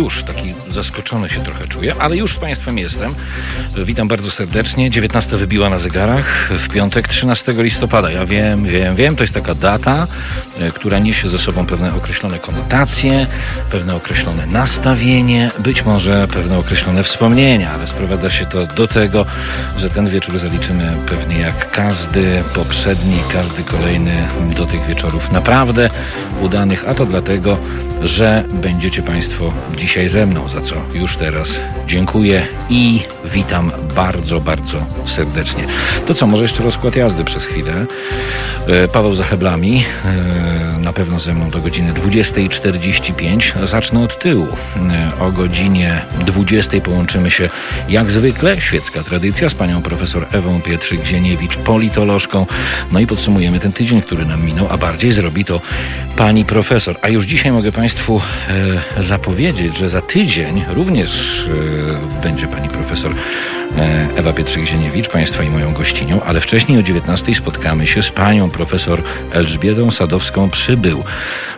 [0.00, 3.14] już taki zaskoczony się trochę czuję, ale już z Państwem jestem.
[3.76, 4.90] Witam bardzo serdecznie.
[4.90, 8.10] 19 wybiła na zegarach w piątek 13 listopada.
[8.10, 10.06] Ja wiem, wiem, wiem, to jest taka data,
[10.68, 13.26] która niesie ze sobą pewne określone konotacje,
[13.70, 19.26] pewne określone nastawienie, być może pewne określone wspomnienia, ale sprowadza się to do tego,
[19.76, 25.90] że ten wieczór zaliczymy pewnie jak każdy poprzedni, każdy kolejny do tych wieczorów naprawdę
[26.40, 27.56] udanych, a to dlatego,
[28.02, 31.48] że będziecie Państwo dzisiaj ze mną, za co już teraz
[31.86, 35.64] dziękuję i witam bardzo, bardzo serdecznie.
[36.06, 37.86] To co, może jeszcze rozkład jazdy przez chwilę.
[38.66, 40.49] E, Paweł za heblami, e,
[40.80, 43.66] na pewno ze mną do godziny 20.45.
[43.66, 44.46] Zacznę od tyłu.
[44.90, 47.48] E, O godzinie 20.00 połączymy się
[47.88, 52.46] jak zwykle, świecka tradycja, z panią profesor Ewą Pietrzyk-Zieniewicz, politolożką.
[52.92, 55.60] No i podsumujemy ten tydzień, który nam minął, a bardziej zrobi to
[56.16, 56.96] pani profesor.
[57.02, 58.20] A już dzisiaj mogę Państwu
[58.98, 61.44] e, zapowiedzieć, że za tydzień również
[62.18, 63.59] e, będzie pani profesor e,
[64.16, 69.02] Ewa Pietrzyk-Zieniewicz, Państwa i moją gościnią, ale wcześniej o 19 spotkamy się z panią profesor
[69.32, 71.04] Elżbietą Sadowską Przybył.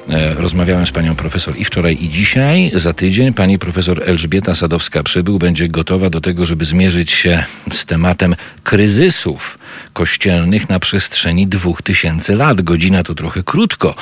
[0.08, 2.72] E, Rozmawiałem z panią profesor i wczoraj, i dzisiaj.
[2.74, 8.36] Za tydzień pani profesor Elżbieta Sadowska-Przybył będzie gotowa do tego, żeby zmierzyć się z tematem
[8.64, 9.58] kryzysów
[9.92, 12.62] kościelnych na przestrzeni dwóch tysięcy lat.
[12.62, 13.94] Godzina to trochę krótko,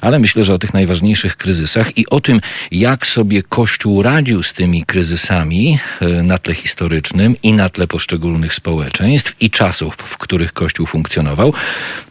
[0.00, 4.52] ale myślę, że o tych najważniejszych kryzysach i o tym, jak sobie Kościół radził z
[4.52, 10.52] tymi kryzysami e, na tle historycznym i na tle poszczególnych społeczeństw i czasów, w których
[10.52, 11.52] Kościół funkcjonował,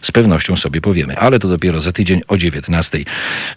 [0.01, 1.17] z pewnością sobie powiemy.
[1.17, 2.99] Ale to dopiero za tydzień o 19.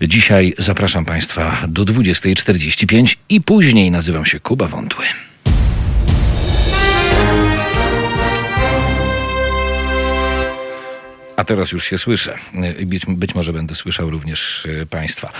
[0.03, 5.28] Dzisiaj zapraszam Państwa do 20.45 i później nazywam się Kuba Wątły.
[11.39, 12.39] A teraz już się słyszę.
[12.79, 15.33] I Być, być może będę słyszał również e, Państwa.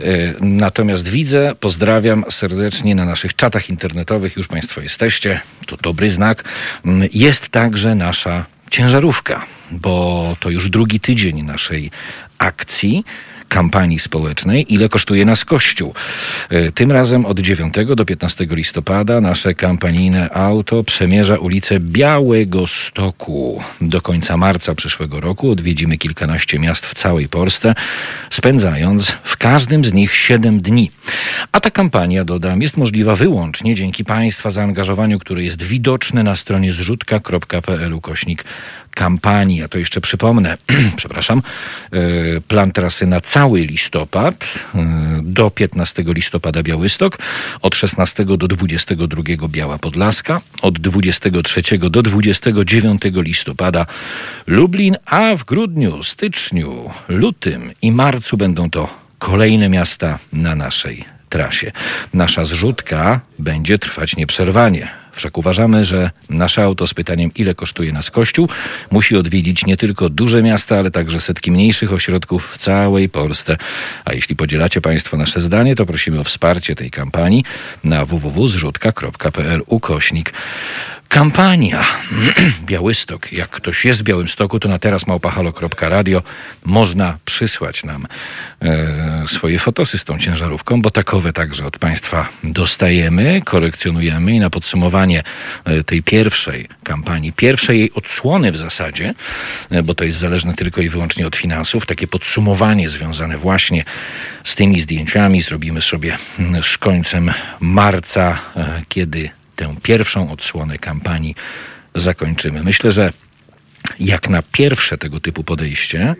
[0.00, 0.04] E,
[0.40, 4.36] Natomiast widzę, pozdrawiam serdecznie na naszych czatach internetowych.
[4.36, 5.40] Już Państwo jesteście.
[5.66, 6.44] To dobry znak.
[6.84, 11.90] Mm, Jest także nasza ciężarówka, bo to już drugi tydzień naszej
[12.38, 13.04] akcji
[13.54, 15.94] kampanii społecznej, ile kosztuje nas Kościół.
[16.50, 23.62] E, Tym razem od 9 do 15 listopada nasze kampanijne auto przemierza ulicę Białego Stoku.
[23.80, 27.74] Do końca marca przyszłego roku odwiedzimy kilkanaście miast w całej Polsce,
[28.30, 30.90] spędzając w każdym z nich 7 dni.
[31.52, 36.72] A ta kampania, dodam, jest możliwa wyłącznie dzięki Państwa zaangażowaniu, które jest widoczne na stronie
[36.72, 38.44] zrzutka.pl ukośnik
[38.94, 39.56] kampanii.
[39.56, 40.58] Ja to jeszcze przypomnę,
[40.96, 41.42] przepraszam,
[41.92, 44.44] e, plan trasy na cały listopad
[44.74, 47.18] e, do 15 listopada Białystok,
[47.62, 53.86] od 16 do 22 Biała Podlaska, od 23 do 29 listopada
[54.46, 58.88] Lublin, a w grudniu, styczniu, lutym i marcu będą to
[59.18, 61.72] kolejne miasta na naszej trasie.
[62.14, 65.03] Nasza zrzutka będzie trwać nieprzerwanie.
[65.16, 68.48] Wszak uważamy, że nasze auto z pytaniem, ile kosztuje nas Kościół,
[68.90, 73.56] musi odwiedzić nie tylko duże miasta, ale także setki mniejszych ośrodków w całej Polsce.
[74.04, 77.44] A jeśli podzielacie Państwo nasze zdanie, to prosimy o wsparcie tej kampanii
[77.84, 80.32] na www.zrzutka.pl ukośnik
[81.08, 81.84] Kampania.
[82.66, 83.32] Białystok.
[83.32, 86.22] Jak ktoś jest w Białymstoku, to na teraz małpahalo.radio
[86.64, 88.06] można przysłać nam
[88.62, 94.50] e, swoje fotosy z tą ciężarówką, bo takowe także od Państwa dostajemy, kolekcjonujemy i na
[94.50, 95.22] podsumowanie
[95.64, 99.14] e, tej pierwszej kampanii, pierwszej jej odsłony w zasadzie,
[99.70, 103.84] e, bo to jest zależne tylko i wyłącznie od finansów, takie podsumowanie związane właśnie
[104.44, 111.34] z tymi zdjęciami zrobimy sobie mm, z końcem marca, e, kiedy tę pierwszą odsłonę kampanii
[111.94, 112.64] zakończymy.
[112.64, 113.12] Myślę, że
[114.00, 116.14] jak na pierwsze tego typu podejście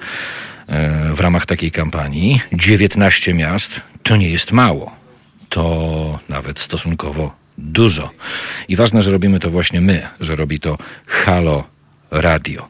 [0.69, 4.97] e, w ramach takiej kampanii 19 miast to nie jest mało.
[5.49, 8.11] To nawet stosunkowo dużo.
[8.69, 11.65] I ważne, że robimy to właśnie my, że robi to Halo
[12.15, 12.69] Radio.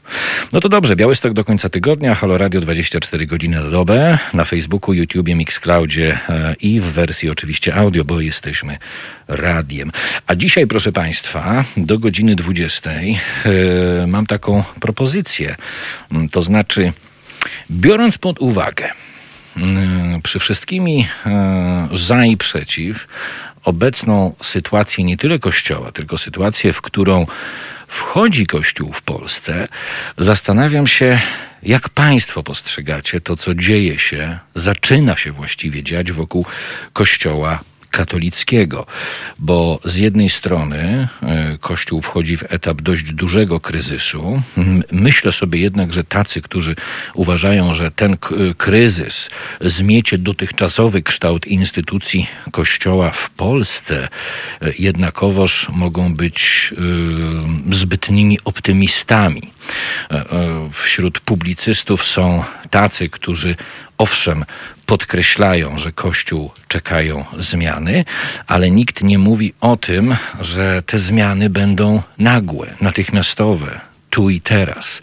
[0.53, 4.94] No to dobrze, Białystok do końca tygodnia, Halo Radio 24 godziny na dobę, na Facebooku,
[4.94, 8.79] YouTubie, Mixcloudzie e, i w wersji oczywiście audio, bo jesteśmy
[9.29, 9.93] radiem.
[10.26, 13.02] A dzisiaj, proszę Państwa, do godziny 20 e,
[14.06, 15.56] mam taką propozycję.
[16.12, 16.93] Mm, To znaczy,
[17.70, 18.90] biorąc pod uwagę
[19.56, 23.06] mm, przy wszystkimi e, za i przeciw
[23.64, 27.26] obecną sytuację nie tyle Kościoła, tylko sytuację, w którą
[27.88, 29.69] wchodzi Kościół w Polsce,
[30.19, 31.20] zastanawiam się,
[31.62, 36.46] jak Państwo postrzegacie to, co dzieje się, zaczyna się właściwie dziać wokół
[36.92, 37.60] Kościoła
[37.94, 38.87] katolickiego,
[39.38, 44.43] bo z jednej strony e, Kościół wchodzi w etap dość dużego kryzysu.
[44.93, 46.76] Myślę sobie jednak, że tacy, którzy
[47.14, 48.17] uważają, że ten
[48.58, 49.31] kryzys
[49.61, 54.08] zmiecie dotychczasowy kształt instytucji Kościoła w Polsce,
[54.62, 56.73] e, jednakowoż mogą być
[57.70, 59.55] e, zbytnimi optymistami.
[60.73, 63.56] Wśród publicystów są tacy, którzy
[63.99, 64.44] owszem
[64.87, 68.05] podkreślają, że Kościół czekają zmiany,
[68.46, 73.81] ale nikt nie mówi o tym, że te zmiany będą nagłe, natychmiastowe,
[74.14, 75.02] tu i teraz.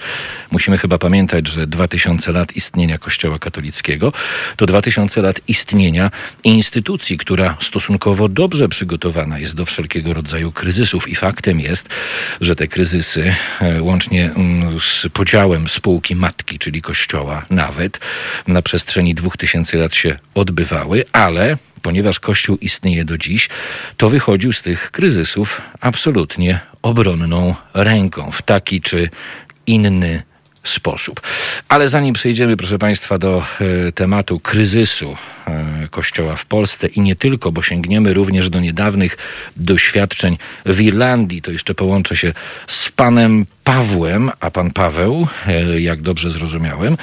[0.52, 4.14] Musimy chyba pamiętać, że 2000 lat istnienia Kościoła katolickiego
[4.56, 6.12] to 2000 lat istnienia
[6.44, 11.08] instytucji, która stosunkowo dobrze przygotowana jest do wszelkiego rodzaju kryzysów.
[11.08, 11.90] I faktem jest,
[12.42, 18.00] że te kryzysy, e, łącznie mm, z podziałem spółki matki, czyli Kościoła, nawet
[18.48, 23.50] na przestrzeni 2000 lat się odbywały, ale ponieważ Kościół istnieje do dziś,
[23.98, 29.10] to wychodził z tych kryzysów absolutnie obronną ręką w taki czy
[29.68, 30.24] inny
[30.64, 31.22] sposób.
[31.70, 33.44] Ale zanim przejdziemy, proszę Państwa, do
[33.88, 35.16] e, tematu kryzysu
[35.48, 39.18] e, Kościoła w Polsce i nie tylko, bo sięgniemy również do niedawnych
[39.58, 42.34] doświadczeń w Irlandii, to jeszcze połączę się
[42.68, 46.98] z panem Pawłem, a pan Paweł, e, jak dobrze zrozumiałem,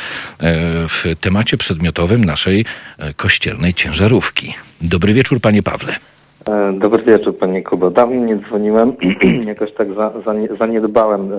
[0.89, 2.65] w temacie przedmiotowym naszej
[3.17, 4.55] kościelnej ciężarówki.
[4.81, 5.97] Dobry wieczór, panie Pawle.
[6.73, 7.91] Dobry wieczór, panie Kubo.
[7.91, 8.93] Dawno nie dzwoniłem,
[9.47, 11.31] jakoś tak za, za, zaniedbałem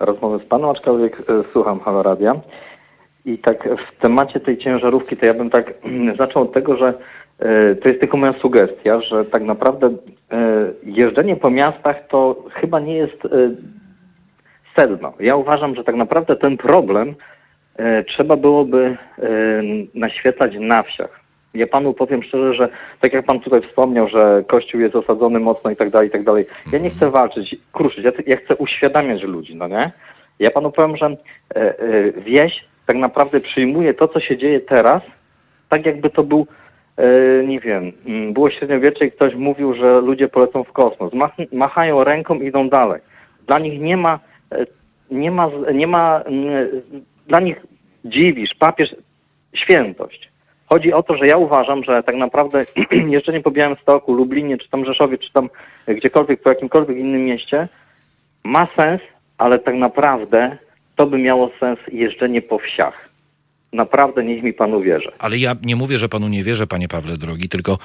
[0.00, 2.34] rozmowy z panem, aczkolwiek e, słucham Halo Radia.
[3.24, 5.74] I tak w temacie tej ciężarówki, to ja bym tak
[6.18, 6.94] zaczął od tego, że
[7.38, 9.94] e, to jest tylko moja sugestia, że tak naprawdę e,
[10.82, 13.22] jeżdżenie po miastach to chyba nie jest
[14.76, 15.12] sedno.
[15.20, 17.14] Ja uważam, że tak naprawdę ten problem
[18.06, 18.96] trzeba byłoby
[19.94, 21.25] naświetlać na wsiach.
[21.56, 22.68] Ja panu powiem szczerze, że
[23.00, 26.24] tak jak pan tutaj wspomniał, że kościół jest osadzony mocno i tak dalej, i tak
[26.24, 26.44] dalej.
[26.72, 29.92] Ja nie chcę walczyć, kruszyć, ja, ja chcę uświadamiać ludzi, no nie?
[30.38, 31.16] Ja panu powiem, że e,
[31.54, 35.02] e, wieś tak naprawdę przyjmuje to, co się dzieje teraz,
[35.68, 36.46] tak jakby to był,
[36.96, 37.92] e, nie wiem,
[38.32, 41.12] było średniowiecze i ktoś mówił, że ludzie polecą w kosmos.
[41.12, 43.00] Mach, machają ręką i idą dalej.
[43.46, 44.20] Dla nich nie ma,
[44.52, 44.66] e,
[45.10, 46.22] nie ma, nie ma,
[47.26, 47.56] dla nich
[48.04, 48.96] dziwisz, papież,
[49.54, 50.35] świętość.
[50.66, 52.64] Chodzi o to, że ja uważam, że tak naprawdę
[53.16, 55.48] jeżdżenie po Białymstoku, Lublinie, czy tam Rzeszowie, czy tam
[55.88, 57.68] gdziekolwiek, po jakimkolwiek innym mieście
[58.44, 59.00] ma sens,
[59.38, 60.58] ale tak naprawdę
[60.96, 63.08] to by miało sens jeżdżenie po wsiach.
[63.72, 65.10] Naprawdę niech mi pan uwierzy.
[65.18, 67.78] Ale ja nie mówię, że panu nie wierzę, panie Pawle drogi, tylko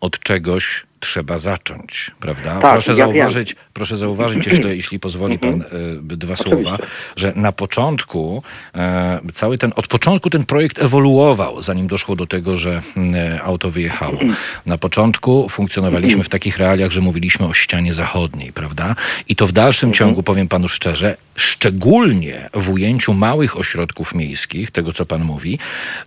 [0.00, 2.60] od czegoś trzeba zacząć, prawda?
[2.60, 6.08] Tak, proszę, ja zauważyć, proszę zauważyć jeszcze, jeśli pozwoli pan mhm.
[6.10, 6.78] e, dwa słowa,
[7.16, 8.42] że na początku
[8.74, 12.82] e, cały ten, od początku ten projekt ewoluował, zanim doszło do tego, że
[13.14, 14.18] e, auto wyjechało.
[14.66, 18.96] Na początku funkcjonowaliśmy w takich realiach, że mówiliśmy o ścianie zachodniej, prawda?
[19.28, 19.98] I to w dalszym mhm.
[19.98, 25.58] ciągu, powiem panu szczerze, szczególnie w ujęciu małych ośrodków miejskich, tego co pan mówi,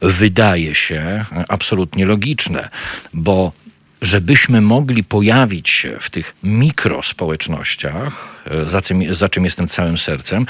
[0.01, 2.69] wydaje się absolutnie logiczne,
[3.13, 3.51] bo
[4.01, 10.45] żebyśmy mogli pojawić się w tych mikrospołecznościach, e, za czym, za czym jestem całym sercem,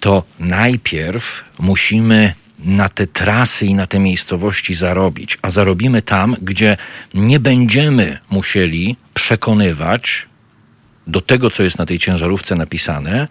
[0.00, 6.76] to najpierw musimy na te trasy i na te miejscowości zarobić, a zarobimy tam, gdzie
[7.14, 10.26] nie będziemy musieli przekonywać
[11.06, 13.28] do tego, co jest na tej ciężarówce napisane,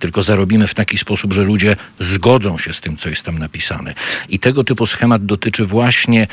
[0.00, 3.94] tylko zarobimy w taki sposób, że ludzie zgodzą się z tym, co jest tam napisane.
[4.28, 6.26] I tego typu schemat dotyczy właśnie,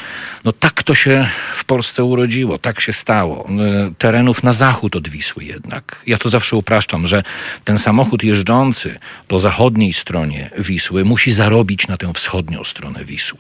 [0.46, 3.50] no tak to się w Polsce urodziło, tak się stało.
[3.50, 6.02] E, terenów na zachód od Wisły jednak.
[6.08, 7.24] Ja to zawsze upraszczam, że
[7.64, 13.40] ten samochód jeżdżący po zachodniej stronie Wisły musi zarobić na tę wschodnią stronę Wisły.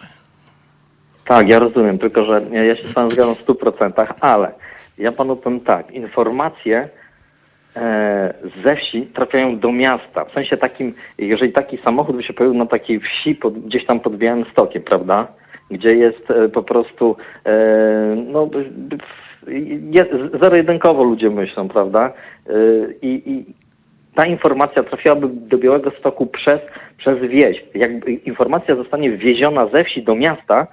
[1.25, 4.51] Tak, ja rozumiem, tylko że ja się z panem zgadzam w 100%, ale
[4.97, 6.89] ja panu powiem tak, informacje
[8.63, 10.25] ze wsi trafiają do miasta.
[10.25, 13.99] W sensie takim, jeżeli taki samochód by się pojawił na takiej wsi pod, gdzieś tam
[13.99, 15.27] pod Białym Stokiem, prawda?
[15.71, 17.15] Gdzie jest e, po prostu
[17.45, 18.49] e, no,
[20.41, 22.13] zero-jedynkowo ludzie myślą, prawda?
[23.01, 23.45] I, i
[24.15, 26.59] ta informacja trafiłaby do Białego Stoku przez,
[26.97, 27.63] przez wieś.
[27.75, 27.91] Jak
[28.25, 30.67] informacja zostanie wwieziona ze wsi do miasta,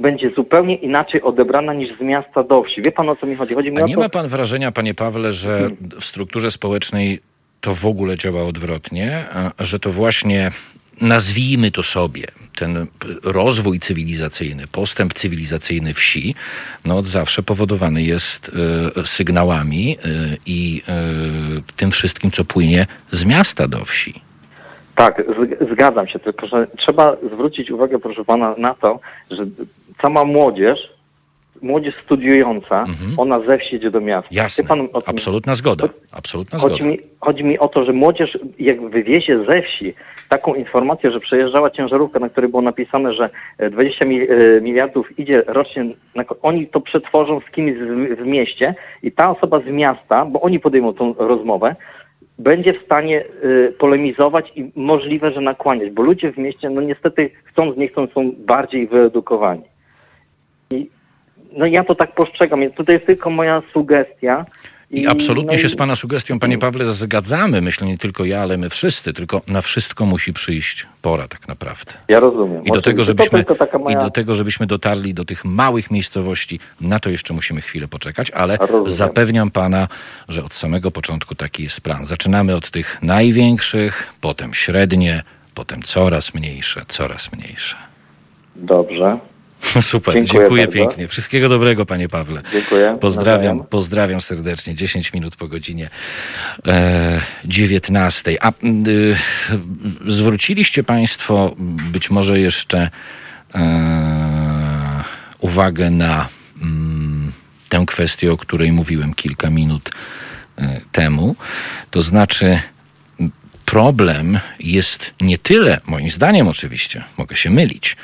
[0.00, 2.82] będzie zupełnie inaczej odebrana niż z miasta do wsi.
[2.82, 3.54] Wie pan o co mi chodzi?
[3.54, 4.00] chodzi mi A nie to...
[4.00, 7.20] ma pan wrażenia, panie Pawle, że w strukturze społecznej
[7.60, 9.24] to w ogóle działa odwrotnie,
[9.58, 10.50] że to właśnie
[11.00, 12.24] nazwijmy to sobie,
[12.56, 12.86] ten
[13.24, 16.34] rozwój cywilizacyjny, postęp cywilizacyjny wsi,
[16.84, 19.96] no od zawsze powodowany jest y, sygnałami
[20.32, 20.82] y, i
[21.68, 24.20] y, tym wszystkim, co płynie z miasta do wsi.
[24.94, 25.22] Tak,
[25.72, 29.00] zgadzam się, tylko że trzeba zwrócić uwagę, proszę pana, na to,
[29.30, 29.46] że
[30.02, 30.96] sama młodzież
[31.62, 32.84] młodzież studiująca,
[33.16, 34.28] ona ze wsi idzie do miasta.
[34.30, 35.88] Jasne, pan o tym- absolutna zgoda.
[36.12, 36.90] Absolutna Chodzi zgoda.
[36.90, 39.94] mi, chodzi mi o to, że młodzież jak wywiezie ze wsi
[40.28, 45.18] taką informację, że przejeżdżała ciężarówka, na której było napisane, że e, 20 mi, e, miliardów
[45.18, 45.84] idzie rocznie,
[46.42, 47.72] oni to przetworzą z kimś
[48.18, 51.76] w, mieście i ta osoba z miasta, bo oni podejmą tą rozmowę,
[52.38, 53.24] będzie w stanie
[53.68, 58.12] e, polemizować i możliwe, że nakłaniać, bo ludzie w mieście, no niestety chcąc, nie chcąc,
[58.12, 59.62] są bardziej wyedukowani.
[60.70, 60.90] I
[61.52, 64.46] no ja to tak postrzegam, więc tutaj jest tylko moja sugestia.
[64.90, 67.60] I absolutnie no się i- z Pana sugestią, Panie Pawle, zgadzamy.
[67.60, 69.12] Myślę nie tylko ja, ale my wszyscy.
[69.12, 71.92] Tylko na wszystko musi przyjść pora tak naprawdę.
[72.08, 72.64] Ja rozumiem.
[72.64, 73.98] I do, tego, żebyśmy, To tylko taka moja...
[74.00, 78.30] I do tego, żebyśmy dotarli do tych małych miejscowości, na to jeszcze musimy chwilę poczekać,
[78.30, 78.90] ale Rozumiem.
[78.90, 79.88] zapewniam pana,
[80.28, 82.04] że od samego początku taki jest plan.
[82.04, 85.22] Zaczynamy od tych największych, potem średnie,
[85.54, 87.76] potem coraz mniejsze, coraz mniejsze.
[88.56, 89.18] Dobrze.
[89.80, 91.08] Super, Dziękuję dziękuję, pięknie.
[91.08, 92.42] Wszystkiego dobrego, panie Pawle.
[92.52, 92.96] Dziękuję.
[93.00, 94.74] Pozdrawiam, pozdrawiam serdecznie.
[94.74, 95.90] 10 minut po godzinie
[96.66, 98.36] e, 19.
[98.40, 98.50] A
[98.86, 99.16] y,
[100.06, 101.54] zwróciliście państwo
[101.92, 102.90] być może jeszcze
[103.54, 105.02] e,
[105.38, 106.28] uwagę na
[106.62, 107.32] mm,
[107.68, 109.90] tę kwestię, o której mówiłem kilka minut
[110.58, 111.36] e, temu.
[111.90, 112.60] To znaczy
[113.64, 117.96] problem jest nie tyle, moim zdaniem oczywiście, mogę się mylić,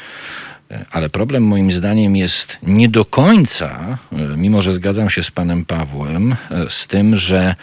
[0.90, 5.64] ale problem moim zdaniem jest nie do końca, e, mimo że zgadzam się z panem
[5.64, 6.36] Pawłem, e,
[6.70, 7.54] z tym, że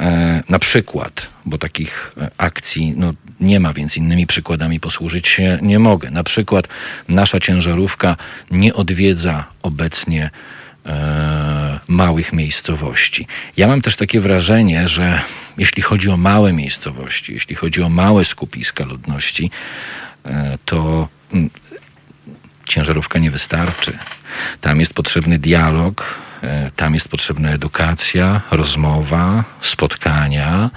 [0.00, 5.78] e, na przykład, bo takich akcji no, nie ma, więc innymi przykładami posłużyć się nie
[5.78, 6.10] mogę.
[6.10, 6.68] Na przykład
[7.08, 8.16] nasza ciężarówka
[8.50, 10.30] nie odwiedza obecnie
[10.86, 13.26] e, małych miejscowości.
[13.56, 15.20] Ja mam też takie wrażenie, że
[15.58, 19.50] jeśli chodzi o małe miejscowości, jeśli chodzi o małe skupiska ludności,
[20.24, 21.50] e, to mm,
[22.70, 23.98] ciężarówka nie wystarczy.
[24.60, 30.70] Tam jest potrzebny dialog, e, tam jest potrzebna edukacja, rozmowa, spotkania,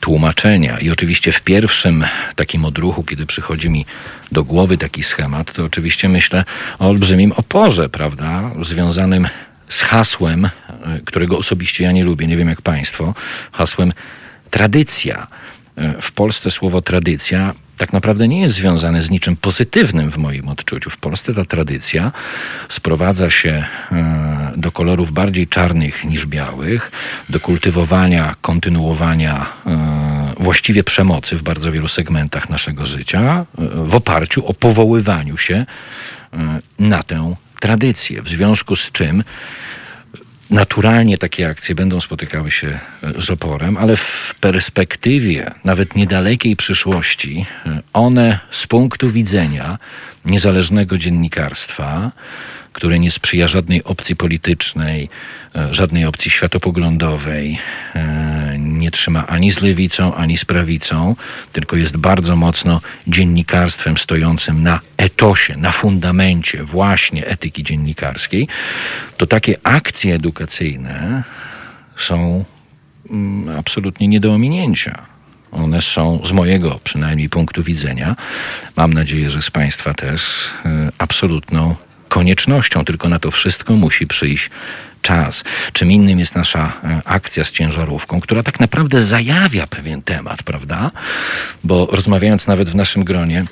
[0.00, 0.78] tłumaczenia.
[0.78, 2.04] I oczywiście w pierwszym
[2.36, 3.86] takim odruchu, kiedy przychodzi mi
[4.32, 6.44] do głowy taki schemat, to oczywiście myślę
[6.78, 9.28] o olbrzymim oporze, prawda, związanym
[9.68, 10.50] z hasłem, e,
[11.04, 13.14] którego osobiście ja nie lubię, nie wiem jak Państwo,
[13.52, 13.92] hasłem
[14.50, 15.26] tradycja.
[15.76, 20.48] E, W Polsce słowo tradycja tak naprawdę nie jest związane z niczym pozytywnym w moim
[20.48, 20.90] odczuciu.
[20.90, 22.12] W Polsce ta tradycja
[22.68, 26.92] sprowadza się e, do kolorów bardziej czarnych niż białych,
[27.28, 34.46] do kultywowania, kontynuowania e, właściwie przemocy w bardzo wielu segmentach naszego życia, e, w oparciu
[34.46, 35.66] o powoływaniu się
[36.78, 38.22] na tę tradycję.
[38.22, 39.24] W związku z czym
[40.52, 47.46] naturalnie takie akcje będą spotykały się e, z oporem, ale w perspektywie nawet niedalekiej przyszłości
[47.66, 49.78] e, one z punktu widzenia
[50.24, 52.12] niezależnego dziennikarstwa,
[52.72, 55.08] które nie sprzyja żadnej opcji politycznej,
[55.56, 57.58] e, żadnej opcji światopoglądowej,
[57.94, 61.16] e, nie trzyma ani z lewicą, ani z prawicą,
[61.52, 68.48] tylko jest bardzo mocno dziennikarstwem stojącym na etosie, na fundamencie właśnie etyki dziennikarskiej,
[69.16, 71.22] to takie akcje edukacyjne
[71.96, 72.44] są
[73.10, 75.02] mm, absolutnie nie do ominięcia.
[75.52, 78.16] One są z mojego przynajmniej punktu widzenia,
[78.76, 81.74] mam nadzieję, że z Państwa też, y, absolutną
[82.12, 82.84] koniecznością.
[82.84, 84.50] Tylko na to wszystko musi przyjść
[85.02, 85.44] czas.
[85.72, 90.90] Czym innym jest nasza e, akcja z ciężarówką, która tak naprawdę zajawia pewien temat, prawda?
[91.64, 93.44] Bo rozmawiając nawet w naszym gronie,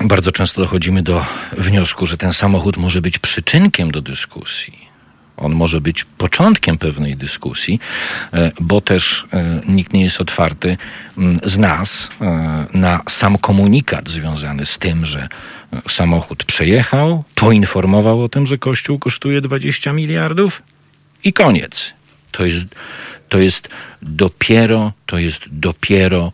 [0.00, 4.86] bardzo często dochodzimy do wniosku, że ten samochód może być przyczynkiem do dyskusji.
[5.36, 7.80] On może być początkiem pewnej dyskusji,
[8.32, 10.76] e, bo też e, nikt nie jest otwarty
[11.18, 12.08] mm, z nas
[12.74, 15.28] na sam komunikat związany z tym, że
[15.88, 20.62] samochód przejechał, poinformował o tym, że Kościół kosztuje 20 miliardów
[21.24, 21.92] i koniec.
[22.32, 22.66] To jest,
[23.28, 23.68] to jest
[24.02, 26.32] dopiero, to jest dopiero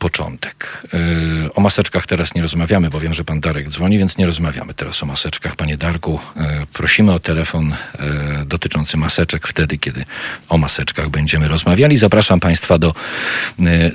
[0.00, 0.82] początek.
[0.92, 4.74] Yy, O maseczkach teraz nie rozmawiamy, bo wiem, że pan Darek dzwoni, więc nie rozmawiamy
[4.74, 5.56] teraz o maseczkach.
[5.56, 6.42] Panie Darku, yy,
[6.72, 8.06] prosimy o telefon yy,
[8.46, 10.04] dotyczący maseczek wtedy, kiedy
[10.48, 11.96] o maseczkach będziemy rozmawiali.
[11.96, 12.94] Zapraszam państwa do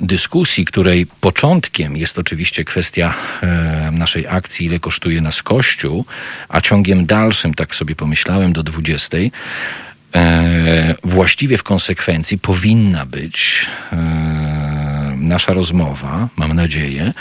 [0.00, 3.14] dyskusji, której początkiem jest oczywiście kwestia
[3.92, 6.04] naszej akcji, ile kosztuje nas Kościół,
[6.48, 9.16] a ciągiem dalszym, tak sobie pomyślałem, do 20
[10.14, 14.75] e, właściwie w konsekwencji powinna być e,
[15.20, 17.12] nasza rozmowa, mam nadzieję,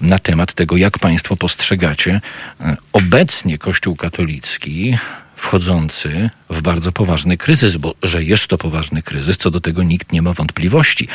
[0.00, 2.20] na temat tego, jak Państwo postrzegacie
[2.60, 4.98] e, obecnie Kościół katolicki
[5.36, 10.12] wchodzący w bardzo poważny kryzys, bo że jest to poważny kryzys, co do tego nikt
[10.12, 11.08] nie ma wątpliwości.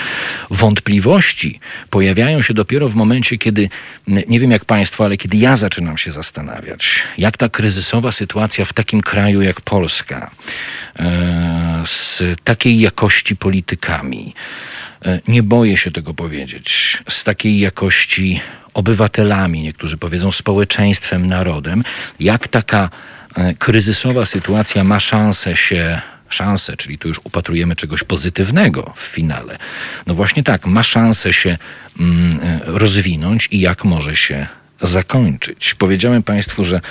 [0.50, 1.60] Wątpliwości
[1.90, 3.70] pojawiają się dopiero w momencie, kiedy,
[4.08, 8.74] nie wiem jak Państwo, ale kiedy ja zaczynam się zastanawiać, jak ta kryzysowa sytuacja w
[8.74, 10.32] takim kraju jak Polska,
[11.00, 14.34] e, z takiej jakości politykami,
[15.28, 18.42] nie boję się tego powiedzieć, z takiej jakości
[18.74, 21.84] obywatelami, niektórzy powiedzą społeczeństwem, narodem,
[22.20, 22.90] jak taka
[23.36, 29.58] E, kryzysowa sytuacja ma szansę się szansę, czyli tu już upatrujemy czegoś pozytywnego w finale.
[30.08, 31.58] No właśnie tak, ma szansę się
[32.00, 34.48] mm, e, rozwinąć i jak może się
[34.82, 35.74] zakończyć.
[35.74, 36.82] Powiedziałem Państwu, że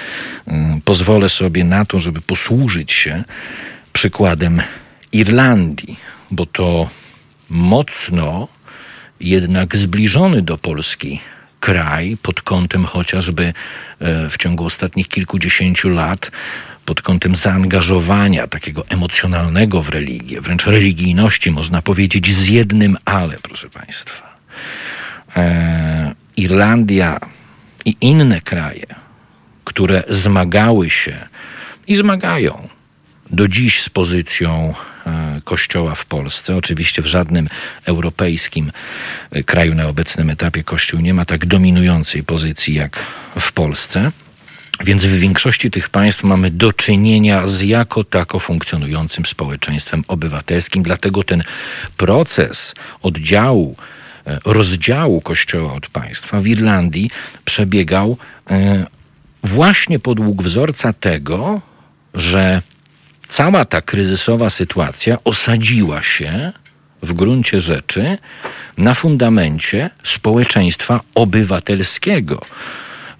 [0.47, 3.25] mm, pozwolę sobie na to, żeby posłużyć się
[3.93, 4.63] przykładem
[5.13, 5.97] Irlandii,
[6.31, 6.89] bo to
[7.51, 8.49] mocno
[9.21, 11.21] jednak zbliżony do Polski
[11.61, 13.53] kraj pod kątem chociażby e,
[14.29, 16.31] w ciągu ostatnich kilkudziesięciu lat
[16.85, 23.71] pod kątem zaangażowania takiego emocjonalnego w religię, wręcz religijności, można powiedzieć, z jednym ale, proszę
[23.71, 24.37] Państwa.
[25.37, 27.19] E, Irlandia
[27.85, 28.87] i inne kraje,
[29.65, 31.17] które zmagały się
[31.87, 32.69] i zmagają
[33.31, 34.75] do dziś z pozycją
[35.45, 36.57] Kościoła w Polsce.
[36.57, 37.49] Oczywiście w żadnym
[37.85, 38.73] europejskim
[39.31, 42.99] e, kraju na obecnym etapie Kościół nie ma tak dominującej pozycji jak
[43.41, 44.13] w Polsce.
[44.85, 50.83] Więc w większości tych państw mamy do czynienia z jako tako funkcjonującym społeczeństwem obywatelskim.
[50.83, 51.43] Dlatego ten
[51.97, 53.77] proces oddziału,
[54.27, 57.11] e, rozdziału Kościoła od państwa w Irlandii
[57.45, 58.17] przebiegał
[59.43, 61.61] właśnie podług wzorca tego,
[62.15, 62.63] że
[63.31, 66.53] cała ta kryzysowa sytuacja osadziła się
[67.03, 68.19] w gruncie rzeczy
[68.79, 72.43] na fundamencie społeczeństwa obywatelskiego.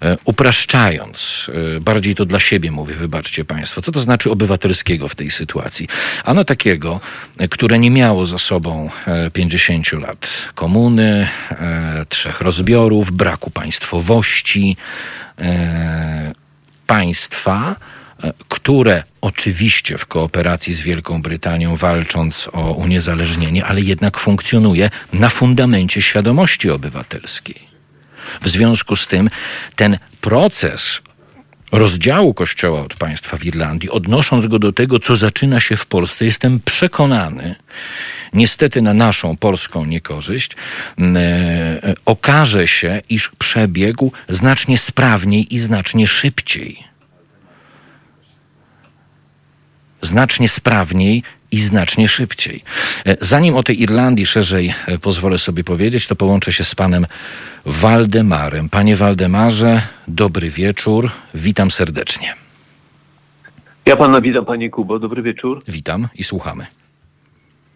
[0.01, 5.15] E, upraszczając, e, bardziej to dla siebie mówię, wybaczcie Państwo, co to znaczy obywatelskiego w
[5.15, 5.87] tej sytuacji?
[6.23, 6.99] Ano takiego,
[7.37, 8.89] e, które nie miało za sobą
[9.33, 11.27] 50 lat komuny,
[12.09, 14.77] trzech rozbiorów, braku państwowości,
[16.87, 17.75] państwa,
[18.49, 26.01] które oczywiście w kooperacji z Wielką Brytanią, walcząc o uniezależnienie, ale jednak funkcjonuje na fundamencie
[26.01, 27.71] świadomości obywatelskiej.
[28.41, 29.29] W związku z tym
[29.75, 31.01] ten proces
[31.71, 36.25] rozdziału Kościoła od państwa w Irlandii, odnosząc go do tego, co zaczyna się w Polsce,
[36.25, 37.55] jestem przekonany,
[38.33, 40.51] niestety na naszą polską niekorzyść,
[40.99, 46.90] e, e, okaże się, iż przebiegł znacznie sprawniej i znacznie szybciej
[50.01, 52.63] znacznie sprawniej i znacznie szybciej.
[53.05, 57.05] E, zanim o tej Irlandii szerzej e, pozwolę sobie powiedzieć, to połączę się z panem
[57.65, 58.69] Waldemarem.
[58.69, 62.33] Panie Waldemarze, dobry wieczór, witam serdecznie.
[63.85, 65.63] Ja pana witam, panie Kubo, dobry wieczór.
[65.67, 66.65] Witam i słuchamy.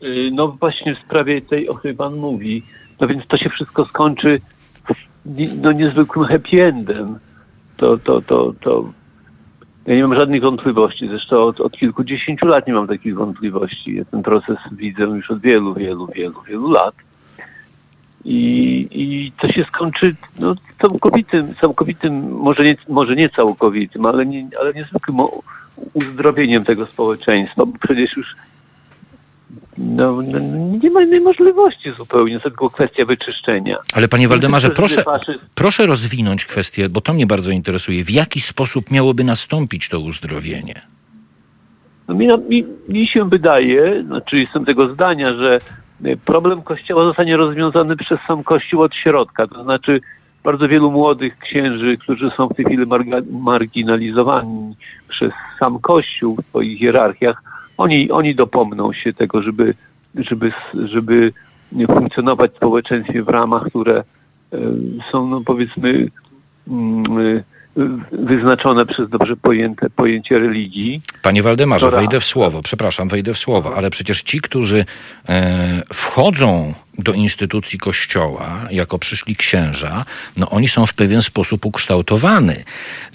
[0.03, 2.63] Y, no właśnie w sprawie tej, o której pan mówi,
[3.01, 4.41] no więc to się wszystko skończy
[5.61, 7.19] no niezwykłym happy endem.
[7.77, 8.91] To, to, to, to
[9.85, 11.07] ja nie mam żadnych wątpliwości.
[11.07, 13.95] Zresztą od, od kilkudziesięciu lat nie mam takich wątpliwości.
[13.95, 16.95] Ja ten proces widzę już od wielu, wielu, wielu, wielu lat.
[18.25, 24.47] I, i to się skończy no, całkowitym, całkowitym może, nie, może nie całkowitym, ale, nie,
[24.59, 25.17] ale niezwykłym
[25.93, 27.65] uzdrowieniem tego społeczeństwa.
[27.65, 28.35] Bo przecież już
[29.77, 30.39] no, no,
[30.83, 33.77] nie ma innej możliwości zupełnie, to tylko kwestia wyczyszczenia.
[33.93, 35.03] Ale panie Waldemarze, proszę,
[35.55, 38.03] proszę rozwinąć kwestię, bo to mnie bardzo interesuje.
[38.03, 40.81] W jaki sposób miałoby nastąpić to uzdrowienie?
[42.07, 45.57] No, mi, mi, mi się wydaje, znaczy jestem tego zdania, że
[46.25, 49.47] problem Kościoła zostanie rozwiązany przez sam Kościół od środka.
[49.47, 50.01] To znaczy
[50.43, 52.85] bardzo wielu młodych księży, którzy są w tej chwili
[53.31, 54.75] marginalizowani
[55.09, 57.43] przez sam Kościół w swoich hierarchiach,
[57.77, 59.73] oni, oni dopomną się tego, żeby,
[60.15, 60.51] żeby,
[60.85, 61.31] żeby
[61.87, 64.03] funkcjonować w społeczeństwie w ramach, które
[64.53, 64.57] e,
[65.11, 66.07] są, no powiedzmy,
[66.67, 67.43] mm,
[68.11, 71.01] wyznaczone przez dobrze pojęte pojęcie religii.
[71.21, 74.85] Panie Waldemarze, wejdę w słowo, przepraszam, wejdę w słowo, ale przecież ci, którzy
[75.29, 80.05] e, wchodzą do instytucji kościoła jako przyszli księża,
[80.37, 82.63] no oni są w pewien sposób ukształtowany.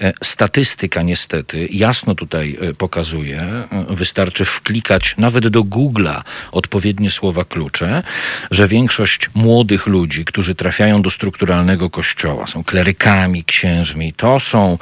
[0.00, 7.44] E, statystyka niestety jasno tutaj e, pokazuje, e, wystarczy wklikać nawet do Google'a odpowiednie słowa
[7.44, 8.02] klucze,
[8.50, 14.78] że większość młodych ludzi, którzy trafiają do strukturalnego kościoła, są klerykami, księżmi, to są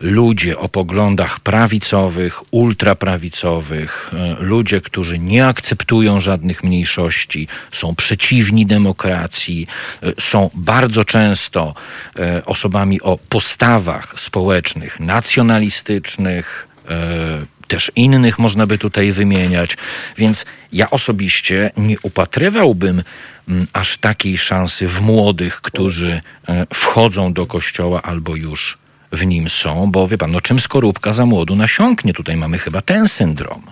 [0.00, 9.66] ludzie o poglądach prawicowych, ultraprawicowych, e, ludzie, którzy nie akceptują żadnych mniejszości, są przeciwni demokracji,
[10.02, 11.74] e, są bardzo często
[12.18, 16.68] e, osobami o postawach społecznych, nacjonalistycznych,
[17.68, 19.76] też innych można by tutaj wymieniać.
[20.18, 23.02] Więc ja osobiście nie upatrywałbym
[23.72, 26.20] aż takiej szansy w młodych, którzy
[26.74, 28.78] wchodzą do kościoła albo już
[29.14, 32.12] w nim są, bo wie pan, no czym skorupka za młodu nasiąknie?
[32.12, 33.62] Tutaj mamy chyba ten syndrom.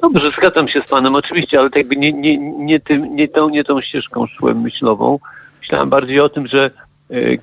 [0.00, 3.64] Dobrze, zgadzam się z panem oczywiście, ale tak nie, nie, nie, tym, nie, tą, nie
[3.64, 5.18] tą ścieżką szłem myślową.
[5.60, 6.70] Myślałem bardziej o tym, że
[7.10, 7.36] e,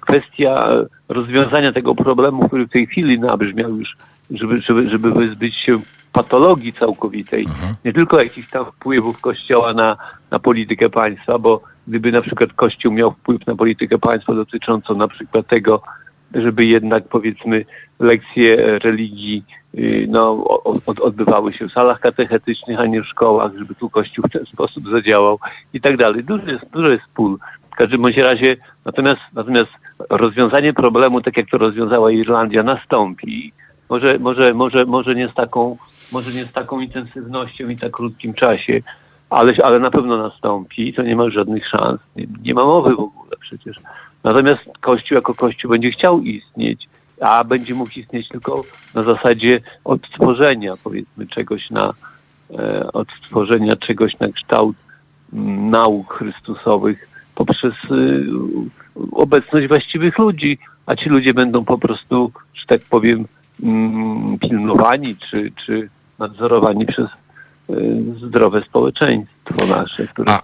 [0.00, 0.68] kwestia
[1.08, 3.96] rozwiązania tego problemu, który w tej chwili nabrzmiał już,
[4.30, 5.72] żeby, żeby, żeby wyzbyć się
[6.12, 7.74] patologii całkowitej, mhm.
[7.84, 9.96] nie tylko jakichś tam wpływów Kościoła na,
[10.30, 15.08] na politykę państwa, bo gdyby na przykład Kościół miał wpływ na politykę państwa dotyczącą na
[15.08, 15.82] przykład tego,
[16.34, 17.64] żeby jednak powiedzmy
[17.98, 20.44] lekcje religii y, no,
[20.86, 24.88] odbywały się w salach katechetycznych, a nie w szkołach, żeby tu Kościół w ten sposób
[24.88, 25.38] zadziałał
[25.72, 26.24] i tak dalej.
[26.24, 27.38] Dużo jest, dużo jest pól.
[27.72, 29.70] W każdym bądź razie, natomiast, natomiast
[30.10, 33.52] rozwiązanie problemu, tak jak to rozwiązała Irlandia, nastąpi.
[33.88, 35.76] Może, może, może, może, nie z taką,
[36.12, 38.80] może nie z taką intensywnością i tak krótkim czasie,
[39.30, 40.92] ale, ale na pewno nastąpi.
[40.92, 42.00] To nie ma żadnych szans.
[42.16, 43.76] Nie, nie ma mowy w ogóle przecież.
[44.26, 46.88] Natomiast Kościół jako Kościół będzie chciał istnieć,
[47.20, 48.62] a będzie mógł istnieć tylko
[48.94, 51.92] na zasadzie odtworzenia, powiedzmy, czegoś na,
[52.58, 54.76] e, odtworzenia czegoś na kształt
[55.32, 58.26] m, nauk chrystusowych poprzez y,
[59.12, 63.24] obecność właściwych ludzi, a ci ludzie będą po prostu, że tak powiem,
[63.62, 67.08] mm, pilnowani czy, czy nadzorowani przez
[68.28, 70.06] zdrowe społeczeństwo nasze.
[70.06, 70.42] Które A,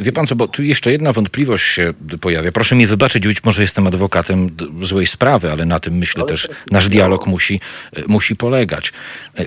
[0.00, 2.52] wie pan co, bo tu jeszcze jedna wątpliwość się pojawia.
[2.52, 6.48] Proszę mi wybaczyć, być może jestem adwokatem złej sprawy, ale na tym myślę ale też
[6.70, 7.60] nasz dialog musi,
[8.06, 8.92] musi polegać.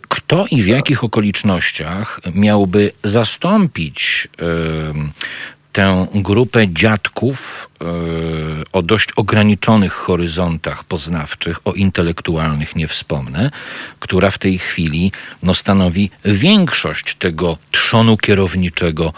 [0.07, 4.27] Kto i w jakich okolicznościach miałby zastąpić
[5.75, 7.85] tę grupę dziadków e,
[8.73, 13.51] o dość ograniczonych horyzontach poznawczych, o intelektualnych nie wspomnę,
[13.99, 15.11] która w tej chwili
[15.43, 19.13] no, stanowi większość tego trzonu kierowniczego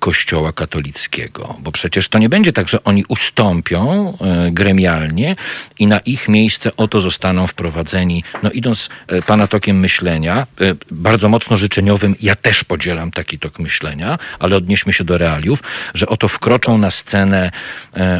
[0.00, 1.56] Kościoła katolickiego.
[1.58, 5.36] Bo przecież to nie będzie tak, że oni ustąpią e, gremialnie
[5.78, 10.46] i na ich miejsce oto zostaną wprowadzeni, no idąc e, pana tokiem myślenia,
[10.90, 15.62] bardzo mocno życzeniowym, ja też podzielam taki tok myślenia, ale odnieśmy się do realiów,
[15.94, 17.50] że oto wkroczą na scenę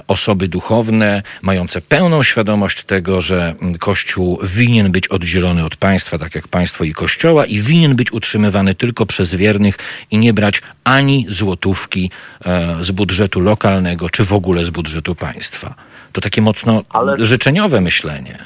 [0.08, 6.48] osoby duchowne, mające pełną świadomość tego, że Kościół winien być oddzielony od państwa, tak jak
[6.48, 9.78] państwo i Kościoła, i winien być utrzymywany tylko przez wiernych
[10.10, 12.10] i nie brać ani z złotówki
[12.44, 15.74] e, z budżetu lokalnego, czy w ogóle z budżetu państwa.
[16.12, 17.16] To takie mocno Ale...
[17.18, 18.38] życzeniowe myślenie.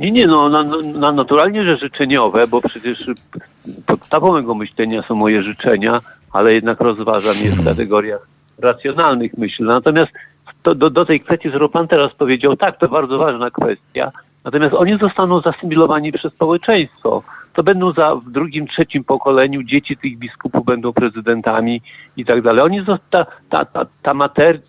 [0.00, 2.98] Nie, nie, no, no, no, naturalnie, że życzeniowe, bo przecież
[3.86, 6.00] podstawą mego myślenia są moje życzenia,
[6.32, 7.64] ale jednak rozważam je w hmm.
[7.64, 8.26] kategoriach
[8.58, 9.64] racjonalnych myśli.
[9.64, 10.12] Natomiast
[10.62, 14.12] to, do, do tej kwestii, którą pan teraz powiedział, tak, to bardzo ważna kwestia,
[14.44, 17.22] natomiast oni zostaną zasymilowani przez społeczeństwo
[17.54, 21.82] to będą za w drugim, trzecim pokoleniu dzieci tych biskupów będą prezydentami
[22.16, 22.60] i tak dalej.
[22.64, 24.60] Oni ta, ta, ta, ta, mater,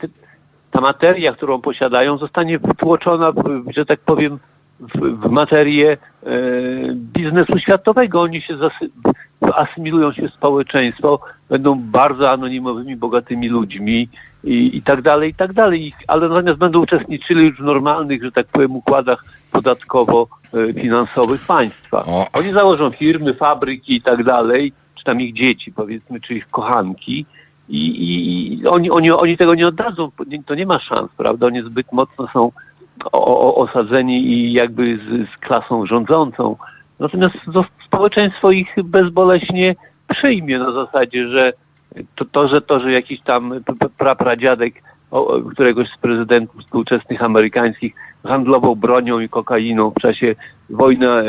[0.72, 3.32] ta materia, którą posiadają, zostanie wtłoczona,
[3.76, 4.40] że tak powiem,
[4.80, 5.98] w, w materię e,
[6.96, 8.22] biznesu światowego.
[8.22, 8.90] Oni się zasy,
[9.54, 11.20] asymilują się w społeczeństwo,
[11.50, 14.10] będą bardzo anonimowymi, bogatymi ludźmi
[14.44, 15.94] i, i tak dalej, i tak dalej.
[16.08, 19.24] Ale natomiast będą uczestniczyli już w normalnych, że tak powiem, układach
[19.56, 22.06] podatkowo-finansowych państwa.
[22.34, 27.26] Oni założą firmy, fabryki i tak dalej, czy tam ich dzieci, powiedzmy, czy ich kochanki.
[27.70, 27.82] I,
[28.60, 30.12] i oni, oni, oni tego nie oddadzą,
[30.46, 31.48] to nie ma szans, prawda?
[31.48, 32.52] Oni zbyt mocno są
[33.56, 36.56] osadzeni i jakby z, z klasą rządzącą.
[37.00, 37.36] Natomiast
[37.88, 39.76] społeczeństwo ich bezboleśnie
[40.08, 41.54] przyjmie na zasadzie, że
[42.16, 43.54] to, to, że to, że jakiś tam
[43.98, 44.74] prapradziadek
[45.52, 47.94] któregoś z prezydentów współczesnych amerykańskich
[48.26, 50.36] handlował bronią i kokainą w czasie
[50.70, 51.24] wojny e,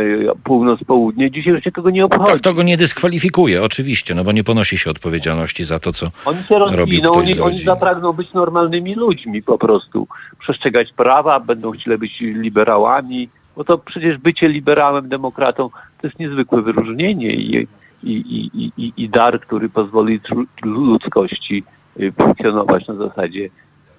[0.44, 1.30] północ-południe.
[1.30, 2.32] Dzisiaj już nikogo nie obchodzi.
[2.32, 6.10] Tak, to go nie dyskwalifikuje, oczywiście, no bo nie ponosi się odpowiedzialności za to, co
[6.24, 10.08] Oni się rozwiną, oni, oni zapragną być normalnymi ludźmi po prostu.
[10.38, 16.62] Przestrzegać prawa, będą chcieli być liberałami, bo to przecież bycie liberałem, demokratą to jest niezwykłe
[16.62, 17.66] wyróżnienie i
[18.02, 20.20] i, i, i, i dar, który pozwoli
[20.62, 21.64] ludzkości
[22.00, 23.48] y, funkcjonować na zasadzie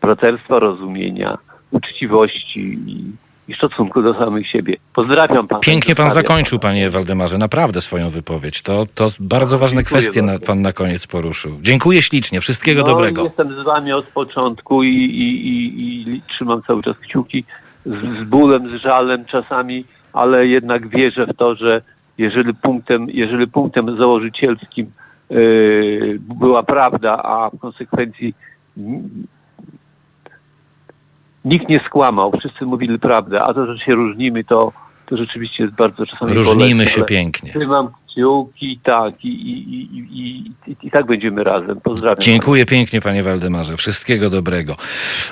[0.01, 1.37] braterstwa, rozumienia,
[1.71, 3.11] uczciwości i,
[3.47, 4.77] i szacunku do samych siebie.
[4.95, 5.61] Pozdrawiam pana.
[5.61, 8.61] Pięknie pan zakończył, panie Waldemarze, naprawdę swoją wypowiedź.
[8.61, 11.59] To, to bardzo ważne kwestie na, pan na koniec poruszył.
[11.61, 13.23] Dziękuję ślicznie, wszystkiego no, dobrego.
[13.23, 17.43] Jestem z wami od początku i, i, i, i trzymam cały czas kciuki
[17.85, 21.81] z, z bólem, z żalem czasami, ale jednak wierzę w to, że
[22.17, 24.91] jeżeli punktem, jeżeli punktem założycielskim
[25.29, 28.33] yy, była prawda, a w konsekwencji
[31.47, 34.71] nikt nie skłamał, wszyscy mówili prawdę, a to, że się różnimy, to,
[35.05, 37.51] to rzeczywiście jest bardzo czasami Różnimy bolesne, się pięknie.
[37.51, 40.51] Trzymam kciuki, tak, i, i, i,
[40.83, 41.81] i, tak będziemy razem.
[41.81, 42.19] Pozdrawiam.
[42.19, 43.77] Dziękuję pięknie, panie Waldemarze.
[43.77, 44.75] Wszystkiego dobrego.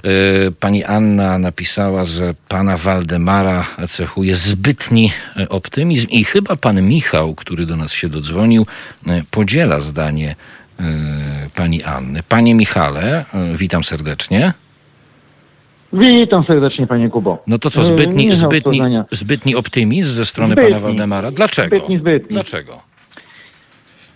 [0.04, 7.36] E, Pani Anna napisała, że pana Waldemara cechuje zbytni e, optymizm i chyba pan Michał,
[7.36, 8.66] który do nas się dodzwonił,
[9.08, 10.36] e, podziela zdanie
[11.56, 12.24] pani Anny.
[12.24, 13.26] Panie Michale,
[13.56, 14.54] witam serdecznie.
[16.00, 17.38] Witam serdecznie, panie Kubo.
[17.48, 18.82] No to co, E, zbytni, zbytni,
[19.12, 20.72] zbytni optymizm ze strony Zbytni.
[20.72, 21.32] pana Waldemara?
[21.32, 21.68] Dlaczego?
[21.78, 22.34] Zbytni, zbytni.
[22.34, 22.78] Dlaczego?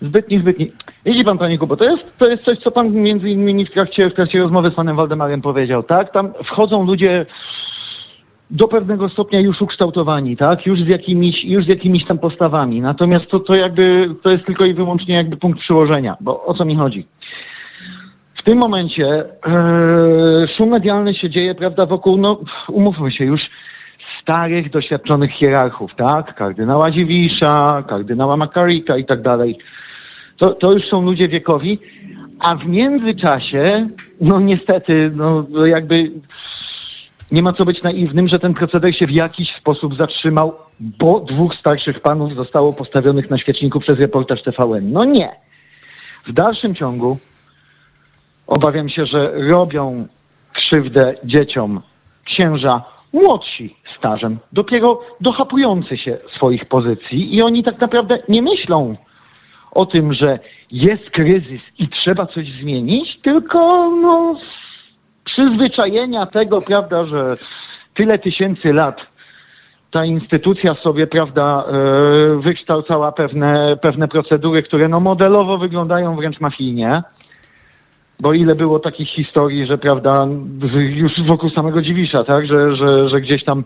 [0.01, 0.67] Zbytni, zbytni.
[1.05, 4.09] Widzi pan, panie Kubo, to jest, to jest coś, co pan między innymi w trakcie,
[4.09, 6.13] w trakcie rozmowy z panem Waldemarem powiedział, tak?
[6.13, 7.25] Tam wchodzą ludzie
[8.51, 10.65] do pewnego stopnia już ukształtowani, tak?
[10.65, 12.81] Już z jakimiś, już z jakimiś tam postawami.
[12.81, 16.65] Natomiast to, to jakby, to jest tylko i wyłącznie jakby punkt przyłożenia, bo o co
[16.65, 17.05] mi chodzi?
[18.39, 23.41] W tym momencie e, szum medialny się dzieje, prawda, wokół, no umówmy się, już
[24.21, 26.35] starych, doświadczonych hierarchów, tak?
[26.35, 29.57] Kardynała Dziwisza, kardynała Makarika i tak dalej.
[30.37, 31.79] To, to już są ludzie wiekowi,
[32.39, 33.87] a w międzyczasie,
[34.21, 36.11] no niestety, no jakby
[37.31, 41.55] nie ma co być naiwnym, że ten proceder się w jakiś sposób zatrzymał, bo dwóch
[41.55, 44.91] starszych panów zostało postawionych na świeczniku przez reportaż TVN.
[44.91, 45.29] No nie.
[46.25, 47.17] W dalszym ciągu
[48.49, 50.07] obawiam się, że robią
[50.53, 51.81] krzywdę dzieciom
[52.25, 52.83] księża
[53.13, 58.95] młodsi stażem, dopiero dochapujący się swoich pozycji i oni tak naprawdę nie myślą
[59.71, 60.39] o tym, że
[60.71, 64.35] jest kryzys i trzeba coś zmienić, tylko no,
[65.25, 67.35] przyzwyczajenia tego, prawda, że
[67.95, 68.97] tyle tysięcy lat
[69.91, 77.03] ta instytucja sobie, prawda, e, wykształcała pewne, pewne procedury, które no modelowo wyglądają wręcz mafijnie.
[78.19, 80.27] Bo ile było takich historii, że prawda,
[80.89, 83.63] już wokół samego Dziwisza, tak, że, że, że gdzieś tam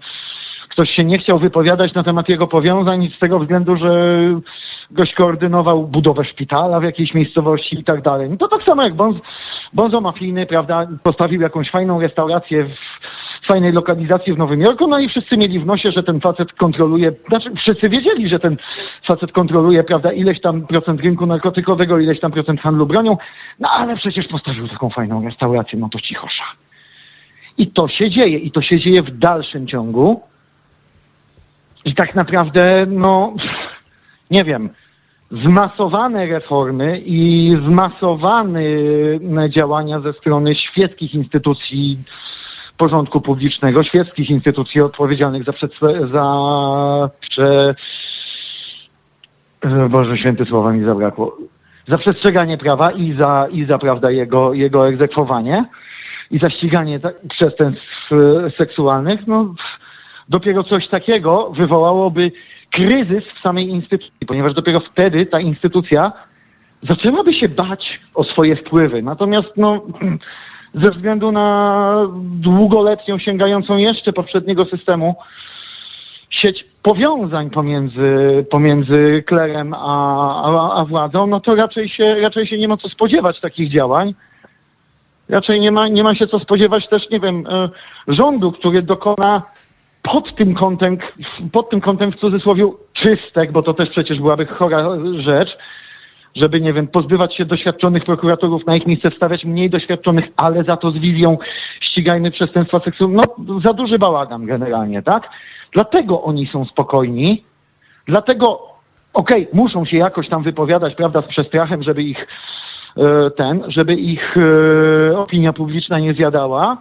[0.69, 4.11] ktoś się nie chciał wypowiadać na temat jego powiązań z tego względu, że
[4.91, 8.29] goś koordynował budowę szpitala w jakiejś miejscowości i tak dalej.
[8.29, 9.17] No to tak samo jak bonz,
[9.73, 12.92] bonzo mafijny, prawda, postawił jakąś fajną restaurację w
[13.47, 17.11] fajnej lokalizacji w Nowym Jorku, no i wszyscy mieli w nosie, że ten facet kontroluje,
[17.27, 18.57] znaczy wszyscy wiedzieli, że ten
[19.07, 23.17] facet kontroluje, prawda, ileś tam procent rynku narkotykowego, ileś tam procent handlu bronią,
[23.59, 26.43] no ale przecież postawił taką fajną restaurację, no to cichosza.
[27.57, 30.21] I to się dzieje, i to się dzieje w dalszym ciągu.
[31.85, 33.33] I tak naprawdę, no,
[34.31, 34.69] nie wiem,
[35.31, 38.59] zmasowane reformy i zmasowane
[39.49, 41.97] działania ze strony świeckich instytucji
[42.77, 45.53] porządku publicznego, świeckich instytucji odpowiedzialnych za,
[46.13, 47.75] za prze...
[49.89, 51.37] Boże Święty słowa mi zabrakło.
[51.87, 55.65] Za przestrzeganie prawa i za, i za prawda, jego, jego egzekwowanie
[56.31, 59.55] i za ściganie przestępstw e, seksualnych, no
[60.29, 62.31] dopiero coś takiego wywołałoby
[62.71, 66.11] kryzys w samej instytucji, ponieważ dopiero wtedy ta instytucja
[66.89, 69.01] zaczęłaby się bać o swoje wpływy.
[69.01, 69.81] Natomiast no,
[70.73, 75.15] ze względu na długoletnią, sięgającą jeszcze poprzedniego systemu,
[76.29, 82.57] sieć powiązań pomiędzy, pomiędzy klerem a, a, a władzą, no to raczej się, raczej się
[82.57, 84.13] nie ma co spodziewać takich działań.
[85.29, 87.69] Raczej nie ma, nie ma się co spodziewać też, nie wiem, e,
[88.07, 89.41] rządu, który dokona
[90.03, 90.97] pod tym kątem,
[91.51, 95.49] pod tym kątem w cudzysłowie czystek, bo to też przecież byłaby chora rzecz,
[96.35, 100.77] żeby, nie wiem, pozbywać się doświadczonych prokuratorów, na ich miejsce wstawiać mniej doświadczonych, ale za
[100.77, 101.37] to z wizją
[101.81, 103.17] ścigajmy przestępstwa seksualne.
[103.37, 105.29] No, za duży bałagan generalnie, tak?
[105.73, 107.43] Dlatego oni są spokojni,
[108.07, 108.59] dlatego,
[109.13, 112.27] okej, muszą się jakoś tam wypowiadać, prawda, z przestrachem, żeby ich
[112.97, 116.77] e, ten, żeby ich e, opinia publiczna nie zjadała,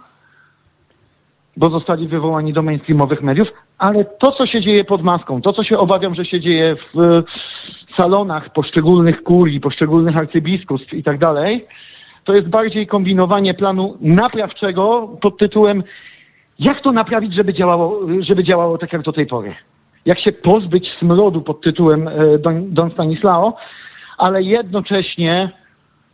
[1.57, 5.63] bo zostali wywołani do mainstreamowych mediów, ale to, co się dzieje pod maską, to, co
[5.63, 7.23] się obawiam, że się dzieje w e,
[7.97, 11.65] salonach poszczególnych kurii, poszczególnych arcybiskupstw i tak dalej,
[12.23, 15.83] to jest bardziej kombinowanie planu naprawczego pod tytułem
[16.59, 19.55] jak to naprawić, żeby działało, żeby działało tak jak do tej pory.
[20.05, 23.57] Jak się pozbyć smrodu pod tytułem e, Don, Don Stanislao,
[24.17, 25.49] ale jednocześnie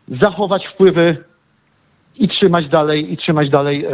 [0.07, 1.17] zachować wpływy
[2.19, 3.89] i trzymać dalej, i trzymać dalej e,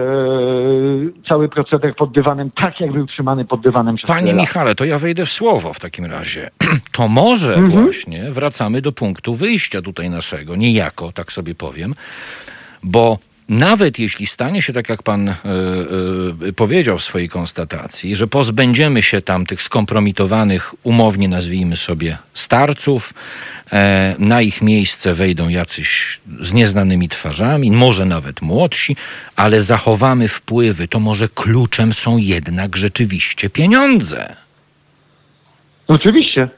[1.30, 4.34] cały proceder pod dywanem, tak jak był trzymany pod dywanem przez Panie.
[4.34, 6.50] Michale, to ja wejdę w słowo w takim razie.
[6.92, 7.84] To może Mhm.
[7.84, 11.94] właśnie wracamy do punktu wyjścia tutaj naszego, niejako, tak sobie powiem,
[12.84, 13.18] bo
[13.50, 15.34] nawet jeśli stanie się tak, jak pan e,
[16.48, 23.14] e, powiedział w swojej konstatacji, że pozbędziemy się tam tych skompromitowanych, umownie nazwijmy sobie, starców,
[23.72, 28.96] e, na ich miejsce wejdą jacyś z nieznanymi twarzami, może nawet młodsi,
[29.36, 34.36] ale zachowamy wpływy, to może kluczem są jednak rzeczywiście pieniądze.
[35.88, 36.50] Oczywiście.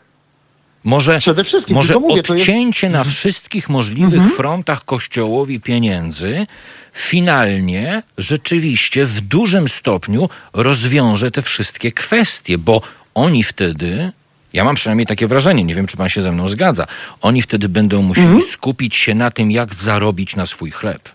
[0.84, 4.30] Może, Przede wszystkim, może mówię, to jest- odcięcie na wszystkich możliwych Mhm.
[4.38, 6.48] frontach kościołowi pieniędzy
[6.94, 12.82] finalnie rzeczywiście w dużym stopniu rozwiąże te wszystkie kwestie, bo
[13.16, 14.12] oni wtedy,
[14.54, 16.88] ja mam przynajmniej takie wrażenie, nie wiem czy pan się ze mną zgadza,
[17.22, 18.46] oni wtedy będą musieli Mhm.
[18.52, 21.10] skupić się na tym, jak zarobić na swój chleb.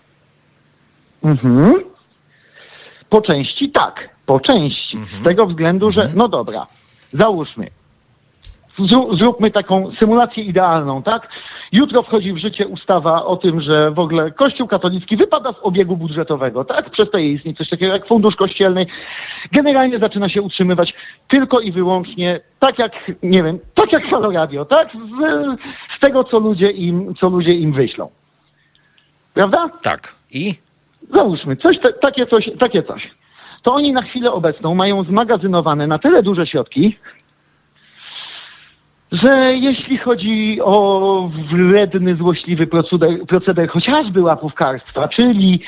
[1.23, 1.83] Mhm.
[3.09, 4.97] Po części tak, po części.
[5.21, 6.67] Z tego względu, że no dobra,
[7.13, 7.67] załóżmy,
[9.21, 11.29] zróbmy taką symulację idealną, tak?
[11.71, 15.97] Jutro wchodzi w życie ustawa o tym, że w ogóle Kościół katolicki wypada z obiegu
[15.97, 16.89] budżetowego, tak?
[16.89, 18.85] Przestaje istnieć coś takiego jak fundusz kościelny.
[19.51, 20.93] Generalnie zaczyna się utrzymywać
[21.27, 22.91] tylko i wyłącznie tak jak,
[23.23, 24.91] nie wiem, tak jak Halo Radio, tak?
[24.91, 25.59] Z,
[25.97, 28.09] z tego, co ludzie im, co ludzie im wyślą.
[29.33, 29.69] Prawda?
[29.83, 30.15] Tak.
[30.31, 30.55] I?
[31.15, 33.09] Załóżmy, coś, te, takie coś, takie coś.
[33.63, 36.97] To oni na chwilę obecną mają zmagazynowane na tyle duże środki,
[39.13, 45.61] że jeśli chodzi o wredny, złośliwy proceder, proceder chociażby łapówkarstwa, czyli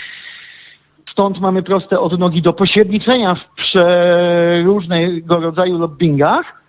[1.11, 6.61] stąd mamy proste odnogi do pośredniczenia w przeróżnego rodzaju lobbingach,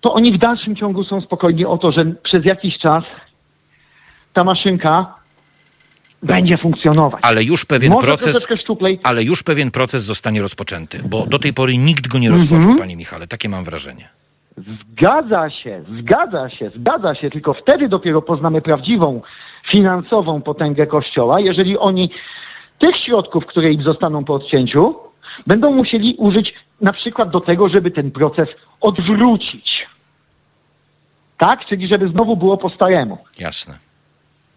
[0.00, 3.04] to oni w dalszym ciągu są spokojni o to, że przez jakiś czas
[4.32, 5.14] ta maszynka
[6.22, 7.20] będzie funkcjonować.
[7.24, 8.46] Ale już pewien Może proces...
[9.02, 12.78] Ale już pewien proces zostanie rozpoczęty, bo do tej pory nikt go nie rozpoczął, Mhm.
[12.78, 13.26] panie Michale.
[13.26, 14.08] Takie mam wrażenie.
[14.92, 19.22] Zgadza się, zgadza się, zgadza się, tylko wtedy dopiero poznamy prawdziwą
[19.70, 22.10] finansową potęgę Kościoła, jeżeli oni
[22.78, 24.94] tych środków, które im zostaną po odcięciu,
[25.46, 28.48] będą musieli użyć na przykład do tego, żeby ten proces
[28.80, 29.86] odwrócić.
[31.38, 31.66] Tak?
[31.66, 33.18] Czyli żeby znowu było po staremu.
[33.38, 33.78] Jasne.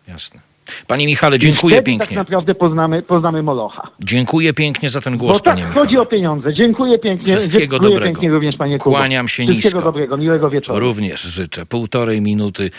[0.07, 0.54] Jasne.
[0.87, 2.17] Panie Michale, dziękuję tak pięknie.
[2.17, 3.87] naprawdę poznamy, poznamy Molocha.
[3.99, 5.85] Dziękuję pięknie za ten głos, Bo tak panie Michale.
[5.85, 6.53] chodzi o pieniądze.
[6.53, 7.25] Dziękuję pięknie.
[7.35, 8.05] Wszystkiego Dziękuję dobrego.
[8.05, 8.95] pięknie również, panie Kubo.
[8.95, 9.81] Kłaniam się Wszystkiego nisko.
[9.81, 10.79] dobrego, miłego wieczoru.
[10.79, 11.65] Również życzę.
[11.65, 12.71] Półtorej minuty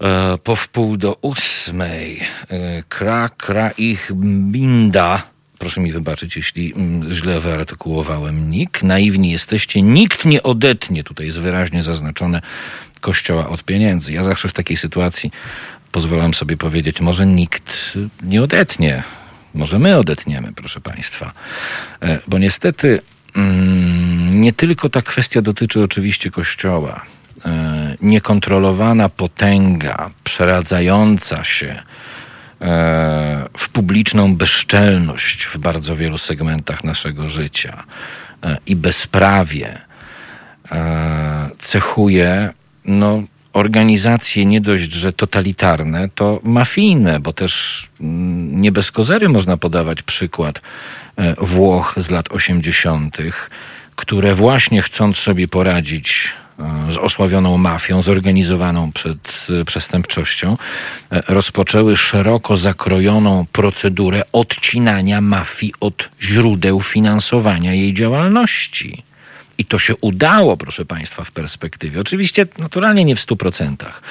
[0.00, 2.20] e, po wpół do ósmej.
[2.50, 4.12] E, kra, kra ich
[4.50, 5.22] binda.
[5.58, 8.82] Proszę mi wybaczyć, jeśli mm, źle wyartykułowałem nick.
[8.82, 9.82] Naiwni jesteście.
[9.82, 12.40] Nikt nie odetnie, tutaj jest wyraźnie zaznaczone,
[13.00, 14.12] kościoła od pieniędzy.
[14.12, 15.30] Ja zawsze w takiej sytuacji
[15.96, 19.02] pozwalam sobie powiedzieć, może nikt nie odetnie.
[19.54, 21.32] Może my odetniemy, proszę Państwa.
[22.02, 23.00] E, Bo niestety
[23.36, 27.04] mm, nie tylko ta kwestia dotyczy oczywiście Kościoła.
[27.44, 31.82] E, Niekontrolowana potęga, przeradzająca się
[32.60, 37.84] e, w publiczną bezczelność w bardzo wielu segmentach naszego życia
[38.66, 39.80] i bezprawie
[41.58, 42.50] cechuje
[42.84, 43.22] no,
[43.56, 50.02] organizacje nie dość, że totalitarne, to mafijne, bo też mm, nie bez kozery można podawać
[50.02, 50.60] przykład
[51.16, 53.16] e, Włoch z lat 80.,
[53.96, 60.56] które właśnie chcąc sobie poradzić e, z osławioną mafią, zorganizowaną przed e, przestępczością,
[61.28, 69.05] rozpoczęły szeroko zakrojoną procedurę odcinania mafii od źródeł finansowania jej działalności.
[69.58, 72.00] I to się udało, proszę Państwa, w perspektywie.
[72.00, 74.02] Oczywiście naturalnie nie w stu procentach,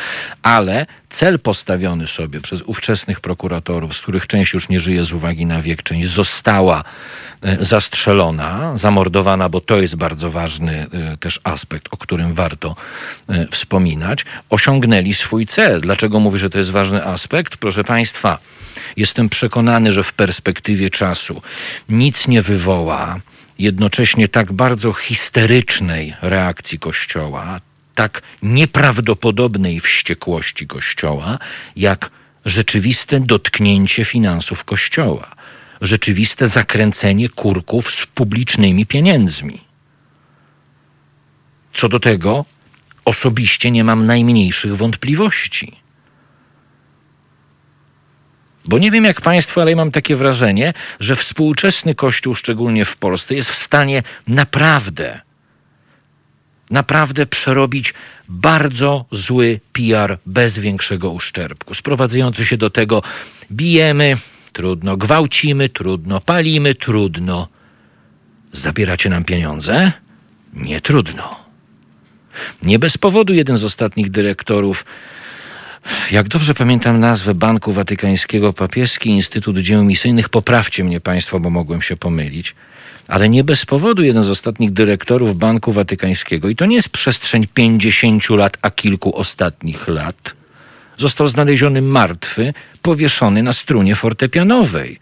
[0.43, 5.45] ale cel postawiony sobie przez ówczesnych prokuratorów, z których część już nie żyje z uwagi
[5.45, 6.83] na wiek, część została
[7.41, 12.75] e, zastrzelona, zamordowana, bo to jest bardzo ważny e, też aspekt, o którym warto
[13.29, 15.81] e, wspominać, osiągnęli swój cel.
[15.81, 17.57] Dlaczego mówię, że to jest ważny aspekt?
[17.57, 18.37] Proszę Państwa,
[18.97, 21.41] jestem przekonany, że w perspektywie czasu
[21.89, 23.19] nic nie wywoła
[23.59, 27.61] jednocześnie tak bardzo histerycznej reakcji Kościoła,
[27.95, 31.39] tak nieprawdopodobnej wściekłości Kościoła,
[31.75, 32.09] jak
[32.45, 35.35] rzeczywiste dotknięcie finansów Kościoła,
[35.81, 39.61] rzeczywiste zakręcenie kurków z publicznymi pieniędzmi.
[41.73, 42.45] Co do tego,
[43.05, 45.84] osobiście nie mam najmniejszych wątpliwości.
[48.67, 52.97] Bo nie wiem jak Państwo, ale ja mam takie wrażenie, że współczesny Kościół, szczególnie w
[52.97, 55.21] Polsce, jest w stanie naprawdę,
[56.69, 57.93] naprawdę przerobić
[58.29, 63.03] bardzo zły PR bez większego uszczerbku, sprowadzający się do tego
[63.51, 64.17] bijemy,
[64.53, 67.47] trudno, gwałcimy, trudno, palimy, trudno.
[68.51, 69.91] Zabieracie nam pieniądze?
[70.53, 71.45] Nie trudno.
[72.63, 74.85] Nie bez powodu jeden z ostatnich dyrektorów
[76.11, 81.81] jak dobrze pamiętam nazwę Banku Watykańskiego, Papieski Instytut Dzieł Misyjnych, poprawcie mnie Państwo, bo mogłem
[81.81, 82.55] się pomylić,
[83.07, 87.47] ale nie bez powodu jeden z ostatnich dyrektorów Banku Watykańskiego, i to nie jest przestrzeń
[87.53, 90.33] 50 lat, a kilku ostatnich lat,
[90.97, 94.99] został znaleziony martwy, powieszony na strunie fortepianowej.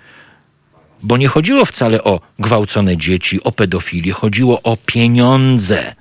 [1.04, 5.96] Bo nie chodziło wcale o gwałcone dzieci, o pedofilię, chodziło o pieniądze.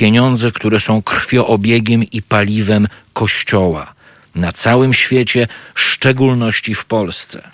[0.00, 3.94] Pieniądze, które są krwioobiegiem i paliwem Kościoła
[4.34, 7.48] na całym świecie, w szczególności w Polsce.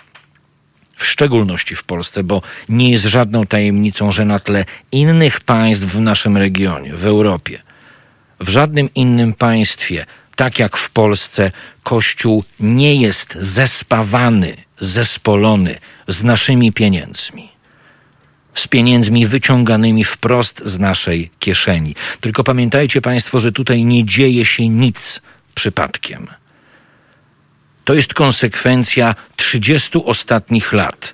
[0.95, 5.99] W szczególności w Polsce, bo nie jest żadną tajemnicą, że na tle innych państw w
[5.99, 7.61] naszym regionie, w Europie,
[8.39, 11.51] w żadnym innym państwie, tak jak w Polsce,
[11.83, 15.75] Kościół nie jest zespawany, zespolony
[16.07, 17.56] z naszymi pieniędzmi
[18.57, 21.95] z pieniędzmi wyciąganymi wprost z naszej kieszeni.
[22.21, 25.21] Tylko pamiętajcie Państwo, że tutaj nie dzieje się nic
[25.55, 26.27] przypadkiem.
[27.85, 31.13] To jest konsekwencja 30 ostatnich lat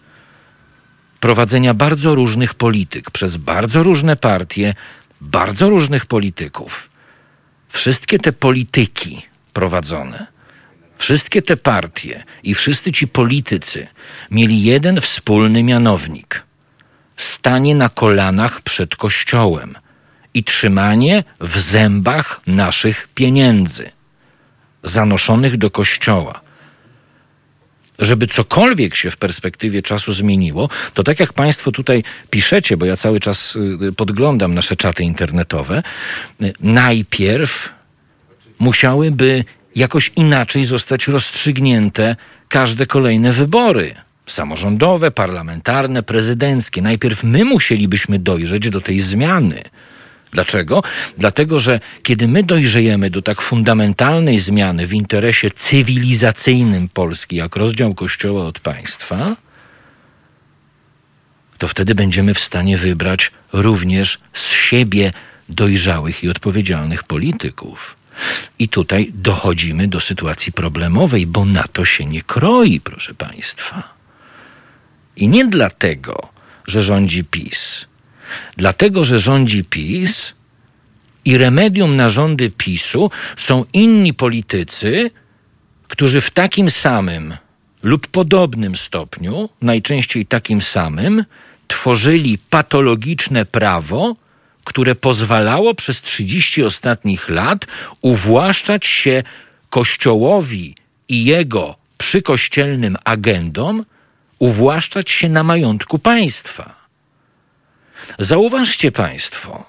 [1.20, 4.76] prowadzenia bardzo różnych polityk przez bardzo różne partie,
[5.22, 6.90] bardzo różnych polityków.
[7.70, 9.22] Wszystkie te polityki
[9.54, 10.28] prowadzone,
[10.98, 13.88] wszystkie te partie i wszyscy ci politycy
[14.32, 16.44] mieli jeden wspólny mianownik–
[17.18, 19.76] stanie na kolanach przed Kościołem
[20.34, 23.92] i trzymanie w zębach naszych pieniędzy
[24.84, 26.42] zanoszonych do Kościoła.
[28.00, 32.98] Żeby cokolwiek się w perspektywie czasu zmieniło, to tak jak Państwo tutaj piszecie, bo ja
[32.98, 35.84] cały czas y, podglądam nasze czaty internetowe,
[36.42, 37.70] y, najpierw
[38.60, 39.46] musiałyby
[39.76, 42.16] jakoś inaczej zostać rozstrzygnięte
[42.50, 43.96] każde kolejne wybory
[44.28, 46.82] samorządowe, parlamentarne, prezydenckie.
[46.82, 49.64] Najpierw my musielibyśmy dojrzeć do tej zmiany.
[50.32, 50.84] Dlaczego?
[51.18, 57.94] Dlatego, że kiedy my dojrzejemy do tak fundamentalnej zmiany w interesie cywilizacyjnym Polski, jak rozdział
[57.94, 59.36] Kościoła od państwa,
[61.58, 65.14] to wtedy będziemy w stanie wybrać również z siebie
[65.50, 67.96] dojrzałych i odpowiedzialnych polityków.
[68.60, 73.93] I tutaj dochodzimy do sytuacji problemowej, bo na to się nie kroi, proszę Państwa.
[75.18, 76.30] I nie dlatego,
[76.68, 77.86] że rządzi PiS.
[78.58, 80.34] Dlatego, że rządzi PiS
[81.26, 85.12] i remedium na rządy PiSu są inni politycy,
[85.88, 87.38] którzy w takim samym
[87.84, 91.26] lub podobnym stopniu, najczęściej takim samym,
[91.68, 94.16] tworzyli patologiczne prawo,
[94.64, 97.68] które pozwalało przez 30 ostatnich lat
[98.02, 99.24] uwłaszczać się
[99.70, 100.76] Kościołowi
[101.10, 103.86] i jego przykościelnym agendom
[104.44, 106.76] uwłaszczać się na majątku państwa.
[108.20, 109.66] Zauważcie Państwo,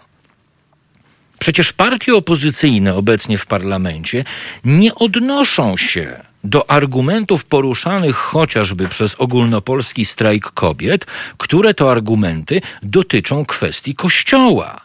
[1.39, 4.25] przecież partie opozycyjne obecnie w parlamencie
[4.65, 11.07] nie odnoszą się do argumentów poruszanych chociażby przez ogólnopolski strajk kobiet,
[11.39, 14.81] które to argumenty dotyczą kwestii Kościoła,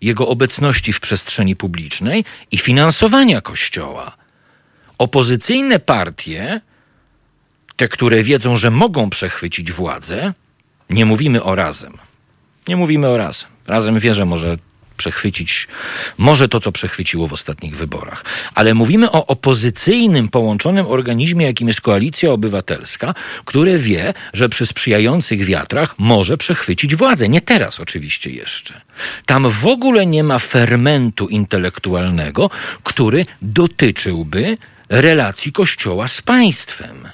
[0.00, 4.16] jego obecności w przestrzeni publicznej i finansowania Kościoła.
[4.98, 6.60] Opozycyjne partie
[7.76, 10.32] te, które wiedzą, że mogą przechwycić władzę,
[10.90, 11.92] nie mówimy o razem.
[12.68, 13.50] Nie mówimy o razem.
[13.66, 14.56] Razem wie, że może
[14.96, 15.68] przechwycić
[16.18, 18.24] może to, co przechwyciło w ostatnich wyborach.
[18.54, 23.14] Ale mówimy o opozycyjnym, połączonym organizmie, jakim jest koalicja obywatelska,
[23.44, 27.28] które wie, że przy sprzyjających wiatrach może przechwycić władzę.
[27.28, 28.80] Nie teraz oczywiście jeszcze.
[29.26, 32.50] Tam w ogóle nie ma fermentu intelektualnego,
[32.82, 34.58] który dotyczyłby
[34.88, 37.08] relacji Kościoła z państwem.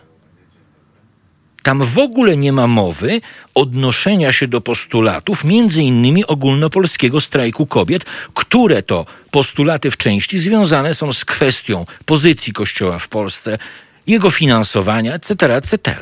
[1.62, 3.20] Tam w ogóle nie ma mowy
[3.54, 8.04] odnoszenia się do postulatów, między innymi ogólnopolskiego strajku kobiet,
[8.34, 13.58] które to postulaty w części związane są z kwestią pozycji Kościoła w Polsce,
[14.06, 15.96] jego finansowania, etc., etc.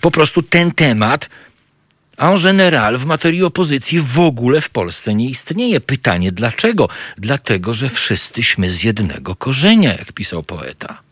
[0.00, 1.28] Po prostu ten temat
[2.16, 5.80] en general w materii opozycji w ogóle w Polsce nie istnieje.
[5.80, 6.88] Pytanie dlaczego?
[7.18, 11.05] Dlatego, że wszyscyśmy z jednego korzenia, jak pisał poeta.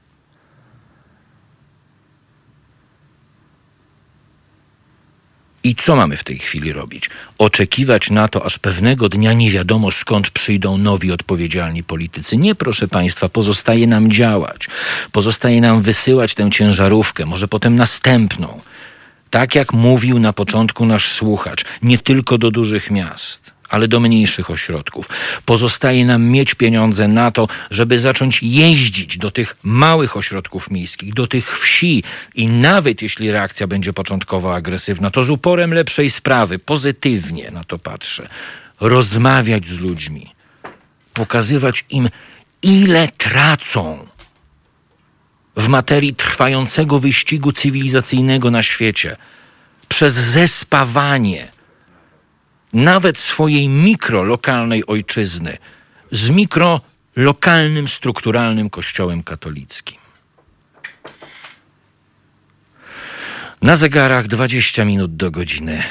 [5.65, 7.11] I co mamy w tej chwili robić?
[7.39, 12.37] Oczekiwać na to, aż pewnego dnia nie wiadomo skąd przyjdą nowi odpowiedzialni politycy.
[12.37, 14.69] Nie, proszę Państwa, pozostaje nam działać.
[15.13, 18.61] Pozostaje nam wysyłać tę ciężarówkę, może potem następną.
[19.31, 24.51] Tak jak mówił na początku nasz słuchacz, nie tylko do dużych miast ale do mniejszych
[24.51, 25.09] ośrodków.
[25.45, 31.27] Pozostaje nam mieć pieniądze na to, żeby zacząć jeździć do tych małych ośrodków miejskich, do
[31.27, 32.03] tych wsi.
[32.35, 37.79] I nawet jeśli reakcja będzie początkowo agresywna, to z uporem lepszej sprawy, pozytywnie na to
[37.79, 38.29] patrzę,
[38.81, 40.33] rozmawiać z ludźmi,
[41.15, 42.09] pokazywać im,
[42.63, 44.07] ile tracą
[45.57, 49.17] w materii trwającego wyścigu cywilizacyjnego na świecie.
[49.89, 51.55] Przez zespawanie
[52.75, 55.59] nawet swojej mikrolokalnej ojczyzny
[56.13, 59.99] z mikrolokalnym, strukturalnym kościołem katolickim.
[63.63, 65.83] Na zegarach 20 minut do godziny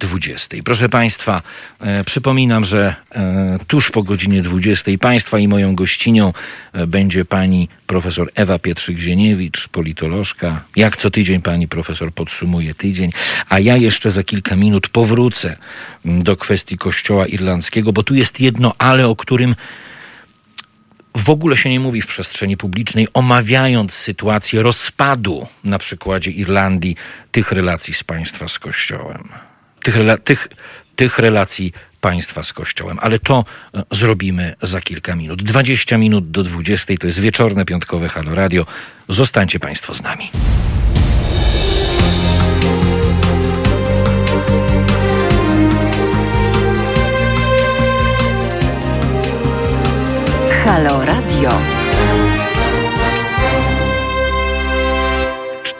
[0.00, 0.56] 20.
[0.64, 1.42] Proszę Państwa,
[1.80, 6.32] e, przypominam, że e, tuż po godzinie 20 Państwa i moją gościnią
[6.72, 10.64] e, będzie pani profesor Ewa Pietrzyk-Zieniewicz, politolożka.
[10.76, 13.12] Jak co tydzień pani profesor podsumuje tydzień,
[13.48, 15.56] a ja jeszcze za kilka minut powrócę
[16.04, 19.54] do kwestii kościoła irlandzkiego, bo tu jest jedno ale, o którym
[21.16, 26.96] w ogóle się nie mówi w przestrzeni publicznej, omawiając sytuację rozpadu na przykładzie Irlandii
[27.32, 29.49] tych relacji z państwa z Kościołem.
[29.82, 30.48] Tych, tych,
[30.96, 32.98] tych relacji państwa z Kościołem.
[33.00, 35.42] Ale to e, zrobimy za kilka minut.
[35.42, 38.66] 20 minut do 20 to jest wieczorne piątkowe Halo Radio.
[39.08, 40.30] Zostańcie Państwo z nami.
[50.64, 51.79] Halo Radio.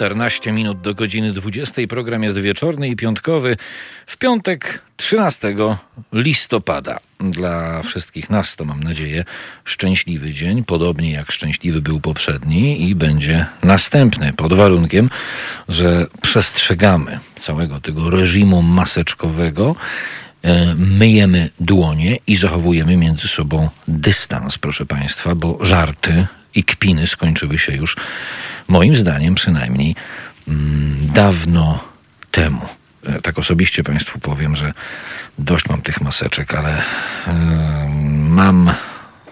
[0.00, 1.82] 14 minut do godziny 20.
[1.88, 3.56] Program jest wieczorny i piątkowy.
[4.06, 5.54] W piątek 13
[6.12, 7.00] listopada.
[7.20, 9.24] Dla wszystkich nas to mam nadzieję
[9.64, 15.10] szczęśliwy dzień, podobnie jak szczęśliwy był poprzedni i będzie następny pod warunkiem,
[15.68, 19.76] że przestrzegamy całego tego reżimu maseczkowego
[20.42, 27.58] e, myjemy dłonie i zachowujemy między sobą dystans, proszę Państwa, bo żarty i kpiny skończyły
[27.58, 27.96] się już,
[28.68, 29.96] moim zdaniem przynajmniej,
[30.48, 31.84] mm, dawno
[32.30, 32.66] temu.
[33.06, 34.72] E, Tak osobiście Państwu powiem, że
[35.38, 36.82] dość mam tych maseczek, ale
[37.26, 37.88] e,
[38.28, 38.74] mam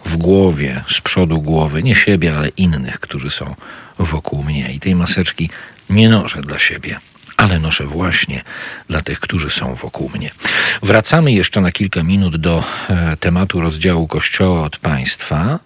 [0.05, 3.55] w głowie, z przodu głowy, nie siebie, ale innych, którzy są
[3.99, 4.73] wokół mnie.
[4.73, 5.51] I tej maseczki
[5.91, 6.99] nie noszę dla siebie,
[7.37, 8.43] ale noszę właśnie
[8.89, 10.31] dla tych, którzy są wokół mnie.
[10.83, 15.59] Wracamy jeszcze na kilka minut do e, tematu rozdziału Kościoła od państwa.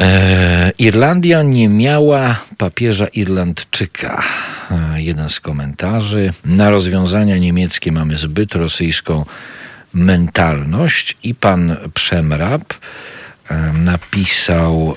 [0.00, 4.22] E, Irlandia nie miała papieża Irlandczyka.
[4.70, 6.32] E, jeden z komentarzy.
[6.44, 9.24] Na rozwiązania niemieckie mamy zbyt rosyjską
[9.94, 12.74] mentalność i pan Przemrab
[13.48, 14.96] e, napisał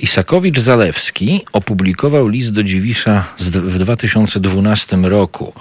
[0.00, 5.52] Isakowicz Zalewski opublikował list do Dziwisza w 2012 roku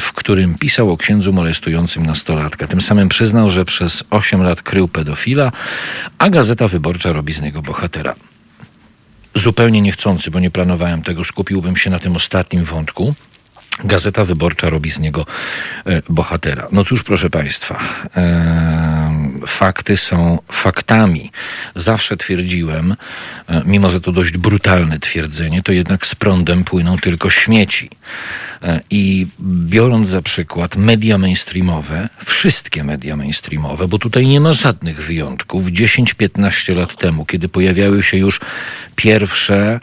[0.00, 2.66] w którym pisał o księdzu molestującym nastolatka.
[2.66, 5.52] Tym samym przyznał, że przez 8 lat krył pedofila,
[6.18, 8.14] a Gazeta Wyborcza robi z niego bohatera.
[9.34, 13.14] Zupełnie niechcący, bo nie planowałem tego, skupiłbym się na tym ostatnim wątku.
[13.84, 15.26] Gazeta Wyborcza robi z niego
[15.86, 16.68] e, bohatera.
[16.72, 17.80] No cóż, proszę Państwa,
[18.16, 21.32] e, fakty są faktami.
[21.74, 22.96] Zawsze twierdziłem,
[23.48, 27.90] e, mimo że to dość brutalne twierdzenie, to jednak z prądem płyną tylko śmieci.
[28.90, 35.64] I biorąc za przykład media mainstreamowe, wszystkie media mainstreamowe, bo tutaj nie ma żadnych wyjątków,
[35.64, 38.40] 10-15 lat temu, kiedy pojawiały się już
[38.96, 39.80] pierwsze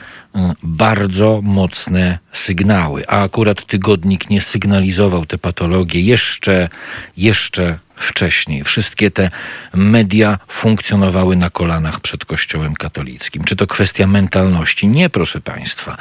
[0.63, 6.69] bardzo mocne sygnały, a akurat tygodnik nie sygnalizował te patologie jeszcze,
[7.17, 8.63] jeszcze wcześniej.
[8.63, 9.32] Wszystkie te
[9.73, 13.43] media funkcjonowały na kolanach przed Kościołem katolickim.
[13.43, 14.88] Czy to kwestia mentalności?
[14.88, 15.97] Nie, proszę Państwa.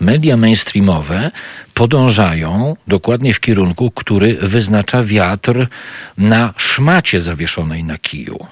[0.00, 1.30] Media mainstreamowe
[1.74, 5.66] podążają dokładnie w kierunku, który wyznacza wiatr
[6.18, 8.46] na szmacie zawieszonej na kiju.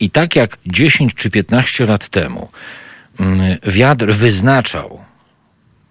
[0.00, 2.48] I tak jak 10 czy 15 lat temu
[3.62, 5.00] wiatr wyznaczał,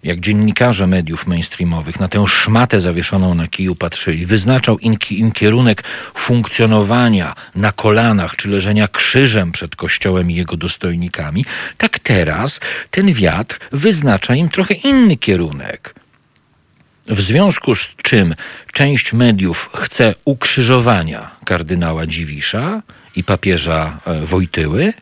[0.02, 5.84] jak dziennikarze mediów mainstreamowych na tę szmatę zawieszoną na kiju patrzyli, wyznaczał im, im kierunek
[6.14, 11.44] funkcjonowania na kolanach czy leżenia krzyżem przed kościołem i jego dostojnikami,
[11.76, 12.60] tak teraz
[12.90, 15.94] ten wiatr wyznacza im trochę inny kierunek.
[17.06, 18.34] W związku z czym
[18.72, 22.82] część mediów chce ukrzyżowania kardynała Dziwisza
[23.16, 24.92] i papieża e, Wojtyły,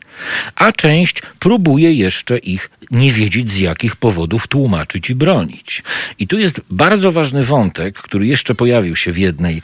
[0.54, 5.82] a część próbuje jeszcze ich nie wiedzieć z jakich powodów tłumaczyć i bronić.
[6.18, 9.62] I tu jest bardzo ważny wątek, który jeszcze pojawił się w jednej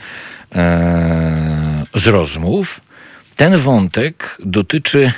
[0.55, 2.81] e, z rozmów.
[3.35, 5.11] Ten wątek dotyczy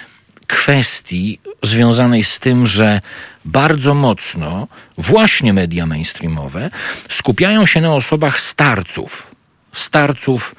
[0.48, 3.02] kwestii związanej z tym, że
[3.46, 4.68] bardzo mocno
[4.98, 6.70] właśnie media mainstreamowe
[7.10, 9.36] skupiają się na osobach starców,
[9.74, 10.56] starców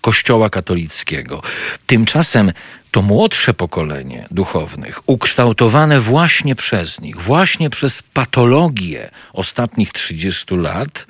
[0.00, 1.42] Kościoła katolickiego.
[1.86, 2.52] Tymczasem
[2.90, 11.06] to młodsze pokolenie duchownych, ukształtowane właśnie przez nich, właśnie przez patologię ostatnich 30 lat,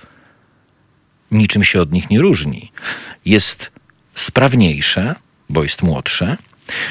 [1.30, 2.72] niczym się od nich nie różni.
[3.24, 3.70] Jest
[4.14, 5.14] sprawniejsze,
[5.48, 6.36] bo jest młodsze,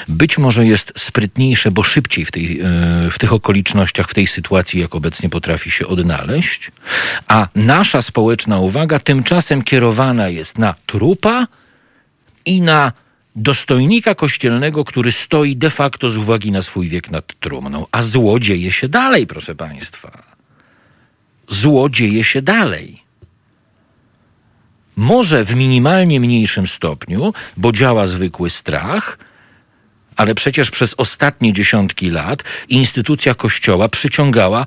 [0.08, 2.66] być może jest sprytniejsze, bo szybciej w, tej, e,
[3.12, 6.72] w tych okolicznościach, w tej sytuacji, jak obecnie potrafi się odnaleźć,
[7.28, 11.48] a nasza społeczna uwaga tymczasem kierowana jest na trupa
[12.46, 12.92] i na
[13.36, 17.86] dostojnika kościelnego, który stoi de facto z uwagi na swój wiek nad trumną.
[17.92, 20.24] A zło dzieje się dalej, proszę Państwa.
[21.50, 23.04] Zło dzieje się dalej.
[24.96, 29.18] Może w minimalnie mniejszym stopniu, bo działa zwykły strach,
[30.16, 34.66] ale przecież przez ostatnie dziesiątki lat instytucja Kościoła przyciągała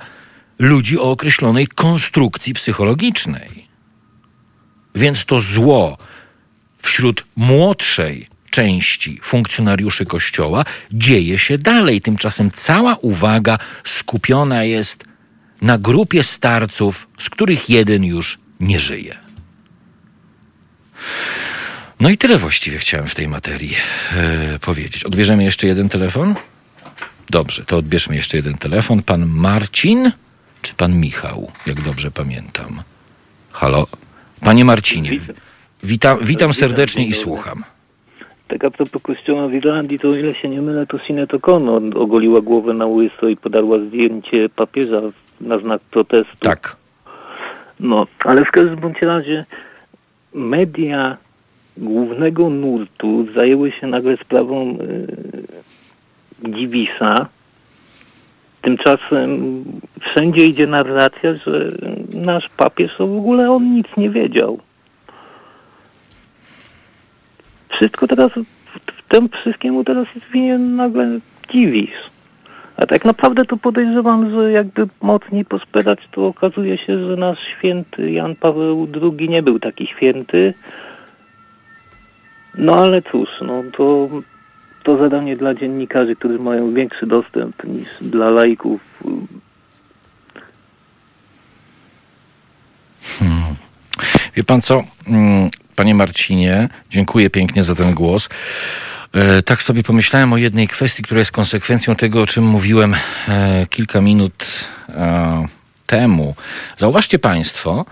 [0.58, 3.68] ludzi o określonej konstrukcji psychologicznej.
[4.94, 5.98] Więc to zło
[6.82, 12.00] wśród młodszej części funkcjonariuszy Kościoła dzieje się dalej.
[12.00, 15.04] Tymczasem cała uwaga skupiona jest
[15.62, 19.16] na grupie starców, z których jeden już nie żyje.
[22.00, 23.76] No i tyle właściwie chciałem w tej materii
[24.12, 25.04] e, powiedzieć.
[25.04, 26.34] Odbierzemy jeszcze jeden telefon?
[27.30, 29.02] Dobrze, to odbierzmy jeszcze jeden telefon.
[29.02, 30.12] Pan Marcin
[30.62, 32.82] czy pan Michał, jak dobrze pamiętam?
[33.52, 33.86] Halo?
[34.40, 35.10] Panie Marcinie,
[35.82, 37.64] witam, witam serdecznie i słucham.
[38.48, 41.98] Tak a propos kościoła w Irlandii, to o ile się nie mylę, to Sinead O'Connor
[41.98, 45.00] ogoliła głowę na łyso i podarła zdjęcie papieża
[45.40, 46.36] na znak protestu.
[46.40, 46.76] Tak.
[47.80, 49.44] No, ale w każdym bądź razie
[50.34, 51.16] media
[51.76, 54.78] głównego nurtu zajęły się nagle sprawą
[56.42, 57.26] yy, Dziwisa.
[58.62, 59.64] Tymczasem
[60.00, 61.72] wszędzie idzie narracja, że
[62.14, 64.60] nasz papież to w ogóle on nic nie wiedział.
[67.82, 68.32] Wszystko teraz,
[69.08, 71.18] tym wszystkiemu teraz jest winien nagle
[71.52, 71.90] Dziwis.
[72.76, 78.10] A tak naprawdę to podejrzewam, że jakby mocniej pospierać, to okazuje się, że nasz święty
[78.10, 80.54] Jan Paweł II nie był taki święty.
[82.58, 84.08] No ale cóż, no to,
[84.82, 89.02] to zadanie dla dziennikarzy, którzy mają większy dostęp niż dla laików.
[93.18, 93.56] Hmm.
[94.36, 95.50] Wie pan co, mm,
[95.82, 98.28] panie Marcinie, dziękuję pięknie za ten głos.
[99.12, 103.66] E, tak sobie pomyślałem o jednej kwestii, która jest konsekwencją tego, o czym mówiłem e,
[103.70, 104.46] kilka minut
[104.88, 105.46] e,
[105.86, 106.34] temu.
[106.76, 107.84] Zauważcie Państwo,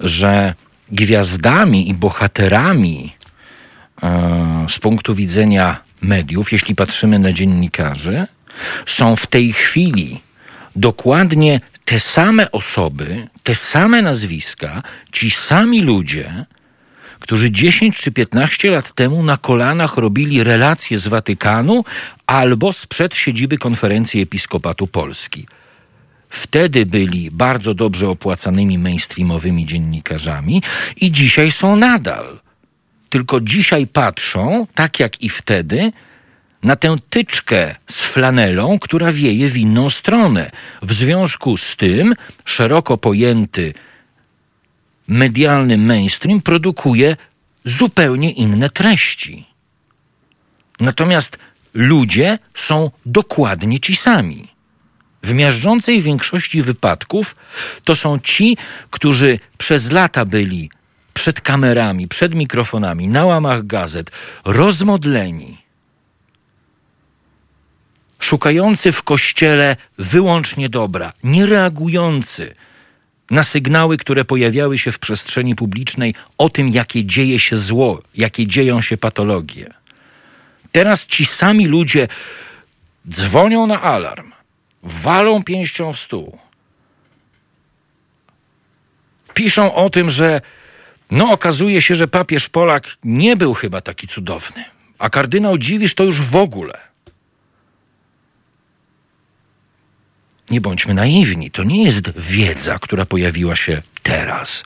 [0.00, 0.54] że
[0.92, 3.12] gwiazdami i bohaterami
[4.68, 8.26] z punktu widzenia mediów, jeśli patrzymy na dziennikarzy,
[8.86, 10.20] są w tej chwili
[10.76, 14.82] dokładnie te same osoby, te same nazwiska,
[15.12, 16.44] ci sami ludzie,
[17.20, 21.84] którzy 10 czy 15 lat temu na kolanach robili relacje z Watykanu
[22.26, 25.46] albo sprzed siedziby konferencji Episkopatu Polski.
[26.30, 30.62] Wtedy byli bardzo dobrze opłacanymi mainstreamowymi dziennikarzami
[30.96, 32.40] i dzisiaj są nadal.
[33.08, 35.92] Tylko dzisiaj patrzą, tak jak i wtedy,
[36.62, 40.50] na tę tyczkę z flanelą, która wieje w inną stronę.
[40.82, 42.14] W związku z tym
[42.44, 43.74] szeroko pojęty
[45.10, 47.16] medialny mainstream produkuje
[47.64, 49.46] zupełnie inne treści.
[50.80, 51.38] Natomiast
[51.74, 54.48] ludzie są dokładnie ci sami.
[55.22, 57.36] W miażdżącej większości wypadków
[57.84, 58.56] to są ci,
[58.90, 60.70] którzy przez lata byli
[61.14, 64.10] przed kamerami, przed mikrofonami, na łamach gazet,
[64.44, 65.58] rozmodleni,
[68.18, 72.54] szukający w kościele wyłącznie dobra, nie reagujący
[73.30, 78.46] na sygnały, które pojawiały się w przestrzeni publicznej o tym, jakie dzieje się zło, jakie
[78.46, 79.74] dzieją się patologie.
[80.72, 82.08] Teraz ci sami ludzie
[83.10, 84.32] dzwonią na alarm,
[84.82, 86.38] walą pięścią w stół,
[89.34, 90.40] piszą o tym, że
[91.10, 94.64] no okazuje się, że papież Polak nie był chyba taki cudowny,
[94.98, 96.89] a kardynał Dziwisz to już w ogóle.
[100.50, 104.64] Nie bądźmy naiwni, to nie jest wiedza, która pojawiła się teraz.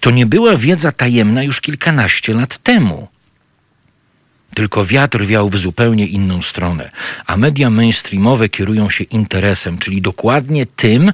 [0.00, 3.08] To nie była wiedza tajemna już kilkanaście lat temu.
[4.54, 6.90] Tylko wiatr wiał w zupełnie inną stronę,
[7.26, 11.12] a media mainstreamowe kierują się interesem, czyli dokładnie tym,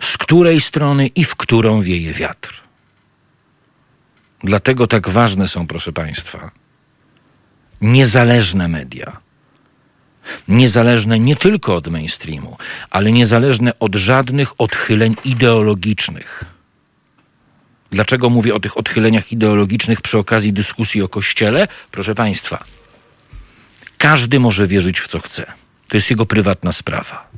[0.00, 2.62] z której strony i w którą wieje wiatr.
[4.44, 6.50] Dlatego tak ważne są, proszę Państwa,
[7.80, 9.27] niezależne media
[10.48, 12.56] niezależne nie tylko od mainstreamu,
[12.90, 16.44] ale niezależne od żadnych odchyleń ideologicznych.
[17.90, 21.68] Dlaczego mówię o tych odchyleniach ideologicznych przy okazji dyskusji o Kościele?
[21.90, 22.64] Proszę Państwa,
[23.98, 25.52] każdy może wierzyć w co chce.
[25.88, 27.28] To jest jego prywatna sprawa.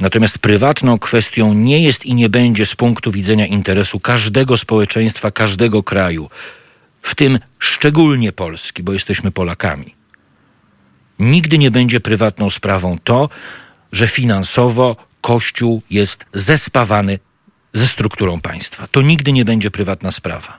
[0.00, 5.82] Natomiast prywatną kwestią nie jest i nie będzie z punktu widzenia interesu każdego społeczeństwa, każdego
[5.82, 6.30] kraju,
[7.02, 10.01] w tym szczególnie Polski, bo jesteśmy Polakami
[11.22, 13.28] Nigdy nie będzie prywatną sprawą to,
[13.92, 17.18] że finansowo Kościół jest zespawany
[17.74, 18.86] ze strukturą państwa.
[18.86, 20.58] To nigdy nie będzie prywatna sprawa.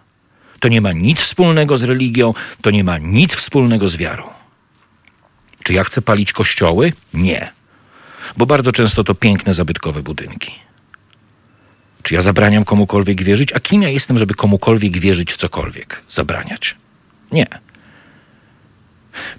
[0.60, 4.30] To nie ma nic wspólnego z religią, to nie ma nic wspólnego z wiarą.
[5.64, 6.94] Czy ja chcę palić kościoły?
[7.14, 7.52] Nie.
[8.38, 10.52] Bo bardzo często to piękne, zabytkowe budynki.
[12.04, 13.54] Czy ja zabraniam komukolwiek wierzyć?
[13.54, 16.76] A kim ja jestem, żeby komukolwiek wierzyć w cokolwiek zabraniać?
[17.32, 17.48] Nie.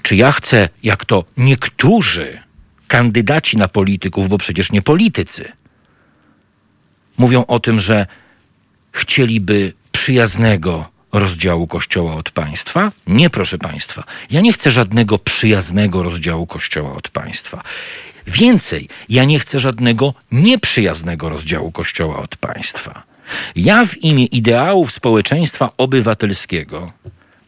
[0.03, 2.41] Czy ja chcę, jak to niektórzy
[2.89, 5.53] kandydaci na polityków, bo przecież nie politycy,
[7.18, 8.07] mówią o tym, że
[8.93, 12.93] chcieliby przyjaznego rozdziału Kościoła od państwa?
[13.07, 14.05] Nie, proszę państwa.
[14.31, 17.62] Ja nie chcę żadnego przyjaznego rozdziału Kościoła od państwa.
[18.27, 23.03] Więcej, ja nie chcę żadnego nieprzyjaznego rozdziału Kościoła od państwa.
[23.57, 26.93] Ja w imię ideałów społeczeństwa obywatelskiego,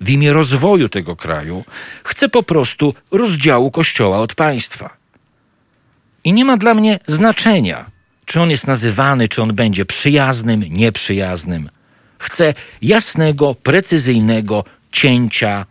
[0.01, 1.65] w imię rozwoju tego kraju,
[2.05, 4.97] chcę po prostu rozdziału Kościoła od państwa.
[6.25, 7.91] I nie ma dla mnie znaczenia,
[8.27, 11.71] czy on jest nazywany, czy on będzie przyjaznym, nieprzyjaznym.
[12.19, 15.67] Chcę jasnego, precyzyjnego cięcia.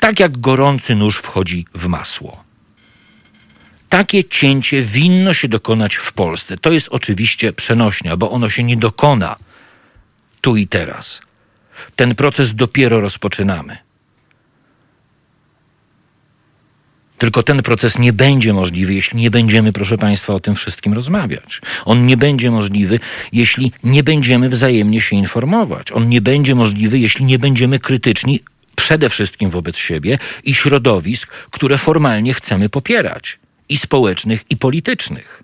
[0.00, 2.44] Tak jak gorący nóż wchodzi w masło.
[3.88, 6.56] Takie cięcie winno się dokonać w Polsce.
[6.56, 9.36] To jest oczywiście przenośnia, bo ono się nie dokona
[10.42, 11.20] tu i teraz.
[11.96, 13.78] Ten proces dopiero rozpoczynamy.
[17.18, 21.60] Tylko ten proces nie będzie możliwy, jeśli nie będziemy, proszę Państwa, o tym wszystkim rozmawiać.
[21.84, 23.00] On nie będzie możliwy,
[23.32, 25.92] jeśli nie będziemy wzajemnie się informować.
[25.92, 28.40] On nie będzie możliwy, jeśli nie będziemy krytyczni
[28.76, 33.38] przede wszystkim wobec siebie i środowisk, które formalnie chcemy popierać
[33.68, 35.42] i społecznych, i politycznych.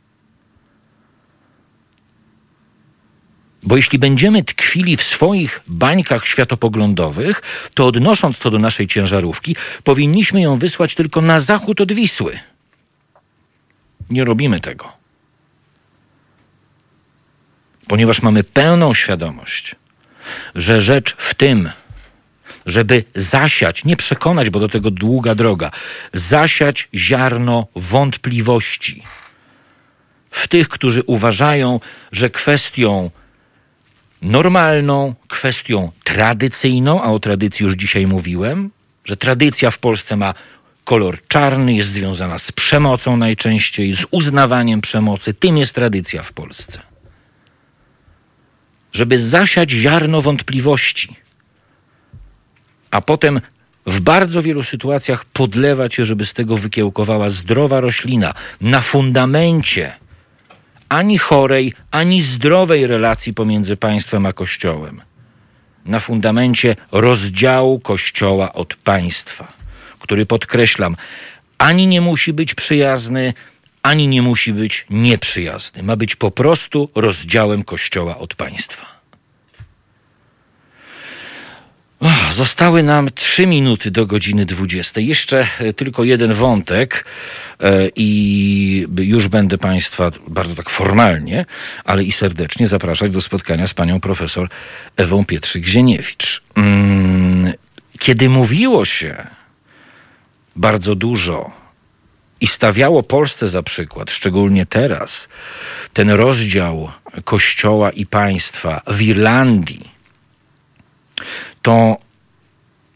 [3.69, 7.43] Bo jeśli będziemy tkwili w swoich bańkach światopoglądowych,
[7.75, 12.39] to odnosząc to do naszej ciężarówki, powinniśmy ją wysłać tylko na zachód od Wisły.
[14.11, 14.93] Nie robimy tego.
[17.89, 19.77] Ponieważ mamy pełną świadomość,
[20.55, 21.71] że rzecz w tym,
[22.67, 25.71] żeby zasiać, nie przekonać, bo do tego długa droga,
[26.15, 29.03] zasiać ziarno wątpliwości
[30.31, 31.81] w tych, którzy uważają,
[32.13, 33.11] że kwestią
[34.23, 38.71] normalną, kwestią tradycyjną, a o tradycji już dzisiaj mówiłem,
[39.05, 40.35] że tradycja w Polsce ma
[40.85, 45.35] kolor czarny, jest związana z przemocą najczęściej, z uznawaniem przemocy.
[45.35, 46.83] Tym jest tradycja w Polsce.
[48.93, 51.17] Żeby zasiać ziarno wątpliwości,
[52.91, 53.41] a potem
[53.87, 59.93] w bardzo wielu sytuacjach podlewać je, żeby z tego wykiełkowała zdrowa roślina na fundamencie
[60.89, 65.03] ani chorej, ani zdrowej relacji pomiędzy państwem a Kościołem.
[65.85, 69.53] Na fundamencie rozdziału Kościoła od państwa,
[69.99, 70.97] który podkreślam,
[71.59, 73.35] ani nie musi być przyjazny,
[73.83, 75.83] ani nie musi być nieprzyjazny.
[75.83, 78.98] Ma być po prostu rozdziałem Kościoła od państwa.
[82.33, 85.01] Zostały nam trzy minuty do godziny 20.
[85.01, 87.05] Jeszcze e, tylko jeden wątek
[87.61, 91.47] e, i już będę Państwa bardzo tak formalnie,
[91.85, 94.49] ale i serdecznie zapraszać do spotkania z panią profesor
[94.97, 96.41] Ewą Pietrzyk-Zieniewicz.
[96.55, 97.53] Mm,
[97.99, 99.27] kiedy mówiło się
[100.57, 101.51] bardzo dużo
[102.41, 105.29] i stawiało Polsce za przykład, szczególnie teraz,
[105.93, 106.91] ten rozdział
[107.25, 109.99] kościoła i państwa w Irlandii,
[111.69, 111.97] to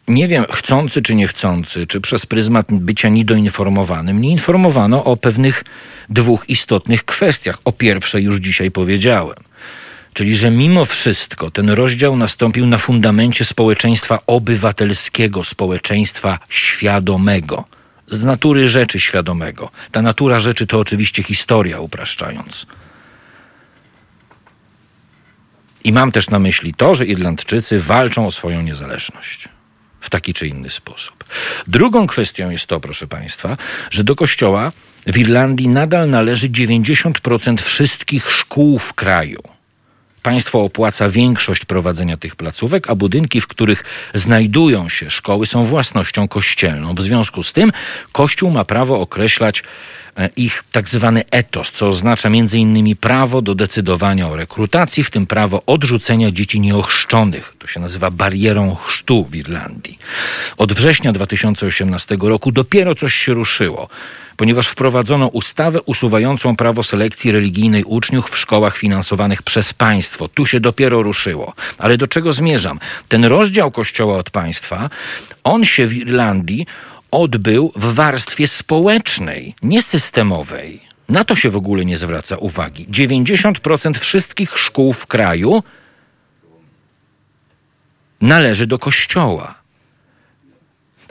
[0.08, 5.64] nie wiem, chcący czy niechcący, czy przez pryzmat bycia niedoinformowanym, nie informowano o pewnych
[6.08, 7.58] dwóch istotnych kwestiach.
[7.64, 9.36] O pierwszej już dzisiaj powiedziałem.
[10.12, 17.64] Czyli, że mimo wszystko ten rozdział nastąpił na fundamencie społeczeństwa obywatelskiego, społeczeństwa świadomego,
[18.10, 19.70] z natury rzeczy świadomego.
[19.90, 22.66] Ta natura rzeczy to oczywiście historia, upraszczając.
[25.84, 29.48] I mam też na myśli to, że Irlandczycy walczą o swoją niezależność
[30.00, 31.24] w taki czy inny sposób.
[31.66, 33.56] Drugą kwestią jest to, proszę Państwa,
[33.90, 34.72] że do kościoła
[35.06, 39.42] w Irlandii nadal należy 90% wszystkich szkół w kraju.
[40.22, 46.28] Państwo opłaca większość prowadzenia tych placówek, a budynki, w których znajdują się szkoły, są własnością
[46.28, 46.94] kościelną.
[46.94, 47.72] W związku z tym
[48.12, 49.62] Kościół ma prawo określać
[50.36, 55.62] ich tak zwany etos, co oznacza innymi prawo do decydowania o rekrutacji, w tym prawo
[55.66, 57.54] odrzucenia dzieci nieochrzczonych.
[57.58, 59.98] To się nazywa barierą chrztu w Irlandii.
[60.56, 63.88] Od września 2018 roku dopiero coś się ruszyło
[64.36, 70.28] ponieważ wprowadzono ustawę usuwającą prawo selekcji religijnej uczniów w szkołach finansowanych przez państwo.
[70.28, 71.54] Tu się dopiero ruszyło.
[71.78, 72.80] Ale do czego zmierzam?
[73.08, 74.90] Ten rozdział Kościoła od państwa,
[75.44, 76.66] on się w Irlandii
[77.12, 80.80] odbył w warstwie społecznej, nie systemowej.
[81.08, 82.86] Na to się w ogóle nie zwraca uwagi.
[82.90, 85.62] 90% wszystkich szkół w kraju
[88.20, 89.54] należy do kościoła.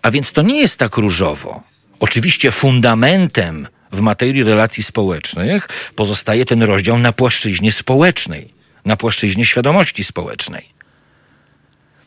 [0.01, 1.63] A więc to nie jest tak różowo.
[1.99, 8.53] Oczywiście fundamentem w materii relacji społecznych pozostaje ten rozdział na płaszczyźnie społecznej,
[8.85, 10.69] na płaszczyźnie świadomości społecznej.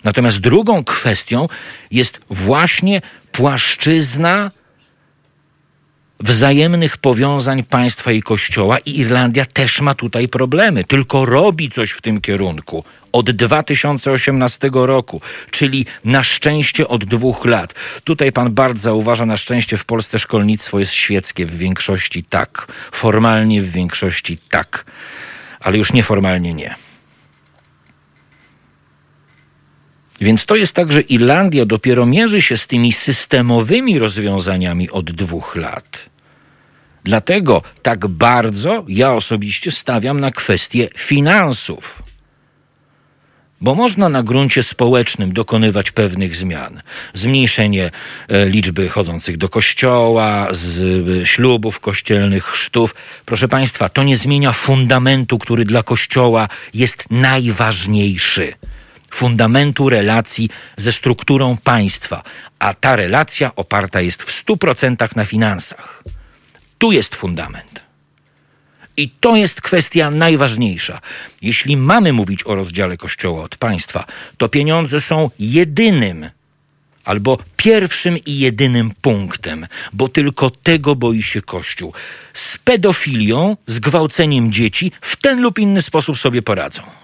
[0.05, 1.49] Natomiast drugą kwestią
[1.91, 3.03] jest właśnie
[3.35, 4.51] płaszczyzna
[6.20, 12.01] wzajemnych powiązań państwa i kościoła i Irlandia też ma tutaj problemy, tylko robi coś w
[12.01, 15.20] tym kierunku od 2018 roku,
[15.51, 17.74] czyli na szczęście od dwóch lat.
[18.05, 23.62] Tutaj pan bardzo zauważa, na szczęście w Polsce szkolnictwo jest świeckie w większości tak, formalnie
[23.62, 24.85] w większości tak,
[25.61, 26.84] ale już nieformalnie nie.
[30.21, 35.57] Więc to jest tak, że Irlandia dopiero mierzy się z tymi systemowymi rozwiązaniami od dwóch
[35.57, 36.11] lat.
[37.05, 42.03] Dlatego tak bardzo ja osobiście stawiam na kwestię finansów.
[43.61, 46.83] Bo można na gruncie społecznym dokonywać pewnych zmian.
[47.15, 47.91] Zmniejszenie
[48.29, 50.83] e, liczby chodzących do kościoła, z
[51.23, 52.95] e, ślubów kościelnych, chrztów.
[53.27, 58.55] Proszę Państwa, to nie zmienia fundamentu, który dla kościoła jest najważniejszy
[59.15, 62.23] fundamentu relacji ze strukturą państwa,
[62.59, 66.03] a ta relacja oparta jest w 100% na finansach.
[66.79, 67.83] Tu jest fundament.
[68.97, 71.01] I to jest kwestia najważniejsza.
[71.43, 74.05] Jeśli mamy mówić o rozdziale Kościoła od państwa,
[74.37, 76.31] to pieniądze są jedynym
[77.05, 81.93] albo pierwszym i jedynym punktem, bo tylko tego boi się Kościół.
[82.35, 87.04] Z pedofilią, z gwałceniem dzieci w ten lub inny sposób sobie poradzą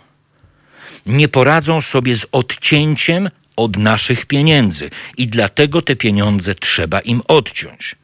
[1.07, 7.97] nie poradzą sobie z odcięciem od naszych pieniędzy i dlatego te pieniądze trzeba im odciąć.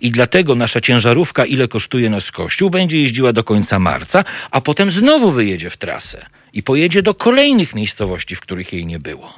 [0.00, 4.90] I dlatego nasza ciężarówka, ile kosztuje nas Kościół, będzie jeździła do końca marca, a potem
[4.90, 9.34] znowu wyjedzie w trasę i pojedzie do kolejnych miejscowości, w których jej nie było.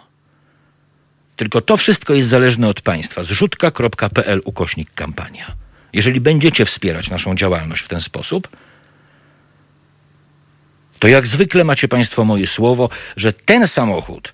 [1.37, 3.23] Tylko to wszystko jest zależne od państwa.
[3.23, 5.53] Zrzutka.pl ukośnik kampania.
[5.93, 8.49] Jeżeli będziecie wspierać naszą działalność w ten sposób,
[11.03, 14.33] to jak zwykle macie Państwo moje słowo, że ten samochód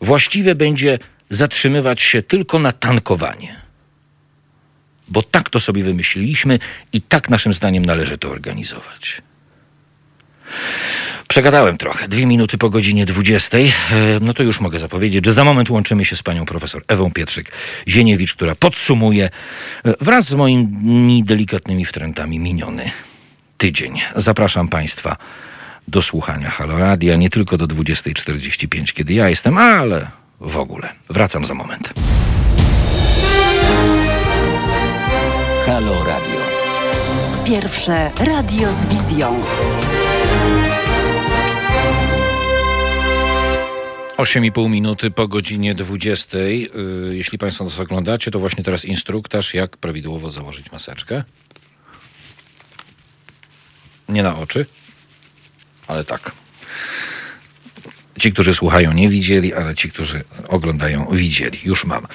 [0.00, 0.98] właściwie będzie
[1.30, 3.60] zatrzymywać się tylko na tankowanie.
[5.08, 6.58] Bo tak to sobie wymyśliliśmy
[6.92, 9.22] i tak naszym zdaniem należy to organizować.
[11.28, 12.08] Przegadałem trochę.
[12.08, 13.58] Dwie minuty po godzinie 20.
[13.58, 13.62] E,
[14.20, 18.34] no to już mogę zapowiedzieć, że za moment łączymy się z panią profesor Ewą Pietrzyk-Zieniewicz,
[18.34, 19.30] która podsumuje
[19.84, 22.90] e, wraz z moimi delikatnymi wtrętami miniony
[23.58, 24.00] tydzień.
[24.16, 25.16] Zapraszam państwa
[25.88, 30.10] do słuchania Haloradia, nie tylko do 20.45, kiedy ja jestem, ale
[30.40, 30.88] w ogóle.
[31.10, 31.92] Wracam za moment.
[35.66, 36.40] Halo Radio.
[37.44, 39.40] Pierwsze radio z wizją.
[44.16, 46.38] 8,5 minuty po godzinie 20.
[46.38, 46.70] Y,
[47.12, 51.24] jeśli Państwo nas oglądacie, to właśnie teraz instruktaż, jak prawidłowo założyć maseczkę.
[54.08, 54.66] Nie na oczy
[55.88, 56.32] ale tak.
[58.18, 61.58] Ci, którzy słuchają, nie widzieli, ale ci, którzy oglądają, widzieli.
[61.64, 62.06] Już mam.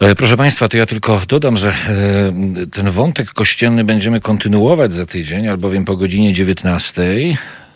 [0.00, 5.06] E, proszę Państwa, to ja tylko dodam, że e, ten wątek kościelny będziemy kontynuować za
[5.06, 7.02] tydzień, albowiem po godzinie 19.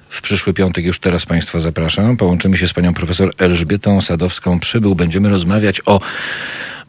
[0.08, 2.16] W przyszły piątek już teraz Państwa zapraszam.
[2.16, 4.60] Połączymy się z panią profesor Elżbietą Sadowską.
[4.60, 4.94] Przybył.
[4.94, 6.00] Będziemy rozmawiać o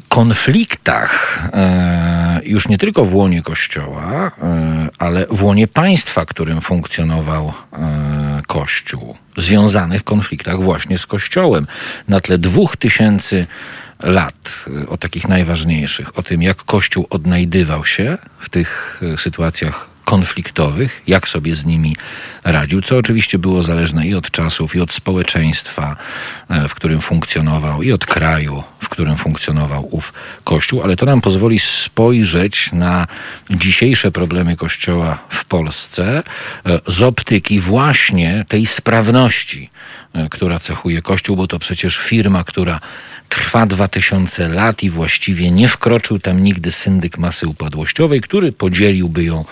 [0.10, 7.54] konfliktach e, już nie tylko w łonie Kościoła, e, ale w łonie państwa, którym funkcjonował
[7.74, 11.68] e, Kościół, związanych konfliktach właśnie z Kościołem.
[12.08, 13.48] Na tle dwóch tysięcy
[14.04, 21.28] lat, o takich najważniejszych, o tym jak Kościół odnajdywał się w tych sytuacjach konfliktowych, jak
[21.28, 21.96] sobie z nimi
[22.44, 25.96] radził, co oczywiście było zależne i od czasów, i od społeczeństwa,
[26.50, 31.22] e, w którym funkcjonował, i od kraju, w którym funkcjonował ów Kościół, ale to nam
[31.22, 33.08] pozwoli spojrzeć na
[33.50, 36.24] dzisiejsze problemy Kościoła w Polsce
[36.66, 39.70] e, z optyki właśnie tej sprawności,
[40.14, 42.80] e, która cechuje Kościół, bo to przecież firma, która
[43.30, 49.46] trwa 2000 lat i właściwie nie wkroczył tam nigdy syndyk masy upadłościowej, który podzieliłby ją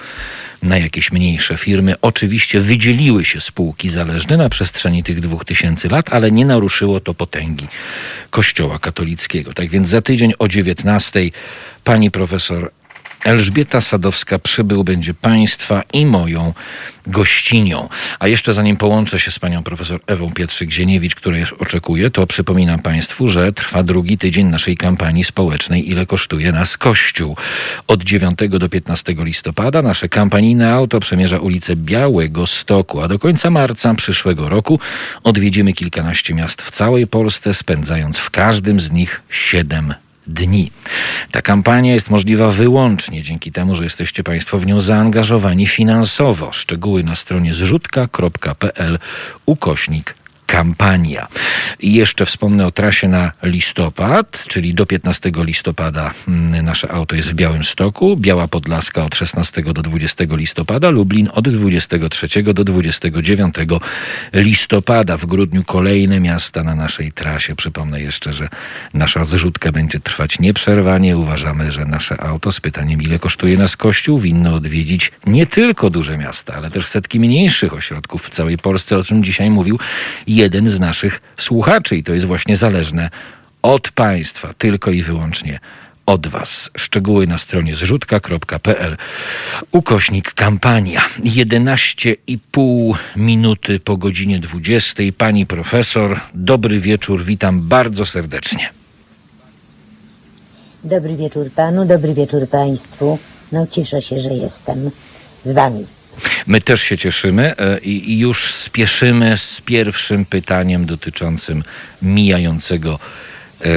[0.63, 1.95] na jakieś mniejsze firmy.
[2.01, 7.13] Oczywiście wydzieliły się spółki zależne na przestrzeni tych dwóch tysięcy lat, ale nie naruszyło to
[7.13, 7.67] potęgi
[8.29, 9.53] Kościoła katolickiego.
[9.53, 11.19] Tak więc za tydzień o 19
[11.83, 12.71] pani profesor
[13.25, 16.53] Elżbieta Sadowska przybył będzie Państwa i moją
[17.07, 17.89] gościnią.
[18.19, 23.27] A jeszcze zanim połączę się z panią profesor Ewą Pietrzyk-Zieniewicz, której oczekuję, to przypominam Państwu,
[23.27, 27.35] że trwa drugi tydzień naszej kampanii społecznej Ile kosztuje nas Kościół.
[27.87, 33.49] Od 9 do 15 listopada nasze kampanijne auto przemierza ulicę Białego Stoku, a do końca
[33.49, 34.79] marca przyszłego roku
[35.23, 39.93] odwiedzimy kilkanaście miast w całej Polsce, spędzając w każdym z nich 7
[40.27, 40.71] dni.
[41.31, 46.51] Ta kampania jest możliwa wyłącznie dzięki temu, że jesteście Państwo w nią zaangażowani finansowo.
[46.51, 48.99] Szczegóły na stronie zrzutka.pl
[49.45, 50.15] ukośnik
[50.47, 51.27] kampania.
[51.79, 57.31] I jeszcze wspomnę o trasie na listopad, czyli do 15 listopada mm, nasze auto jest
[57.31, 63.55] w Białymstoku, Biała Podlaska od 16 do 20 listopada, Lublin od 23 do 29
[64.33, 65.17] listopada.
[65.17, 67.55] W grudniu kolejne miasta na naszej trasie.
[67.55, 68.49] Przypomnę jeszcze, że
[68.93, 71.17] nasza zrzutka będzie trwać nieprzerwanie.
[71.17, 76.17] Uważamy, że nasze auto z pytaniem, ile kosztuje nas kościół, winno odwiedzić nie tylko duże
[76.17, 79.79] miasta, ale też setki mniejszych ośrodków w całej Polsce, o czym dzisiaj mówił
[80.37, 83.09] jeden z naszych słuchaczy i to jest właśnie zależne
[83.61, 85.59] od państwa, tylko i wyłącznie
[86.05, 86.69] od was.
[86.77, 88.97] Szczegóły na stronie zrzutka.pl
[89.71, 91.01] ukośnik kampania.
[91.19, 95.03] 11,5 minuty po godzinie 20.
[95.17, 98.69] Pani profesor, dobry wieczór, witam bardzo serdecznie.
[100.83, 103.19] Dobry wieczór panu, dobry wieczór państwu.
[103.51, 104.91] No cieszę się, że jestem
[105.43, 105.96] z wami.
[106.47, 111.63] My też się cieszymy e, i, już spieszymy z pierwszym pytaniem dotyczącym
[112.01, 112.99] mijającego
[113.61, 113.69] e,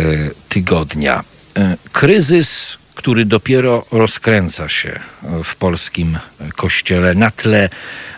[0.48, 1.24] tygodnia.
[1.56, 5.00] E, kryzys, który dopiero rozkręca się
[5.44, 6.18] w polskim
[6.56, 7.68] kościele na tle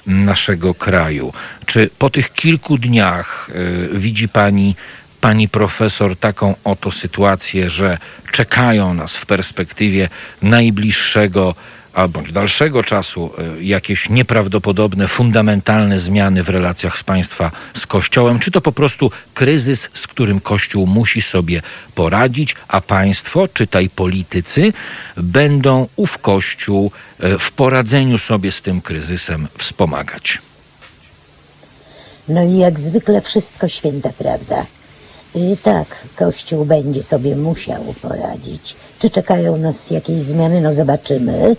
[0.06, 1.32] naszego kraju.
[1.66, 3.50] Czy po tych kilku dniach
[3.92, 4.76] widzi pani,
[5.20, 7.98] pani profesor, taką oto sytuację, że
[8.32, 10.08] czekają nas w perspektywie
[10.42, 11.54] najbliższego
[11.94, 18.50] albo dalszego czasu e, jakieś nieprawdopodobne, fundamentalne zmiany w relacjach z państwa z Kościołem, czy
[18.50, 21.62] to po prostu kryzys, z którym Kościół musi sobie
[21.94, 24.72] poradzić, a państwo, czytaj politycy,
[25.16, 26.90] będą ów Kościół
[27.20, 30.38] e, w poradzeniu sobie z tym kryzysem wspomagać.
[32.28, 34.66] No i jak zwykle wszystko święta prawda.
[35.34, 35.86] I tak,
[36.16, 38.76] Kościół będzie sobie musiał poradzić.
[38.98, 40.60] Czy czekają nas jakieś zmiany?
[40.60, 41.56] No zobaczymy.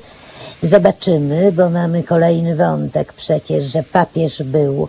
[0.64, 4.88] Zobaczymy, bo mamy kolejny wątek przecież, że papież był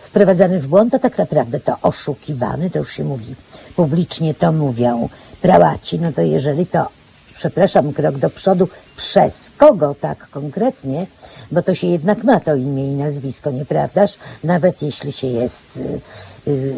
[0.00, 3.34] wprowadzany w błąd, a tak naprawdę to oszukiwany, to już się mówi
[3.76, 5.08] publicznie, to mówią
[5.42, 6.88] prałaci, no to jeżeli to,
[7.34, 11.06] przepraszam, krok do przodu, przez kogo tak konkretnie,
[11.52, 14.14] bo to się jednak ma to imię i nazwisko, nieprawdaż?
[14.44, 16.74] Nawet jeśli się jest y, y, y,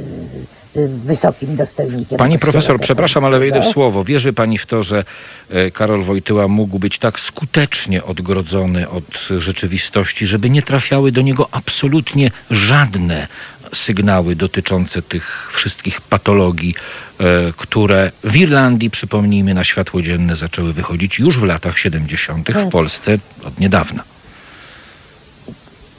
[1.05, 2.19] wysokim dostojnikiem.
[2.19, 4.05] Pani profesor, przepraszam, ale wejdę w słowo.
[4.05, 5.05] Wierzy pani w to, że
[5.51, 9.05] e, Karol Wojtyła mógł być tak skutecznie odgrodzony od
[9.39, 13.27] rzeczywistości, żeby nie trafiały do niego absolutnie żadne
[13.75, 16.75] sygnały dotyczące tych wszystkich patologii,
[17.21, 17.25] e,
[17.57, 22.51] które w Irlandii, przypomnijmy, na światło dzienne zaczęły wychodzić już w latach 70.
[22.51, 22.69] w Tak.
[22.69, 24.03] Polsce od niedawna.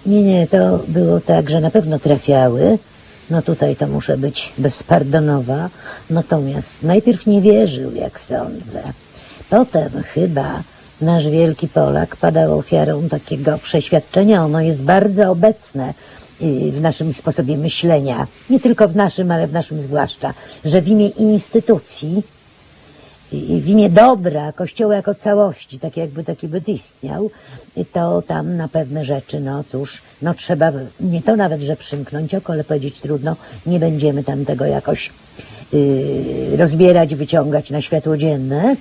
[0.06, 2.78] Nie, nie, to było tak, że na pewno trafiały.
[3.30, 5.70] No tutaj to muszę być bezpardonowa.
[6.10, 8.84] Natomiast najpierw nie wierzył, jak sądzę.
[9.50, 10.64] Potem chyba
[11.02, 14.44] nasz wielki Polak padał ofiarą takiego przeświadczenia.
[14.44, 15.94] Ono jest bardzo obecne
[16.72, 18.28] w naszym sposobie myślenia.
[18.50, 20.34] Nie tylko w naszym, ale w naszym zwłaszcza.
[20.66, 22.24] Że w imię instytucji
[23.32, 27.30] i w imię dobra Kościoła jako całości, tak jakby taki byt istniał,
[27.94, 32.54] to tam na pewne rzeczy, no cóż, no trzeba, nie to nawet, że przymknąć oko,
[32.54, 35.12] ale powiedzieć trudno, nie będziemy tam tego jakoś
[35.74, 38.76] yy, rozbierać, wyciągać na światło dzienne.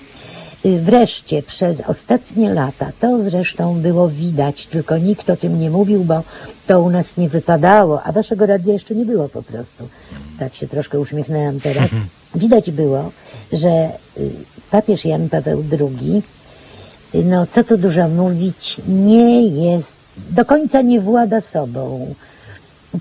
[0.64, 6.04] Yy, Wreszcie przez ostatnie lata, to zresztą było widać, tylko nikt o tym nie mówił,
[6.04, 6.22] bo
[6.66, 9.88] to u nas nie wypadało, a waszego radia jeszcze nie było po prostu.
[10.38, 11.90] Tak się troszkę uśmiechnęłam teraz.
[12.34, 13.10] Widać było,
[13.52, 14.30] że y,
[14.70, 16.22] papież Jan Paweł II,
[17.14, 19.98] y, no co tu dużo mówić, nie jest,
[20.30, 22.14] do końca nie włada sobą.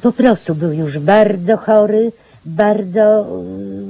[0.02, 2.12] Po prostu był już bardzo chory,
[2.46, 3.28] bardzo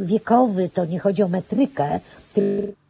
[0.01, 1.99] y, wiekowy, to nie chodzi o metrykę,
[2.34, 2.86] tylko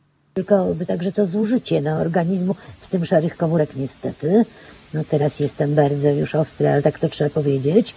[0.87, 4.45] także co zużycie no, organizmu, w tym szarych komórek niestety.
[4.93, 7.95] No teraz jestem bardzo już ostry, ale tak to trzeba powiedzieć.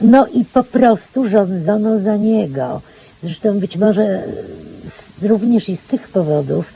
[0.00, 2.80] No i po prostu rządzono za niego.
[3.22, 4.22] Zresztą być może
[5.22, 6.72] również i z tych powodów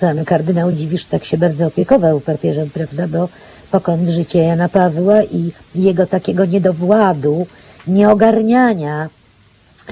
[0.00, 3.28] pan kardynał Dziwisz tak się bardzo opiekował papieżem, prawda, bo
[3.70, 7.46] pokąd życie Jana Pawła i jego takiego niedowładu,
[7.86, 9.08] nieogarniania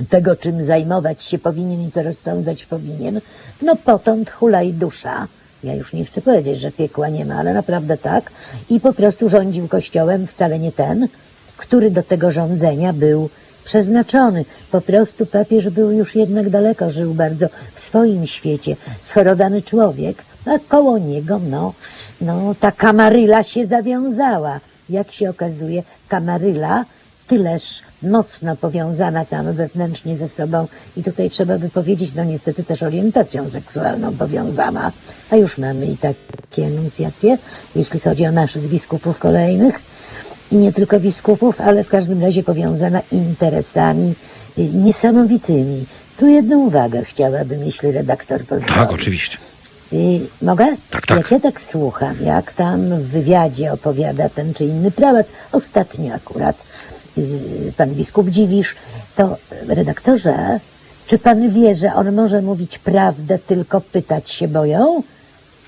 [0.08, 3.20] tego, czym zajmować się powinien i co rozsądzać powinien,
[3.62, 5.26] no potąd hulaj dusza.
[5.64, 8.30] Ja już nie chcę powiedzieć, że piekła nie ma, ale naprawdę tak.
[8.70, 11.08] I po prostu rządził kościołem wcale nie ten,
[11.56, 13.28] który do tego rządzenia był
[13.64, 14.44] przeznaczony.
[14.70, 20.58] Po prostu papież był już jednak daleko, żył bardzo w swoim świecie, schorowany człowiek, a
[20.68, 21.74] koło niego, no,
[22.20, 24.60] no ta kamaryla się zawiązała.
[24.90, 26.84] Jak się okazuje, kamaryla
[27.32, 32.82] tyleż mocno powiązana tam wewnętrznie ze sobą i tutaj trzeba by powiedzieć, no niestety też
[32.82, 34.92] orientacją seksualną powiązana,
[35.30, 37.38] a już mamy i takie enuncjacje,
[37.76, 39.80] jeśli chodzi o naszych biskupów kolejnych
[40.50, 44.14] i nie tylko biskupów, ale w każdym razie powiązana interesami
[44.58, 45.86] y, niesamowitymi.
[46.16, 48.74] Tu jedną uwagę chciałabym, jeśli redaktor pozwoli.
[48.74, 49.38] Tak, oczywiście.
[49.92, 50.66] Y, mogę?
[50.90, 51.18] Tak, tak.
[51.18, 56.56] Jak ja tak słucham, jak tam w wywiadzie opowiada ten czy inny prałat, ostatnio akurat
[57.76, 58.74] pan biskup Dziwisz,
[59.16, 59.36] to
[59.68, 60.60] redaktorze,
[61.06, 65.02] czy pan wie, że on może mówić prawdę, tylko pytać się boją?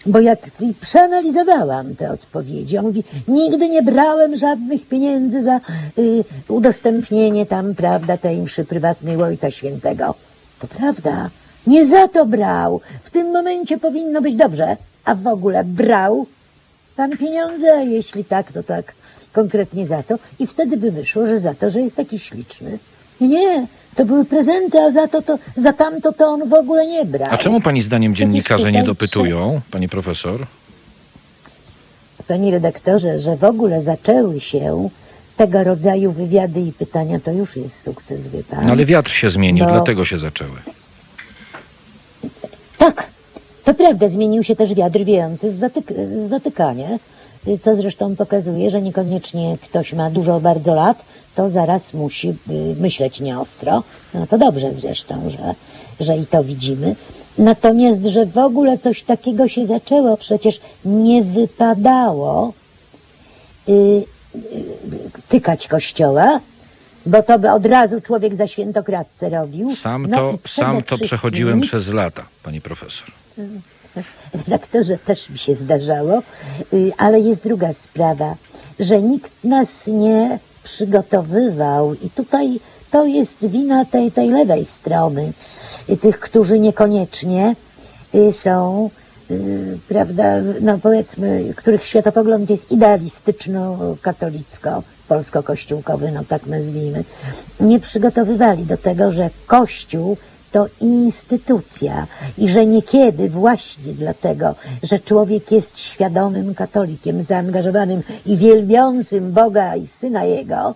[0.06, 0.38] Bo jak
[0.80, 5.60] przeanalizowałam te odpowiedzi, on mówi, nigdy nie brałem żadnych pieniędzy za
[5.98, 10.14] y, udostępnienie tam, prawda, tej mszy prywatnej Ojca Świętego.
[10.58, 11.30] To prawda,
[11.66, 12.80] nie za to brał.
[13.02, 14.76] W tym momencie powinno być dobrze.
[15.04, 16.26] A w ogóle brał
[16.96, 18.94] pan pieniądze, jeśli tak, to tak
[19.38, 20.14] konkretnie za co?
[20.38, 22.78] I wtedy by wyszło, że za to, że jest taki śliczny.
[23.20, 23.66] Nie,
[23.96, 27.28] to były prezenty, a za to, to za tamto to on w ogóle nie brał.
[27.30, 30.46] A czemu pani zdaniem dziennikarze nie dopytują, pani profesor?
[32.28, 34.88] Panie redaktorze, że w ogóle zaczęły się
[35.36, 38.66] tego rodzaju wywiady i pytania, to już jest sukces, wie pan.
[38.66, 40.56] No ale wiatr się zmienił, Bo- dlatego się zaczęły.
[42.78, 43.06] Tak,
[43.64, 45.94] to prawda, zmienił się też wiatr wiejący w, Watyk-
[46.26, 46.98] w Watykanie,
[47.62, 52.34] co zresztą pokazuje, że niekoniecznie ktoś ma dużo bardzo lat, to zaraz musi y,
[52.80, 53.82] myśleć nieostro.
[54.14, 55.54] No to dobrze zresztą, że,
[56.00, 56.96] że i to widzimy.
[57.38, 62.52] Natomiast, że w ogóle coś takiego się zaczęło, przecież nie wypadało
[63.68, 64.04] y, y,
[65.28, 66.40] tykać kościoła,
[67.06, 69.76] bo to by od razu człowiek za świętokradcę robił.
[69.76, 73.08] Sam No to, sam to przechodziłem przez lata, pani profesor.
[74.34, 76.22] Redaktorze też mi się zdarzało,
[76.72, 78.36] y, ale jest druga sprawa,
[78.80, 81.94] że nikt nas nie przygotowywał.
[81.94, 82.60] I tutaj
[82.90, 85.32] to jest wina tej, tej lewej strony,
[85.90, 87.56] y, tych, którzy niekoniecznie
[88.14, 88.90] y, są,
[89.88, 90.24] prawda,
[90.60, 97.04] no powiedzmy, których światopogląd jest idealistyczno-katolicko, polsko-kościółkowy, no tak nazwijmy,
[97.60, 100.16] nie przygotowywali do tego, że Kościół
[100.54, 102.06] to instytucja
[102.38, 109.86] i że niekiedy właśnie dlatego, że człowiek jest świadomym katolikiem, zaangażowanym i wielbiącym Boga i
[109.86, 110.74] Syna Jego,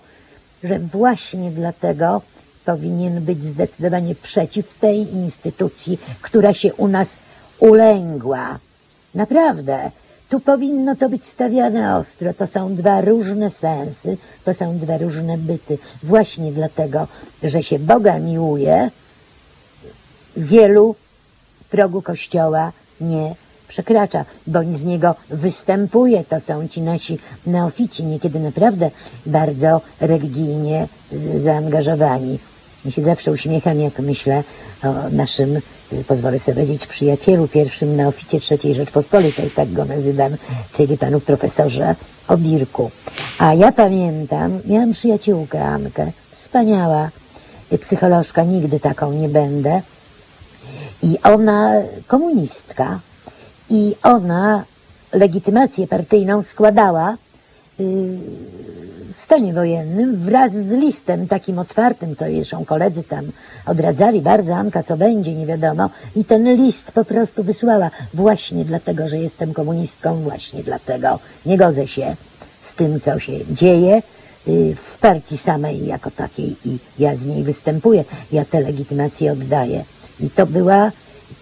[0.64, 2.22] że właśnie dlatego
[2.64, 7.18] powinien być zdecydowanie przeciw tej instytucji, która się u nas
[7.58, 8.58] ulęgła.
[9.14, 9.90] Naprawdę.
[10.28, 12.34] Tu powinno to być stawiane ostro.
[12.34, 15.78] To są dwa różne sensy, to są dwa różne byty.
[16.02, 17.08] Właśnie dlatego,
[17.42, 18.90] że się Boga miłuje,
[20.38, 20.94] wielu
[21.70, 23.34] progu kościoła nie
[23.68, 26.24] przekracza, bądź z niego występuje.
[26.24, 28.90] To są ci nasi neofici, niekiedy naprawdę
[29.26, 30.88] bardzo religijnie
[31.36, 32.38] zaangażowani.
[32.84, 34.44] Ja się zawsze uśmiecham, jak myślę
[34.84, 35.60] o naszym,
[36.08, 40.36] pozwolę sobie powiedzieć, przyjacielu, pierwszym neoficie III Rzeczpospolitej, tak go nazywam,
[40.72, 41.94] czyli panu profesorze
[42.28, 42.90] Obirku.
[43.38, 47.10] A ja pamiętam, miałam przyjaciółkę Ankę, wspaniała
[47.80, 49.82] psycholożka, nigdy taką nie będę,
[51.02, 51.72] i ona
[52.06, 53.00] komunistka
[53.70, 54.64] i ona
[55.12, 57.16] legitymację partyjną składała
[57.78, 57.86] yy,
[59.16, 63.24] w stanie wojennym wraz z listem takim otwartym, co zresztą koledzy tam
[63.66, 65.90] odradzali bardzo, Anka, co będzie, nie wiadomo.
[66.16, 71.88] I ten list po prostu wysłała właśnie dlatego, że jestem komunistką, właśnie dlatego nie godzę
[71.88, 72.16] się
[72.62, 74.02] z tym, co się dzieje
[74.46, 79.84] yy, w partii samej jako takiej i ja z niej występuję, ja tę legitymację oddaję.
[80.20, 80.92] I to była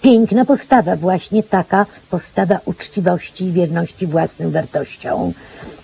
[0.02, 5.32] piękna postawa, właśnie taka postawa uczciwości i wierności własnym wartościom.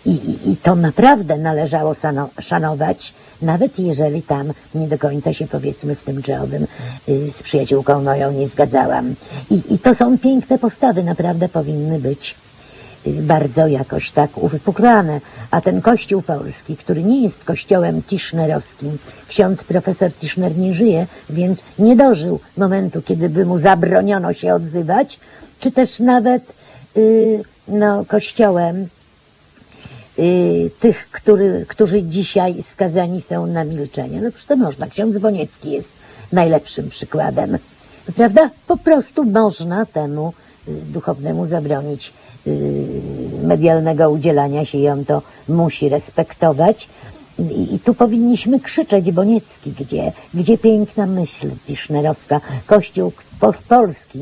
[0.07, 5.47] I, i, i to naprawdę należało sano, szanować, nawet jeżeli tam nie do końca się
[5.47, 6.67] powiedzmy w tym czy owym
[7.09, 9.15] y, z przyjaciółką moją nie zgadzałam.
[9.51, 12.35] I, I to są piękne postawy, naprawdę powinny być
[13.07, 15.21] bardzo jakoś tak uwypuklane.
[15.51, 18.99] A ten kościół polski, który nie jest kościołem tischnerowskim,
[19.29, 25.21] ksiądz profesor Tischner nie żyje, więc nie dożył momentu, kiedy by mu zabroniono się odzywać,
[25.61, 26.55] czy też nawet
[26.97, 28.89] y, no, kościołem
[30.19, 34.21] y, tych, który, którzy dzisiaj skazani są na milczenie.
[34.21, 34.87] No przecież to można.
[34.87, 35.93] Ksiądz Boniecki jest
[36.33, 37.59] najlepszym przykładem.
[38.17, 38.51] Prawda?
[38.67, 40.33] Po prostu można temu
[40.69, 42.13] y, duchownemu zabronić
[43.43, 46.89] medialnego udzielania się i on to musi respektować.
[47.39, 52.41] I, I tu powinniśmy krzyczeć Boniecki, gdzie, gdzie piękna myśl tischnerowska.
[52.67, 54.19] Kościół po, polski,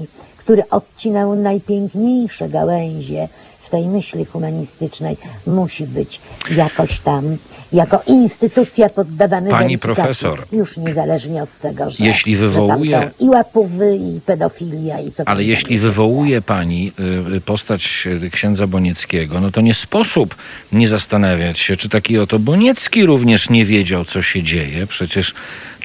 [0.50, 3.28] który odcinał najpiękniejsze gałęzie
[3.58, 5.16] swej myśli humanistycznej,
[5.46, 6.20] musi być
[6.56, 7.36] jakoś tam,
[7.72, 13.26] jako instytucja poddawany Pani profesor, już niezależnie od tego, że, jeśli że wywołuje- tam są
[13.26, 16.92] i łapówy, i pedofilia, i co Ale jeśli wywołuje pani
[17.36, 20.34] y, postać y, księdza Bonieckiego, no to nie sposób
[20.72, 24.86] nie zastanawiać się, czy taki oto Boniecki również nie wiedział, co się dzieje.
[24.86, 25.34] Przecież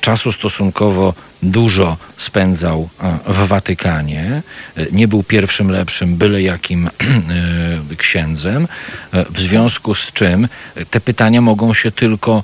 [0.02, 1.14] czasu stosunkowo
[1.44, 2.90] dużo spędzał
[3.28, 4.42] e, w Watykanie.
[4.78, 8.68] E, Nie był pierwszym lepszym, byle jakim e, księdzem.
[9.30, 10.48] W związku z czym
[10.92, 12.44] te pytania mogą się tylko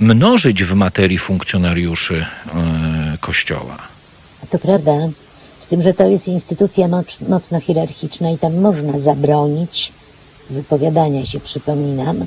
[0.00, 2.26] mnożyć w materii funkcjonariuszy
[3.20, 3.78] Kościoła.
[4.50, 4.92] To prawda.
[5.60, 9.92] Z tym, że to jest instytucja moc, mocno hierarchiczna i tam można zabronić
[10.50, 12.26] wypowiadania się, przypominam.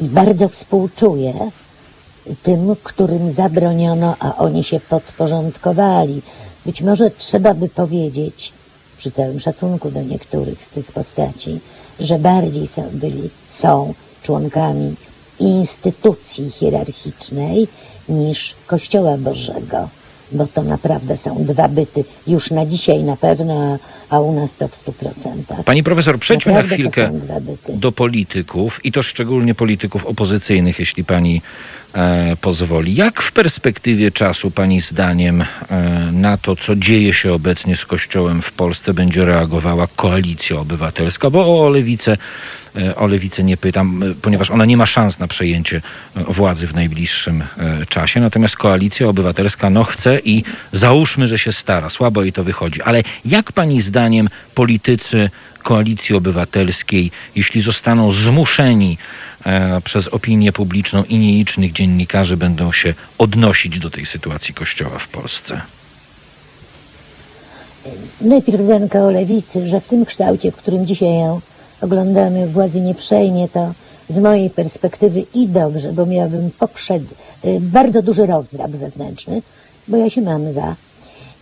[0.00, 1.50] I bardzo współczuję
[2.42, 6.22] tym, którym zabroniono, a oni się podporządkowali.
[6.66, 8.52] Być może trzeba by powiedzieć,
[8.96, 11.60] przy całym szacunku do niektórych z tych postaci,
[12.00, 14.94] że bardziej są, byli, są członkami
[15.40, 17.68] instytucji hierarchicznej
[18.08, 19.88] niż Kościoła Bożego,
[20.34, 23.78] bo to naprawdę są dwa byty już na dzisiaj na pewno,
[24.10, 25.64] a, a u nas to w stu procentach.
[25.64, 27.10] Pani profesor, przejdźmy na Naprawdę to chwilkę
[27.68, 31.42] do polityków i to szczególnie polityków opozycyjnych, jeśli pani
[31.94, 32.94] e, pozwoli.
[32.94, 35.46] Jak w perspektywie czasu pani zdaniem e,
[36.12, 41.30] na to, co dzieje się obecnie z Kościołem w Polsce, będzie reagowała koalicja obywatelska?
[41.30, 42.16] Bo o lewicę,
[42.96, 45.82] o lewicę nie pytam, e, ponieważ ona nie ma szans na przejęcie
[46.16, 48.20] e, władzy w najbliższym e, czasie.
[48.20, 51.90] Natomiast koalicja obywatelska no chce i załóżmy, że się stara.
[51.90, 52.82] Słabo jej to wychodzi.
[52.82, 55.30] Ale jak pani zdaniem politycy
[55.62, 58.98] koalicji obywatelskiej, jeśli zostaną zmuszeni
[59.46, 65.08] e, przez opinię publiczną i nielicznych dziennikarzy, będą się odnosić do tej sytuacji Kościoła w
[65.08, 65.60] Polsce?
[68.20, 71.40] Najpierw zdanka o lewicy, że w tym kształcie, w którym dzisiaj ją
[71.82, 73.72] oglądamy, władzy nie przejmie, to.
[74.08, 77.02] Z mojej perspektywy i dobrze, bo miałabym poprzed,
[77.44, 79.42] y, bardzo duży rozdrab wewnętrzny,
[79.88, 80.76] bo ja się mam za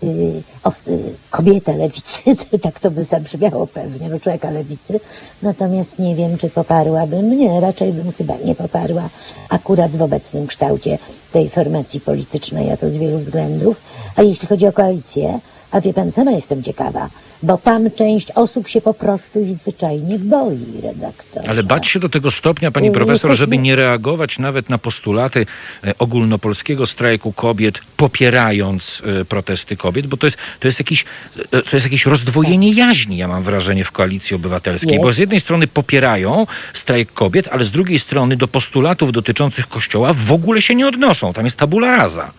[0.02, 0.98] y, os, y,
[1.30, 2.22] kobietę lewicy,
[2.62, 5.00] tak to by zabrzmiało pewnie, no człowieka lewicy,
[5.42, 9.08] natomiast nie wiem, czy poparłabym, nie, raczej bym chyba nie poparła
[9.48, 10.98] akurat w obecnym kształcie
[11.32, 13.76] tej formacji politycznej, a to z wielu względów,
[14.16, 15.40] a jeśli chodzi o koalicję,
[15.70, 17.08] a wie pan, sama jestem ciekawa,
[17.42, 21.48] bo tam część osób się po prostu i zwyczajnie boi, redaktorze.
[21.48, 25.46] Ale bać się do tego stopnia, pani profesor, żeby nie reagować nawet na postulaty
[25.84, 31.04] e, ogólnopolskiego strajku kobiet, popierając e, protesty kobiet, bo to jest, to jest, jakiś,
[31.52, 34.98] e, to jest jakieś rozdwojenie jaźni, ja mam wrażenie, w koalicji obywatelskiej.
[34.98, 35.16] Bo Jest.
[35.16, 40.32] z jednej strony popierają strajk kobiet, ale z drugiej strony do postulatów dotyczących Kościoła w
[40.32, 41.32] ogóle się nie odnoszą.
[41.32, 42.32] Tam jest tabula rasa.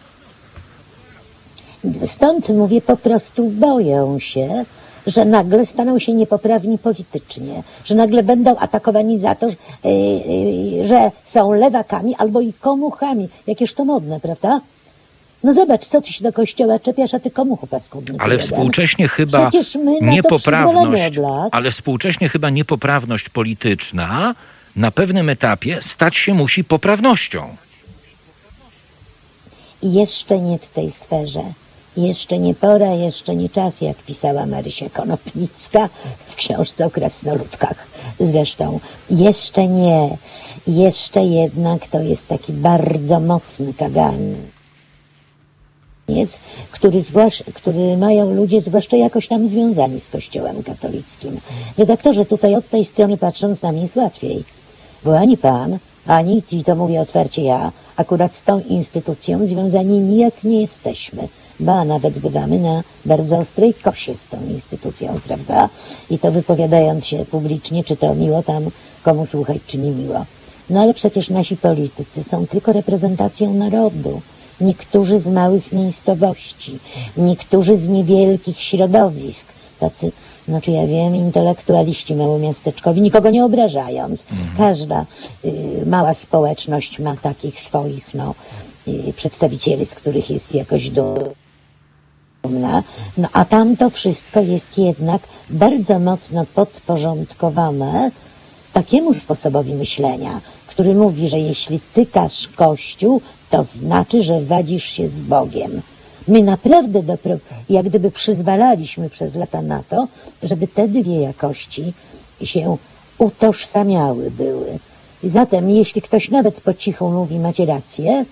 [2.05, 4.65] Stąd mówię, po prostu boją się,
[5.07, 10.87] że nagle staną się niepoprawni politycznie, że nagle będą atakowani za to, że, yy, yy,
[10.87, 13.29] że są lewakami albo i komuchami.
[13.47, 14.61] Jakież to modne, prawda?
[15.43, 18.15] No zobacz, co ty się do kościoła czepiasz, a ty komuchu paskudny.
[18.19, 18.47] Ale jeden.
[18.47, 21.49] współcześnie chyba Przecież my na to niepoprawność, lat.
[21.51, 24.35] ale współcześnie chyba niepoprawność polityczna
[24.75, 27.55] na pewnym etapie stać się musi poprawnością.
[29.81, 31.43] I jeszcze nie w tej sferze.
[31.97, 35.89] Jeszcze nie pora, jeszcze nie czas, jak pisała Marysia Konopnicka
[36.27, 37.87] w książce o krasnoludkach.
[38.19, 40.17] Zresztą jeszcze nie.
[40.67, 44.39] Jeszcze jednak to jest taki bardzo mocny kaganiec,
[46.71, 51.39] który, zwłasz, który mają ludzie zwłaszcza jakoś tam związani z Kościołem katolickim.
[51.77, 54.43] Redaktorze, tutaj od tej strony patrząc nam jest łatwiej.
[55.03, 55.77] Bo ani pan,
[56.07, 61.27] ani, i to mówię otwarcie ja, akurat z tą instytucją związani nijak nie jesteśmy.
[61.61, 65.69] Ba, nawet bywamy na bardzo ostrej kosie z tą instytucją, prawda?
[66.09, 68.63] I to wypowiadając się publicznie, czy to miło tam
[69.03, 70.25] komu słuchać, czy nie miło.
[70.69, 74.21] No ale przecież nasi politycy są tylko reprezentacją narodu.
[74.61, 76.79] Niektórzy z małych miejscowości,
[77.17, 79.45] niektórzy z niewielkich środowisk,
[79.79, 80.11] tacy,
[80.47, 84.25] znaczy ja wiem, intelektualiści małomiasteczkowi, nikogo nie obrażając.
[84.57, 85.05] Każda
[85.45, 88.35] y, mała społeczność ma takich swoich, no,
[88.87, 91.40] y, przedstawicieli, z których jest jakoś dumna.
[93.17, 98.11] No a tam to wszystko jest jednak bardzo mocno podporządkowane
[98.73, 105.19] takiemu sposobowi myślenia, który mówi, że jeśli tykasz Kościół, to znaczy, że wadzisz się z
[105.19, 105.81] Bogiem.
[106.27, 107.17] My naprawdę
[107.69, 110.07] jak gdyby przyzwalaliśmy przez lata na to,
[110.43, 111.93] żeby te dwie jakości
[112.43, 112.77] się
[113.17, 114.79] utożsamiały były.
[115.23, 118.25] Zatem, jeśli ktoś nawet po cichu mówi, macie rację,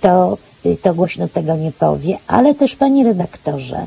[0.00, 0.38] to,
[0.82, 3.86] to głośno tego nie powie, ale też, panie redaktorze,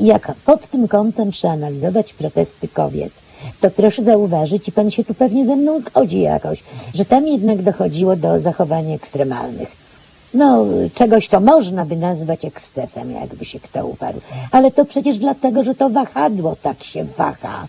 [0.00, 3.12] jak pod tym kątem przeanalizować protesty kobiet,
[3.60, 6.64] to proszę zauważyć, i pan się tu pewnie ze mną zgodzi jakoś,
[6.94, 9.88] że tam jednak dochodziło do zachowań ekstremalnych.
[10.34, 10.64] No,
[10.94, 14.20] czegoś, co można by nazwać ekscesem, jakby się kto uparł.
[14.50, 17.66] Ale to przecież dlatego, że to wahadło tak się waha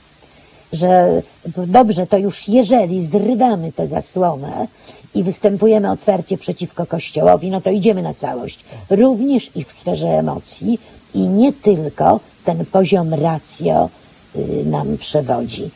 [0.73, 1.21] że
[1.67, 4.67] dobrze, to już jeżeli zrywamy tę zasłonę
[5.15, 8.59] i występujemy otwarcie przeciwko Kościołowi, no to idziemy na całość.
[8.89, 10.79] Również i w sferze emocji
[11.13, 13.89] i nie tylko ten poziom ratio
[14.35, 15.69] y, nam przewodzi.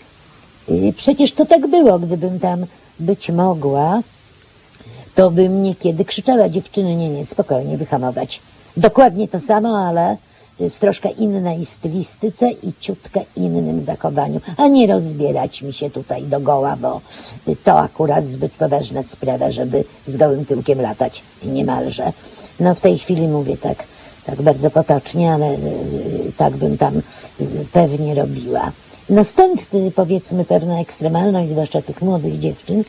[0.69, 2.65] Y, przecież to tak było, gdybym tam
[2.99, 4.01] być mogła,
[5.15, 8.41] to bym niekiedy krzyczała dziewczyny, nie, nie, spokojnie, wyhamować.
[8.77, 10.17] Dokładnie to samo, ale
[10.79, 16.75] troszkę innej stylistyce i ciutkę innym zachowaniu, a nie rozbierać mi się tutaj do goła,
[16.75, 17.01] bo
[17.63, 22.13] to akurat zbyt poważna sprawa, żeby z gołym tyłkiem latać niemalże.
[22.59, 23.83] No w tej chwili mówię tak,
[24.25, 25.57] tak bardzo potocznie, ale y,
[26.37, 27.01] tak bym tam y,
[27.73, 28.71] pewnie robiła.
[29.09, 32.83] No stąd y, powiedzmy pewna ekstremalność, zwłaszcza tych młodych dziewczyn,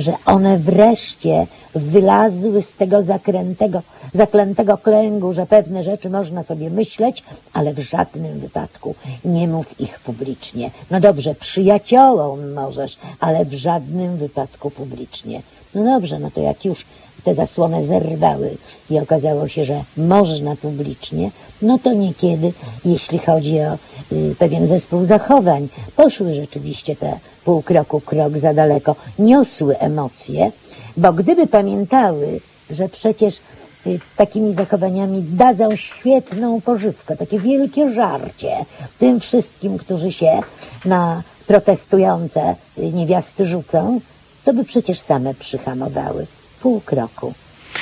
[0.00, 3.82] że one wreszcie wylazły z tego zakrętego,
[4.14, 7.22] zaklętego kręgu, że pewne rzeczy można sobie myśleć,
[7.52, 8.94] ale w żadnym wypadku
[9.24, 10.70] nie mów ich publicznie.
[10.90, 15.42] No dobrze, przyjaciołom możesz, ale w żadnym wypadku publicznie.
[15.74, 16.84] No dobrze, no to jak już
[17.24, 18.56] te zasłony zerwały
[18.90, 21.30] i okazało się, że można publicznie,
[21.62, 22.52] no to niekiedy,
[22.84, 23.78] jeśli chodzi o
[24.12, 30.52] y, pewien zespół zachowań, poszły rzeczywiście te pół kroku, krok za daleko, niosły emocje,
[30.96, 32.40] bo gdyby pamiętały,
[32.70, 33.40] że przecież
[33.86, 38.50] y, takimi zachowaniami dadzą świetną pożywkę, takie wielkie żarcie
[38.98, 40.40] tym wszystkim, którzy się
[40.84, 44.00] na protestujące y, niewiasty rzucą,
[44.44, 46.26] to by przecież same przyhamowały.
[46.60, 47.34] Pół kroku.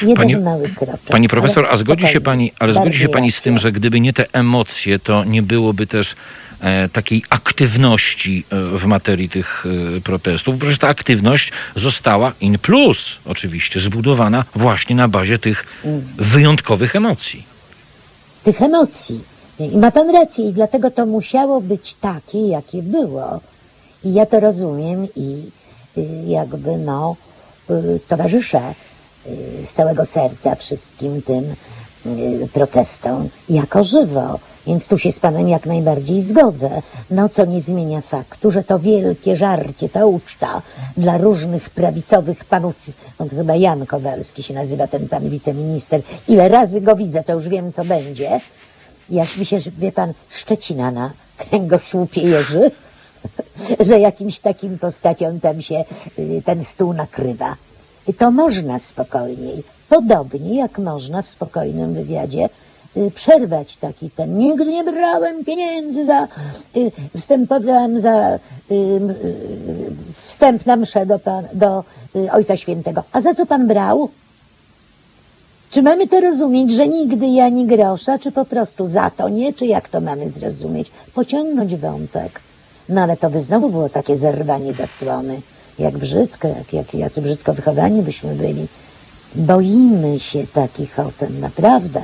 [0.03, 1.09] Jeden Pani- mały kroczek.
[1.09, 4.13] Pani profesor, a zgodzi się pani, ale zgodzi się pani z tym, że gdyby nie
[4.13, 6.17] te emocje, to nie byłoby też
[6.93, 9.65] takiej aktywności e, w materii tych
[9.97, 10.59] e, protestów.
[10.59, 15.67] Przecież ta aktywność została in plus oczywiście zbudowana właśnie na bazie tych
[16.17, 17.45] wyjątkowych emocji.
[18.45, 19.21] tych emocji.
[19.59, 23.41] I ma pan rację, i dlatego to musiało być takie, jakie było.
[24.05, 25.51] I ja to rozumiem i
[25.99, 27.17] y, jakby no
[27.71, 28.75] y, towarzyszę
[29.27, 31.55] y, z całego serca wszystkim tym
[32.53, 34.39] protestom jako żywo.
[34.67, 36.83] Więc tu się z panem jak najbardziej zgodzę.
[37.11, 40.63] No co nie zmienia faktu, że to wielkie żarcie, ta uczta
[40.97, 42.75] dla różnych prawicowych panów,
[43.19, 46.03] on chyba Jan Kowalski się nazywa ten pan wiceminister.
[46.29, 48.41] Ile razy go widzę, to już wiem co będzie.
[49.11, 52.71] Jaż mi się, wie pan, Szczecina na kręgosłupie jeży,
[53.89, 55.85] że jakimś takim postaciom tam się
[56.19, 57.57] y, ten stół nakrywa.
[58.19, 62.49] To można spokojniej, podobnie jak można w spokojnym wywiadzie
[62.97, 64.39] y, przerwać taki ten.
[64.39, 66.29] Nigdy nie brałem pieniędzy za,
[66.77, 68.39] y, wstępowałem za
[68.71, 69.01] y,
[70.27, 71.85] wstęp na mszę do, pan, do
[72.33, 73.03] Ojca Świętego.
[73.13, 74.09] A za co pan brał?
[75.71, 79.53] Czy mamy to rozumieć, że nigdy ja ani grosza, czy po prostu za to nie,
[79.53, 80.91] czy jak to mamy zrozumieć?
[81.15, 82.41] Pociągnąć wątek.
[82.89, 85.41] No ale to by znowu było takie zerwanie zasłony.
[85.79, 88.67] Jak brzydko, jak, jak jacy brzydko wychowani byśmy byli.
[89.35, 92.01] Boimy się takich ocen, naprawdę.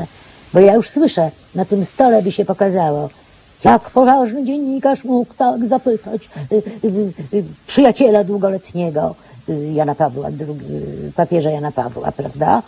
[0.53, 3.11] Bo ja już słyszę, na tym stole by się pokazało,
[3.65, 9.15] jak poważny dziennikarz mógł tak zapytać y, y, y, przyjaciela długoletniego
[9.49, 10.51] y, Jana Pawła, II,
[11.09, 12.63] y, papieża Jana Pawła, prawda?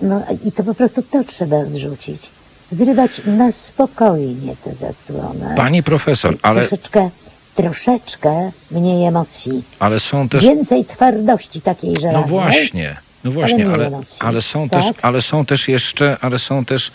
[0.00, 2.30] No i to po prostu to trzeba odrzucić.
[2.72, 5.54] Zrywać na spokojnie tę zasłonę.
[5.56, 7.10] Pani profesor, ale, Troszeczkę,
[7.54, 9.62] troszeczkę mniej emocji.
[9.78, 10.42] ale są też...
[10.44, 12.30] Więcej twardości takiej No żelaznej.
[12.30, 12.96] właśnie,
[13.26, 14.82] no właśnie, nie ale, emocji, ale, są tak?
[14.82, 16.90] też, ale są też jeszcze, ale są też y,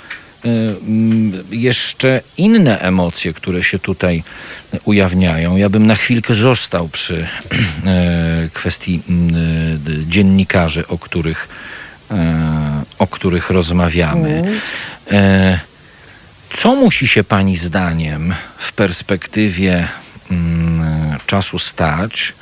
[0.48, 4.24] mm, jeszcze inne emocje, które się tutaj
[4.86, 5.58] ujawniają.
[5.58, 7.28] Ja bym na chwilkę został przy
[7.86, 9.34] e, kwestii mm,
[10.08, 11.48] dziennikarzy, o których,
[12.12, 14.60] e, o których rozmawiamy.
[15.12, 15.60] E,
[16.54, 19.88] co musi się Pani zdaniem w perspektywie
[20.32, 22.34] mm, czasu stać,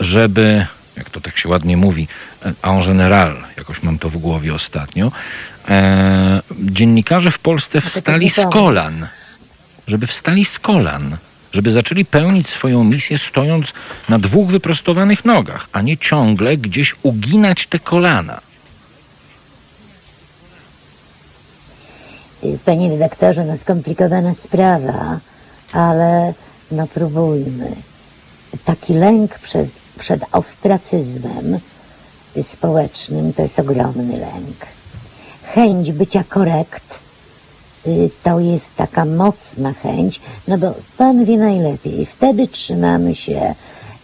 [0.00, 2.08] żeby, jak to tak się ładnie mówi,
[2.62, 5.12] en general, jakoś mam to w głowie ostatnio,
[5.68, 9.06] e, dziennikarze w Polsce wstali z kolan,
[9.86, 11.16] żeby wstali z kolan,
[11.52, 13.72] żeby zaczęli pełnić swoją misję stojąc
[14.08, 18.40] na dwóch wyprostowanych nogach, a nie ciągle gdzieś uginać te kolana.
[22.64, 25.20] Panie redaktorze, no skomplikowana sprawa,
[25.72, 26.34] ale
[26.70, 27.76] no próbujmy.
[28.64, 31.58] Taki lęk przez, przed ostracyzmem
[32.42, 34.66] społecznym to jest ogromny lęk.
[35.42, 37.00] Chęć bycia korekt
[37.86, 43.54] y, to jest taka mocna chęć, no bo pan wie najlepiej, wtedy trzymamy się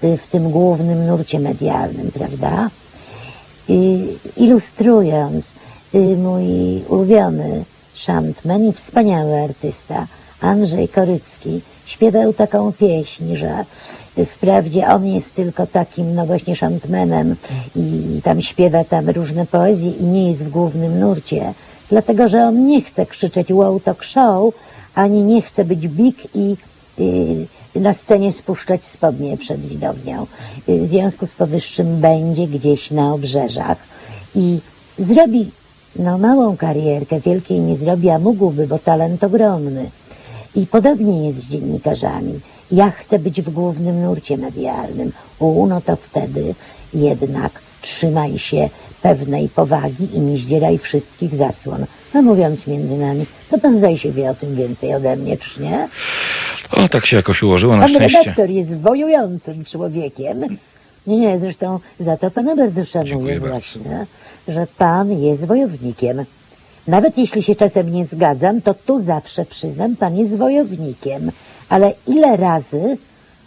[0.05, 2.71] y, w tym głównym nurcie medialnym, prawda?
[3.69, 4.07] I
[4.37, 5.55] ilustrując,
[5.95, 6.45] y, mój
[6.89, 7.65] ulubiony
[7.95, 10.07] szantman i wspaniały artysta
[10.41, 13.65] Andrzej Korycki śpiewał taką pieśń, że
[14.27, 17.37] wprawdzie on jest tylko takim, no właśnie szantmenem
[17.77, 21.55] i tam śpiewa tam różne poezje i nie jest w głównym nurcie,
[21.91, 24.55] dlatego że on nie chce krzyczeć wow talk show,
[24.95, 26.57] ani nie chce być big i
[27.77, 30.27] y, na scenie spuszczać spodnie przed widownią.
[30.69, 33.79] Y, W związku z powyższym będzie gdzieś na obrzeżach
[34.35, 34.59] i
[34.99, 35.51] zrobi
[35.97, 39.91] no małą karierkę, wielkiej nie zrobi, a mógłby, bo talent ogromny.
[40.55, 42.41] I podobnie jest z dziennikarzami.
[42.73, 45.13] Ja chcę być w głównym nurcie medialnym.
[45.39, 46.55] U, no to wtedy
[46.95, 48.69] jednak trzymaj się
[49.03, 51.87] pewnej powagi i nie zdzieraj wszystkich zasłon.
[52.15, 55.59] No mówiąc między nami, to pan zdaje się wie o tym więcej ode mnie, czyż
[55.59, 55.89] nie?
[56.73, 58.19] O, tak się jakoś ułożyło na Pan szczęście.
[58.19, 60.41] redaktor jest wojującym człowiekiem.
[61.07, 63.49] Nie, nie, zresztą za to pana bardzo szanuję Dziękuję bardzo.
[63.49, 64.07] właśnie,
[64.49, 66.25] że pan jest wojownikiem.
[66.89, 71.33] Nawet jeśli się czasem nie zgadzam, to tu zawsze przyznam, pan jest wojownikiem.
[71.69, 72.99] Ale ile razy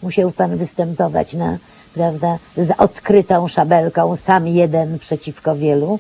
[0.04, 1.58] musiał pan występować na,
[1.94, 6.00] prawda, z odkrytą szabelką, sam jeden przeciwko wielu?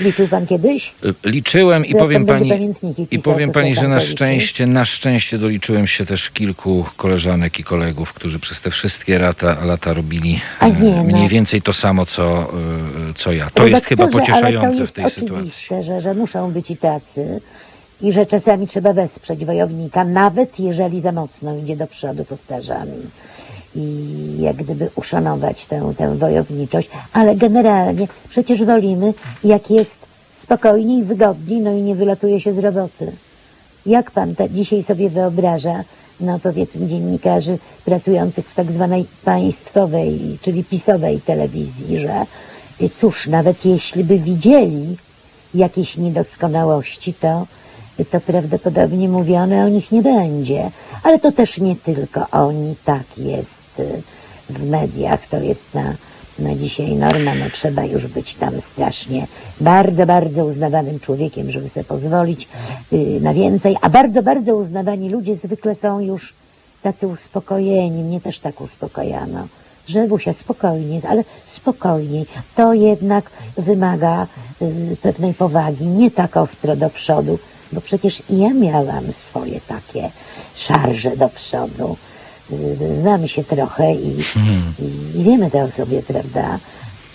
[0.00, 0.94] Liczył pan kiedyś?
[1.04, 2.72] Y, Liczyłem i powiem pani,
[3.10, 8.12] i powiem pani, że na szczęście, na szczęście doliczyłem się też kilku koleżanek i kolegów,
[8.12, 11.04] którzy przez te wszystkie lata, lata robili A nie, e, no.
[11.04, 12.52] mniej więcej to samo, co,
[13.10, 13.50] y, co ja.
[13.54, 15.84] To jest chyba Redaktorze, ale to pocieszające jest w tej oczywiste, sytuacji.
[15.84, 17.40] Że, że muszą być i tacy
[18.02, 22.88] i że czasami trzeba wesprzeć wojownika, nawet jeżeli za mocno idzie do przodu, powtarzam.
[23.76, 30.00] I, jak gdyby uszanować tę, tę wojowniczość, ale generalnie przecież wolimy, jak jest
[30.32, 33.12] spokojniej wygodniej, no i nie wylatuje się z roboty.
[33.86, 35.84] Jak pan te, dzisiaj sobie wyobraża,
[36.20, 42.26] no powiedzmy dziennikarzy pracujących w tak zwanej państwowej, czyli pisowej telewizji, że
[42.94, 44.96] cóż, nawet jeśli by widzieli
[45.54, 47.46] jakieś niedoskonałości, to,
[48.04, 50.70] to prawdopodobnie mówione o nich nie będzie.
[51.02, 54.02] Ale to też nie tylko oni, tak jest y,
[54.50, 55.94] w mediach, to jest na,
[56.38, 59.26] na dzisiaj norma, no trzeba już być tam strasznie
[59.60, 62.48] bardzo, bardzo uznawanym człowiekiem, żeby sobie pozwolić
[62.92, 66.34] y, na więcej, a bardzo, bardzo uznawani ludzie zwykle są już
[66.82, 69.46] tacy uspokojeni, mnie też tak uspokojano.
[69.86, 72.26] Że Wusia, spokojnie, ale spokojniej.
[72.56, 74.26] To jednak wymaga
[74.62, 77.38] y, pewnej powagi, nie tak ostro do przodu,
[77.72, 80.10] bo przecież i ja miałam swoje takie
[80.54, 81.96] szarże do przodu.
[83.00, 84.18] Znamy się trochę i,
[84.78, 86.58] i, i wiemy to o sobie, prawda?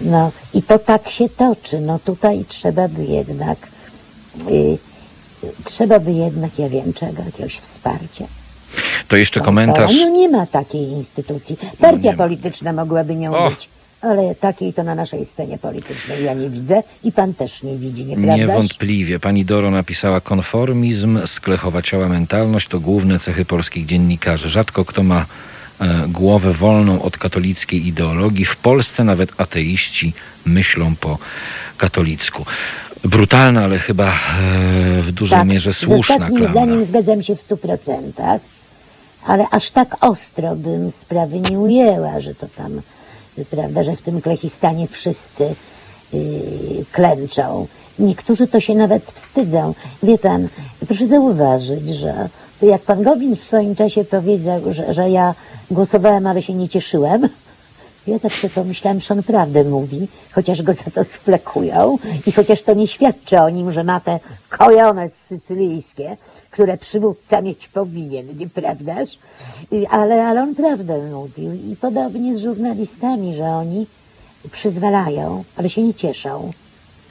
[0.01, 1.79] No i to tak się toczy.
[1.79, 3.57] No tutaj trzeba by jednak,
[4.51, 4.77] y,
[5.63, 8.25] trzeba by jednak, ja wiem czego, jakiegoś wsparcia.
[9.07, 9.91] To jeszcze komentarz.
[9.99, 11.57] No nie ma takiej instytucji.
[11.79, 12.17] Partia nie ma.
[12.17, 13.49] polityczna mogłaby nią O!
[13.49, 13.69] być.
[14.01, 18.05] Ale takiej to na naszej scenie politycznej ja nie widzę i pan też nie widzi,
[18.05, 18.37] nieprawdaż?
[18.37, 19.19] Niewątpliwie.
[19.19, 24.49] Pani Doro napisała, konformizm, sklechowaciała mentalność to główne cechy polskich dziennikarzy.
[24.49, 25.25] Rzadko kto ma
[25.81, 28.45] e, głowę wolną od katolickiej ideologii.
[28.45, 30.13] W Polsce nawet ateiści
[30.45, 31.17] myślą po
[31.77, 32.45] katolicku.
[33.03, 36.49] Brutalna, ale chyba e, w dużej mierze Tak, z słuszna ostatnim klamra.
[36.49, 38.41] zdaniem zgadzam się w stu procentach,
[39.25, 42.81] ale aż tak ostro bym sprawy nie ujęła, że to tam,
[43.45, 45.55] prawda, że w tym Klechistanie wszyscy
[46.13, 46.21] yy,
[46.91, 47.67] klęczą.
[47.99, 49.73] Niektórzy to się nawet wstydzą.
[50.03, 50.47] Wie pan,
[50.87, 52.29] proszę zauważyć, że
[52.61, 55.35] jak pan Gowin w swoim czasie powiedział, że, że ja
[55.71, 57.29] głosowałem, ale się nie cieszyłem,
[58.07, 62.61] ja tak sobie pomyślałam, że on prawdę mówi, chociaż go za to sflekują i chociaż
[62.61, 64.19] to nie świadczy o nim, że ma te
[64.49, 66.17] kojone sycylijskie,
[66.51, 69.19] które przywódca mieć powinien, nieprawdaż?
[69.89, 73.87] Ale, ale on prawdę mówił i podobnie z żurnalistami, że oni
[74.51, 76.51] przyzwalają, ale się nie cieszą,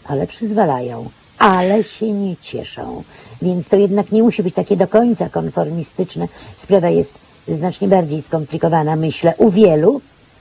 [0.05, 1.09] ale przyzwalają,
[1.39, 3.03] ale się nie cieszą.
[3.43, 6.29] Więc to jednak nie musi być takie do końca konformistyczne.
[6.57, 7.15] Sprawa jest
[7.49, 10.01] znacznie bardziej skomplikowana, myślę, u wielu,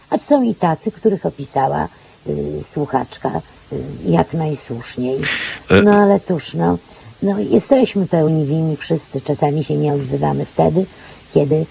[0.10, 1.88] a są i tacy, których opisała
[2.28, 3.42] y, słuchaczka
[3.74, 5.22] y, jak najsłuszniej.
[5.70, 6.78] E- No ale cóż, no,
[7.24, 9.22] no jesteśmy pełni winni wszyscy.
[9.22, 10.86] Czasami się nie odzywamy wtedy,
[11.34, 11.66] kiedy,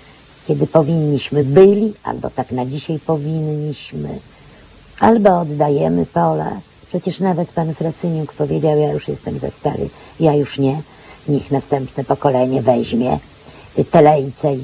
[0.46, 4.18] kiedy powinniśmy byli, albo tak na dzisiaj powinniśmy.
[5.00, 6.60] Albo oddajemy pole.
[6.88, 9.88] Przecież nawet pan Frasyniuk powiedział, ja już jestem za stary,
[10.20, 10.82] ja już nie.
[11.28, 13.18] Niech następne pokolenie weźmie
[13.90, 14.60] te lejce i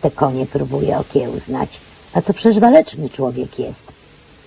[0.00, 1.80] te konie próbuje okiełznać.
[2.14, 3.92] A to przecież waleczny człowiek jest.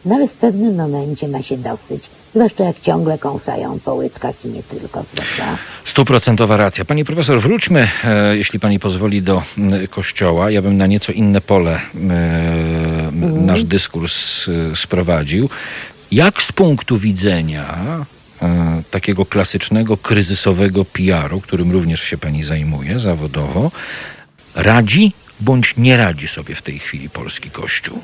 [0.06, 4.48] No ale w pewnym momencie ma się dosyć, zwłaszcza jak ciągle kąsają po łydkach i
[4.48, 5.58] nie tylko, prawda?
[5.86, 6.86] Stuprocentowa racja.
[6.86, 10.52] Pani profesor, wróćmy, e, jeśli pani pozwoli, do m, kościoła.
[10.52, 11.80] Ja bym na nieco inne pole e,
[13.08, 15.50] m, nasz dyskurs e, sprowadził.
[16.12, 17.66] Jak z punktu widzenia
[18.42, 23.72] e, takiego klasycznego, kryzysowego PR-u, którym również się pani zajmuje zawodowo,
[24.56, 28.00] radzi bądź nie radzi sobie w tej chwili polski kościół?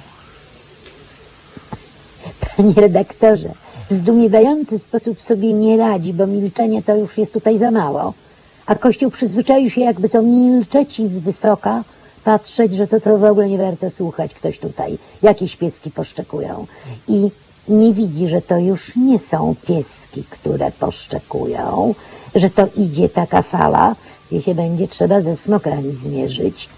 [2.58, 3.50] Panie redaktorze,
[3.90, 8.14] zdumiewający sposób sobie nie radzi, bo milczenie to już jest tutaj za mało.
[8.66, 11.84] A Kościół przyzwyczaił się jakby co milczeć i z wysoka
[12.24, 14.34] patrzeć, że to, to w ogóle nie warto słuchać.
[14.34, 16.68] Ktoś tutaj, jakieś pieski poszczekują.
[17.08, 17.32] I
[17.68, 21.96] nie widzi, że to już nie są pieski, które poszczekują,
[22.36, 23.96] że to idzie taka fala,
[24.32, 26.70] gdzie się będzie trzeba ze smokami zmierzyć.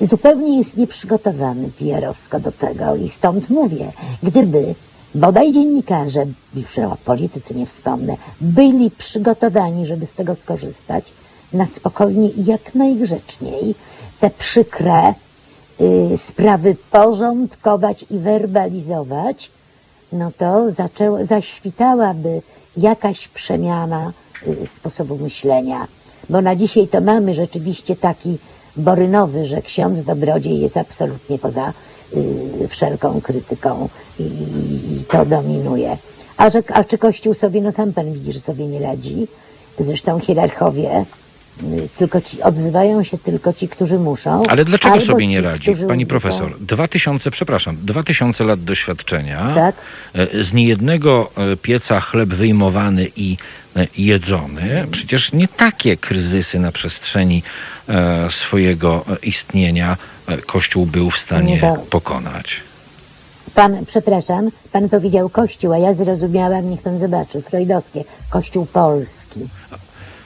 [0.00, 3.92] Zupełnie jest nieprzygotowany PR-owsko do tego i stąd mówię,
[4.22, 4.74] gdyby
[5.14, 11.12] bodaj dziennikarze, już o politycy nie wspomnę, byli przygotowani, żeby z tego skorzystać,
[11.52, 13.74] na spokojnie i jak najgrzeczniej
[14.20, 15.14] te przykre
[15.80, 19.50] y, sprawy porządkować i werbalizować,
[20.12, 22.42] no to zaczęło, zaświtałaby
[22.76, 24.12] jakaś przemiana
[24.62, 25.88] y, sposobu myślenia.
[26.28, 28.38] Bo na dzisiaj to mamy rzeczywiście taki
[28.80, 31.72] borynowy, że ksiądz dobrodziej jest absolutnie poza
[32.16, 33.88] y, wszelką krytyką
[34.18, 35.96] i, i to dominuje.
[36.36, 39.28] A, że, a czy Kościół sobie, no sam pan widzi, że sobie nie radzi.
[39.78, 41.04] Zresztą hierarchowie
[41.96, 44.42] tylko ci, odzywają się tylko ci, którzy muszą.
[44.48, 45.72] Ale dlaczego sobie nie ci, radzi?
[45.88, 49.74] Pani profesor, dwa tysiące, przepraszam, dwa tysiące lat doświadczenia, Tak.
[50.14, 53.36] e, z niejednego e, pieca chleb wyjmowany i
[53.76, 54.86] e, jedzony.
[54.90, 57.42] Przecież nie takie kryzysy na przestrzeni
[58.30, 59.96] swojego istnienia
[60.46, 62.56] Kościół był w stanie Nie, to- pokonać.
[63.54, 69.40] Pan, przepraszam, pan powiedział Kościół, a ja zrozumiałam, niech pan zobaczy, freudowskie, Kościół polski.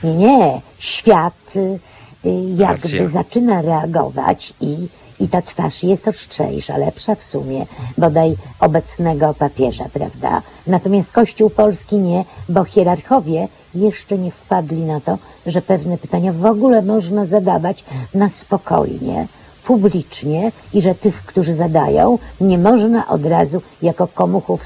[0.04, 1.78] Nie, nie, świat y,
[2.26, 3.08] y, jakby Racja.
[3.08, 4.88] zaczyna reagować i,
[5.20, 7.66] i ta twarz jest ostrzejsza, lepsza w sumie,
[7.98, 10.42] bodaj obecnego papieża, prawda?
[10.66, 16.46] Natomiast Kościół polski nie, bo hierarchowie jeszcze nie wpadli na to, że pewne pytania w
[16.46, 19.26] ogóle można zadawać na spokojnie
[19.64, 24.62] publicznie i że tych, którzy zadają, nie można od razu jako komuchów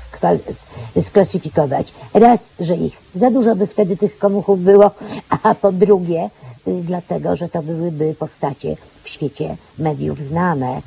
[1.00, 1.92] sklasyfikować.
[2.14, 4.90] Raz, że ich za dużo by wtedy tych komuchów było,
[5.42, 6.30] a po drugie,
[6.68, 10.82] y, dlatego, że to byłyby postacie w świecie mediów znane.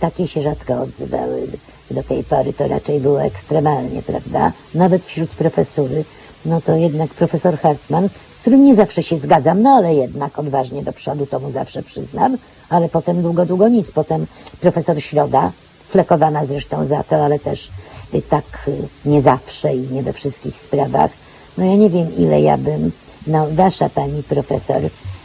[0.00, 1.48] Takie się rzadko odzywały
[1.90, 4.52] do tej pory, to raczej było ekstremalnie, prawda?
[4.74, 6.04] Nawet wśród profesury,
[6.44, 8.08] no to jednak profesor Hartman,
[8.38, 11.82] z którym nie zawsze się zgadzam, no ale jednak odważnie do przodu, to mu zawsze
[11.82, 12.38] przyznam,
[12.68, 13.90] ale potem długo, długo nic.
[13.90, 14.26] Potem
[14.60, 15.52] profesor Środa,
[15.88, 17.70] flekowana zresztą za to, ale też
[18.14, 21.10] y, tak y, nie zawsze i nie we wszystkich sprawach.
[21.58, 22.92] No ja nie wiem, ile ja bym,
[23.26, 24.82] no wasza pani profesor,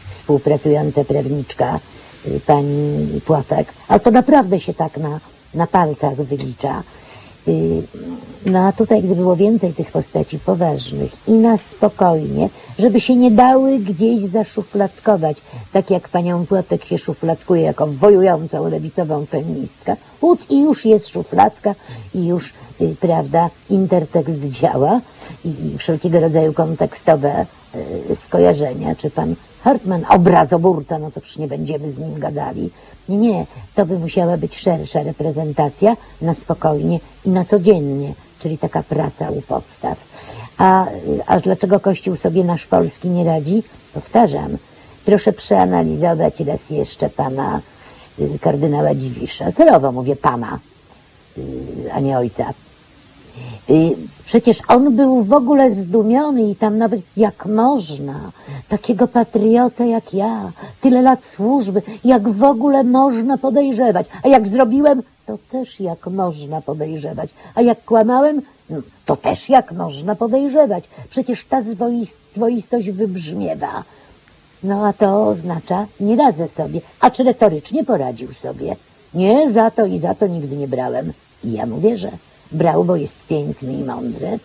[0.09, 1.79] współpracująca prawniczka,
[2.27, 5.19] y, pani Płatek, ale to naprawdę się tak na,
[5.53, 6.83] na palcach wylicza.
[8.45, 12.49] No a tutaj, gdy było więcej tych postaci poważnych i na spokojnie,
[12.79, 15.37] żeby się nie dały gdzieś zaszufladkować,
[15.73, 21.75] tak jak panią Płotek się szufladkuje jako wojującą lewicową feministkę, ut i już jest szufladka
[22.13, 25.01] i już, y, prawda, intertekst działa
[25.45, 27.45] i, i wszelkiego rodzaju kontekstowe
[28.11, 32.69] y, skojarzenia, czy pan Hartman, obrazoburca, no to przecież nie będziemy z nim gadali.
[33.09, 33.45] Nie, nie,
[33.75, 39.41] to by musiała być szersza reprezentacja na spokojnie i na codziennie, czyli taka praca u
[39.41, 39.97] podstaw.
[40.57, 40.85] A,
[41.25, 43.63] a dlaczego Kościół sobie nasz polski nie radzi?
[43.93, 44.57] Powtarzam,
[45.05, 47.61] proszę przeanalizować raz jeszcze pana
[48.19, 49.51] y, kardynała Dziwisza.
[49.51, 50.59] Celowo mówię pana,
[51.37, 52.53] y, a nie ojca.
[54.25, 58.31] Przecież on był w ogóle zdumiony i tam nawet jak można,
[58.69, 60.51] takiego patriotę jak ja,
[60.81, 64.07] tyle lat służby, jak w ogóle można podejrzewać.
[64.23, 67.29] A jak zrobiłem, to też jak można podejrzewać.
[67.55, 70.89] A jak kłamałem, no, to też jak można podejrzewać.
[71.09, 71.61] Przecież ta
[72.33, 73.83] zwoistość wybrzmiewa.
[74.63, 76.81] No a to oznacza, nie radzę sobie.
[76.99, 78.75] A czy retorycznie poradził sobie?
[79.13, 81.13] Nie, za to i za to nigdy nie brałem.
[81.43, 82.11] I ja mu wierzę.
[82.51, 84.39] Brał, bo jest piękny i mądry.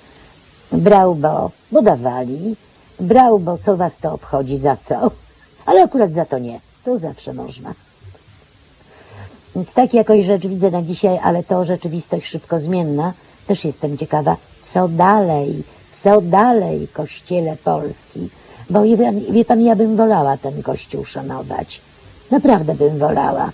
[0.72, 2.56] Brał, bo, bo dawali.
[3.00, 5.10] Brał, bo co was to obchodzi, za co.
[5.66, 6.60] Ale akurat za to nie.
[6.84, 7.74] To zawsze można.
[9.56, 13.12] Więc tak jakoś rzecz widzę na dzisiaj, ale to rzeczywistość szybko zmienna.
[13.46, 18.28] Też jestem ciekawa, co dalej, co dalej, Kościele Polski.
[18.70, 18.96] Bo wie
[19.30, 21.80] wie pan, ja bym wolała ten Kościół szanować.
[22.30, 23.52] Naprawdę bym wolała.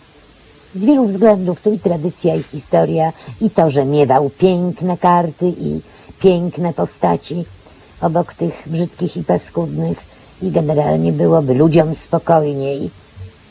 [0.74, 5.80] Z wielu względów tu i tradycja, i historia, i to, że miewał piękne karty i
[6.18, 7.44] piękne postaci
[8.00, 9.98] obok tych brzydkich i paskudnych
[10.42, 12.90] i generalnie byłoby ludziom spokojniej.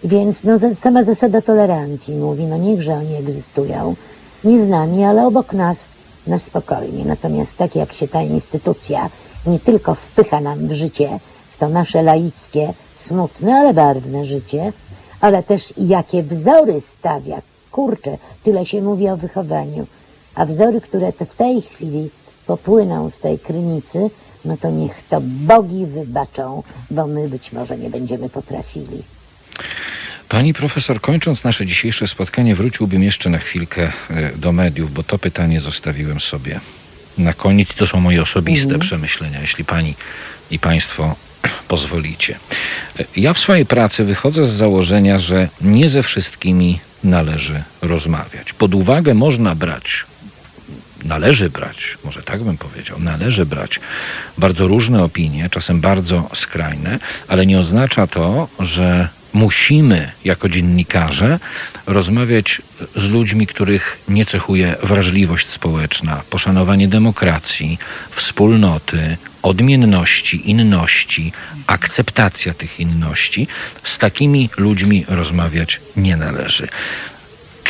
[0.04, 3.96] Więc no, sama zasada tolerancji mówi, no niechże oni egzystują,
[4.44, 5.86] nie z nami, ale obok nas,
[6.28, 7.06] na spokojnie.
[7.06, 9.10] Natomiast tak jak się ta instytucja
[9.48, 11.20] nie tylko wpycha nam w życie,
[11.50, 14.74] w to nasze laickie, smutne, ale barwne życie,
[15.22, 17.42] ale też i jakie wzory stawia.
[17.72, 19.88] Kurczę, tyle się mówi o wychowaniu.
[20.36, 22.10] A wzory, które te w tej chwili
[22.48, 24.10] popłyną z tej krynicy,
[24.46, 29.04] no to niech to bogi wybaczą, bo my być może nie będziemy potrafili.
[30.30, 35.20] Pani profesor, kończąc nasze dzisiejsze spotkanie, wróciłbym jeszcze na chwilkę e, do mediów, bo to
[35.20, 36.60] pytanie zostawiłem sobie
[37.18, 37.74] na koniec.
[37.74, 39.96] To są moje osobiste przemyślenia, jeśli pani
[40.52, 41.16] i państwo
[41.68, 42.40] pozwolicie.
[43.16, 48.54] Ja w swojej pracy wychodzę z założenia, że nie ze wszystkimi należy rozmawiać.
[48.54, 50.06] Pod uwagę można brać
[51.04, 53.80] należy brać, może tak bym powiedział, należy brać
[54.38, 61.40] bardzo różne opinie, czasem bardzo skrajne, ale nie oznacza to, że musimy jako dziennikarze
[61.88, 62.62] rozmawiać
[62.96, 67.78] z ludźmi, których nie cechuje wrażliwość społeczna, poszanowanie demokracji,
[68.12, 71.34] wspólnoty, odmienności, inności,
[71.68, 73.48] akceptacja tych inności.
[73.84, 76.68] Z takimi ludźmi rozmawiać nie należy.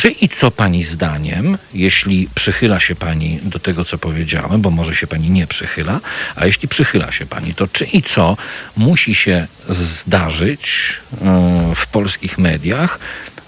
[0.00, 4.96] Czy i co Pani zdaniem, jeśli przychyla się Pani do tego, co powiedziałem, bo może
[4.96, 6.00] się Pani nie przychyla,
[6.36, 8.36] a jeśli przychyla się Pani, to czy i co
[8.76, 12.98] musi się zdarzyć e, w polskich mediach,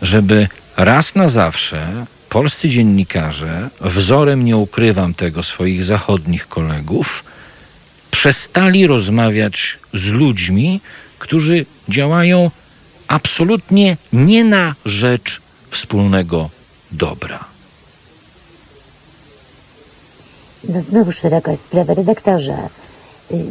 [0.02, 7.24] żeby raz na zawsze polscy dziennikarze, wzorem nie ukrywam tego swoich zachodnich kolegów,
[8.10, 10.80] przestali rozmawiać z ludźmi,
[11.18, 12.50] którzy działają
[13.08, 15.42] absolutnie nie na rzecz
[15.72, 16.48] wspólnego
[16.92, 17.44] dobra.
[20.68, 22.68] No znowu szeroka jest sprawa redaktorza.
[23.30, 23.44] Y,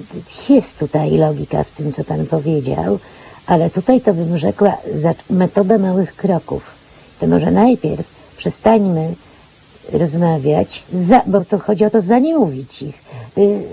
[0.49, 2.99] Jest tutaj logika w tym, co pan powiedział,
[3.45, 6.63] ale tutaj to bym rzekła za metoda małych kroków.
[7.19, 8.07] To może najpierw
[8.37, 9.15] przestańmy
[9.93, 13.03] rozmawiać, za, bo to chodzi o to zaniemówić ich.
[13.37, 13.63] Y,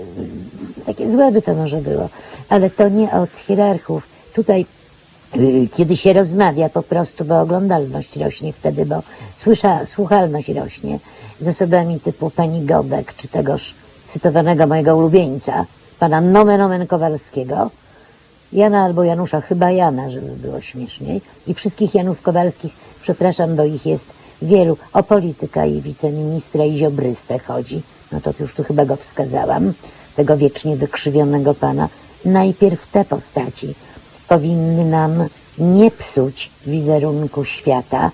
[0.85, 2.09] takie złe by to może było,
[2.49, 4.07] ale to nie od hierarchów.
[4.33, 4.65] Tutaj
[5.75, 9.03] kiedy się rozmawia po prostu, bo oglądalność rośnie wtedy, bo
[9.35, 10.99] słysza, słuchalność rośnie
[11.39, 15.65] z osobami typu pani Godek, czy tegoż cytowanego mojego ulubieńca,
[15.99, 17.71] pana Nomen Omen Kowalskiego,
[18.53, 23.85] Jana albo Janusza, chyba Jana, żeby było śmieszniej, i wszystkich Janów Kowalskich, przepraszam, bo ich
[23.85, 27.81] jest wielu, o polityka i wiceministra i ziobrystę chodzi,
[28.11, 29.73] no to już tu chyba go wskazałam,
[30.15, 31.89] tego wiecznie wykrzywionego pana.
[32.25, 33.75] Najpierw te postaci
[34.29, 35.25] powinny nam
[35.57, 38.11] nie psuć wizerunku świata,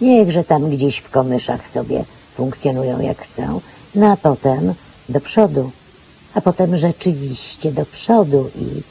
[0.00, 3.60] niechże tam gdzieś w komyszach sobie funkcjonują jak chcą,
[3.94, 4.74] no a potem
[5.08, 5.70] do przodu,
[6.34, 8.82] a potem rzeczywiście do przodu i,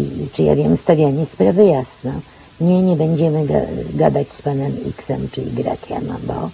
[0.00, 2.12] i czy ja wiem, stawianie sprawy jasno.
[2.60, 3.60] Nie, nie będziemy ga
[3.94, 6.50] gadać z panem X-em czy Y-iem, bo,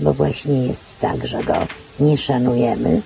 [0.00, 1.54] bo właśnie jest tak, że go
[2.00, 3.02] nie szanujemy.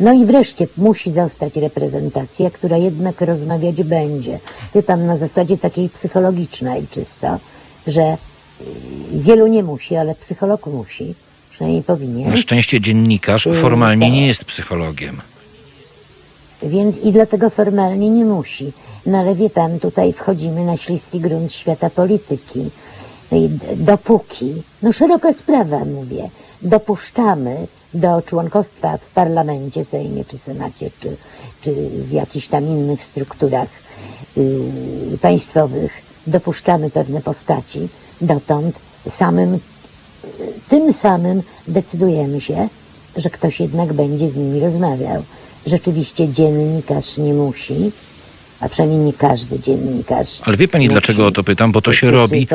[0.00, 4.38] No i wreszcie musi zostać reprezentacja, która jednak rozmawiać będzie.
[4.74, 7.38] Wie pan, na zasadzie takiej psychologicznej czysto,
[7.86, 8.02] że
[8.60, 8.64] y,
[9.12, 11.14] wielu nie musi, ale psycholog musi.
[11.50, 12.30] Przynajmniej powinien.
[12.30, 14.12] Na szczęście dziennikarz Y, formalnie tak.
[14.12, 15.20] nie jest psychologiem.
[16.62, 18.72] Więc i dlatego formalnie nie musi.
[19.06, 22.70] No ale wie pan, tutaj wchodzimy na śliski grunt świata polityki.
[23.32, 26.30] D- dopóki, no szeroka sprawa mówię,
[26.62, 31.16] dopuszczamy do członkostwa w parlamencie, Sejmie czy Senacie, czy,
[31.60, 33.68] czy w jakichś tam innych strukturach
[34.36, 37.88] yy, państwowych, dopuszczamy pewne postaci,
[38.20, 39.58] dotąd samym
[40.68, 42.68] tym samym decydujemy się,
[43.16, 45.22] że ktoś jednak będzie z nimi rozmawiał.
[45.66, 47.92] Rzeczywiście dziennikarz nie musi,
[48.60, 50.40] a przynajmniej nie każdy dziennikarz.
[50.44, 51.72] Ale wie pani, musi, dlaczego o to pytam?
[51.72, 52.48] Bo to się czy robi,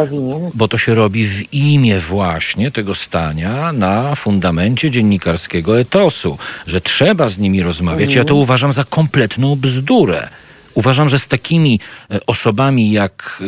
[0.53, 6.37] bo to się robi w imię właśnie tego stania na fundamencie dziennikarskiego etosu,
[6.67, 8.13] że trzeba z nimi rozmawiać.
[8.13, 10.29] Ja to uważam za kompletną bzdurę.
[10.73, 11.79] Uważam, że z takimi
[12.11, 13.41] e, osobami jak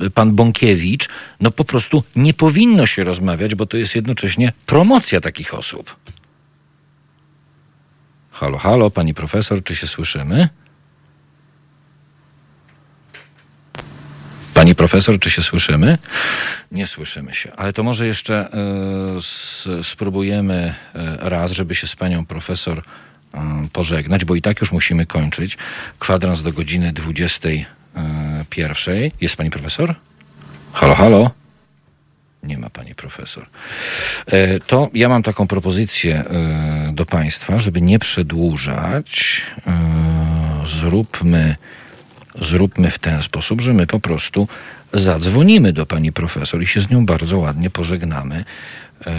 [0.00, 1.08] e, e, pan Bąkiewicz,
[1.40, 5.96] no po prostu nie powinno się rozmawiać, bo to jest jednocześnie promocja takich osób.
[8.30, 10.48] Halo, halo, pani profesor, czy się słyszymy?
[14.54, 15.98] Pani profesor, czy się słyszymy?
[16.72, 18.48] Nie słyszymy się, ale to może jeszcze
[19.18, 22.82] s, spróbujemy e, raz, żeby się z panią profesor
[23.34, 25.58] e, pożegnać, bo i tak już musimy kończyć.
[25.98, 29.10] Kwadrans do godziny 21.
[29.20, 29.94] Jest pani profesor?
[30.72, 31.30] Halo, halo.
[32.42, 33.46] Nie ma pani profesor.
[34.66, 36.24] To ja mam taką propozycję
[36.92, 39.42] do państwa, żeby nie przedłużać.
[40.66, 41.56] Zróbmy,
[42.40, 44.48] zróbmy w ten sposób, że my po prostu
[44.92, 48.44] zadzwonimy do pani profesor i się z nią bardzo ładnie pożegnamy.
[49.06, 49.14] e,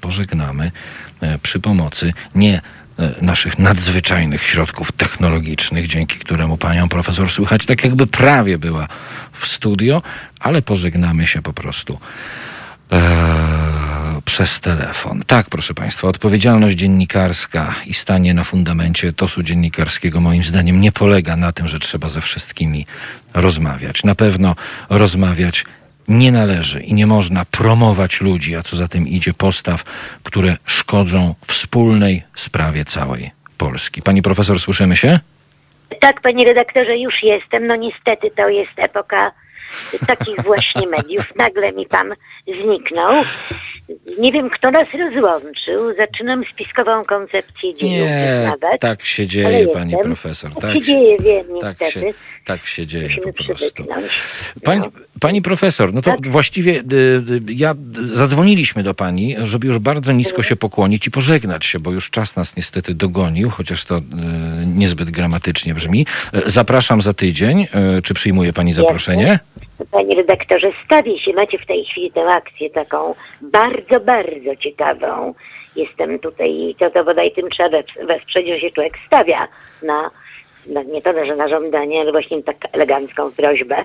[0.00, 0.72] Pożegnamy
[1.20, 2.60] e, przy pomocy nie
[2.98, 8.88] e, naszych nadzwyczajnych środków technologicznych, dzięki któremu panią profesor słychać tak jakby prawie była
[9.32, 10.02] w studio,
[10.40, 11.98] ale pożegnamy się po prostu
[14.24, 15.22] przez telefon.
[15.26, 21.36] Tak, proszę Państwa, odpowiedzialność dziennikarska i stanie na fundamencie tosu dziennikarskiego moim zdaniem nie polega
[21.36, 22.86] na tym, że trzeba ze wszystkimi
[23.34, 24.04] rozmawiać.
[24.04, 24.54] Na pewno
[24.90, 25.64] rozmawiać
[26.08, 29.84] nie należy i nie można promować ludzi, a co za tym idzie postaw,
[30.22, 34.02] które szkodzą wspólnej sprawie całej Polski.
[34.02, 35.20] Pani profesor, słyszymy się?
[36.00, 37.66] Tak, panie redaktorze, już jestem.
[37.66, 39.32] No niestety to jest epoka
[40.06, 41.24] takich właśnie mediów.
[41.36, 42.12] Nagle mi pan
[42.46, 43.24] zniknął.
[44.18, 45.94] Nie wiem, kto nas rozłączył.
[45.96, 50.06] Zaczynam spiskową koncepcję Nie, tak się dzieje, pani jestem.
[50.12, 50.50] profesor.
[50.52, 52.06] Tak Tak się dzieje, wiem, tak niestety.
[52.06, 52.14] się,
[52.44, 53.84] tak się dzieje Musimy po prostu.
[54.64, 54.90] Pani, No.
[55.20, 56.28] pani profesor, no to Tak.
[56.28, 56.82] właściwie y,
[57.30, 57.74] y, ja
[58.12, 62.36] zadzwoniliśmy do pani, żeby już bardzo nisko się pokłonić i pożegnać się, bo już czas
[62.36, 64.02] nas niestety dogonił, chociaż to y,
[64.66, 66.06] niezbyt gramatycznie brzmi.
[66.34, 67.62] Y, Zapraszam za tydzień.
[67.98, 69.38] Y, Czy przyjmuje pani zaproszenie?
[69.90, 75.34] Panie redaktorze, stawię się, macie w tej chwili tę akcję taką bardzo, bardzo ciekawą.
[75.76, 79.48] Jestem tutaj, to, to bodaj tym trzeba wes- wesprzeć, że się człowiek stawia
[79.82, 80.10] na,
[80.66, 83.84] na nie to, że na żądanie, ale właśnie tak elegancką prośbę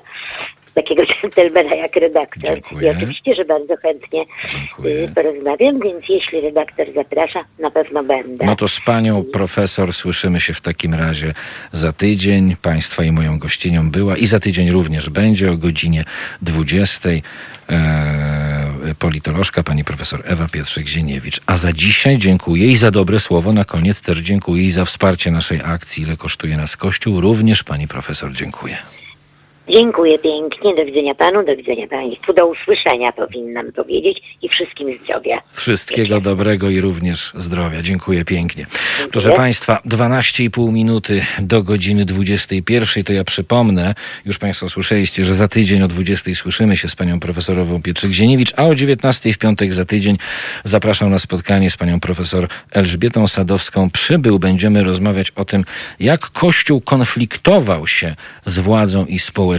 [0.76, 2.44] takiego dżentelmena jak redaktor.
[2.44, 2.88] Dziękuję.
[2.88, 4.96] I oczywiście, że bardzo chętnie Dziękuję.
[4.96, 8.46] y, porozmawiam, więc jeśli redaktor zaprasza, na pewno będę.
[8.46, 11.34] No to z panią profesor słyszymy się w takim razie
[11.74, 12.56] za tydzień.
[12.62, 16.04] Państwa i moją gościnią była i za tydzień również będzie o godzinie
[16.42, 17.10] 20.
[17.70, 21.40] E, politolożka pani profesor Ewa Pietrzyk-Zieniewicz.
[21.46, 25.32] A za dzisiaj dziękuję i za dobre słowo na koniec też dziękuję i za wsparcie
[25.32, 27.22] naszej akcji Ile kosztuje nas Kościół.
[27.22, 28.78] Również pani profesor dziękuję.
[29.70, 35.42] Dziękuję pięknie, do widzenia panu, do widzenia państwu, do usłyszenia powinnam powiedzieć i wszystkim zdrowia.
[35.52, 37.82] Wszystkiego dobrego i również zdrowia.
[37.82, 38.66] Dziękuję pięknie.
[39.12, 43.04] Proszę Państwa, 12,5 minuty do godziny 21.
[43.04, 47.20] To ja przypomnę, już Państwo słyszeliście, że za tydzień o 20 słyszymy się z panią
[47.20, 50.18] profesorową Pietrzyk-Zieniewicz, a o 19 w piątek za tydzień
[50.64, 53.90] zapraszam na spotkanie z panią profesor Elżbietą Sadowską.
[53.90, 55.64] Przybył, będziemy rozmawiać o tym,
[56.00, 58.16] jak Kościół konfliktował się
[58.46, 59.55] z władzą i społeczeństwem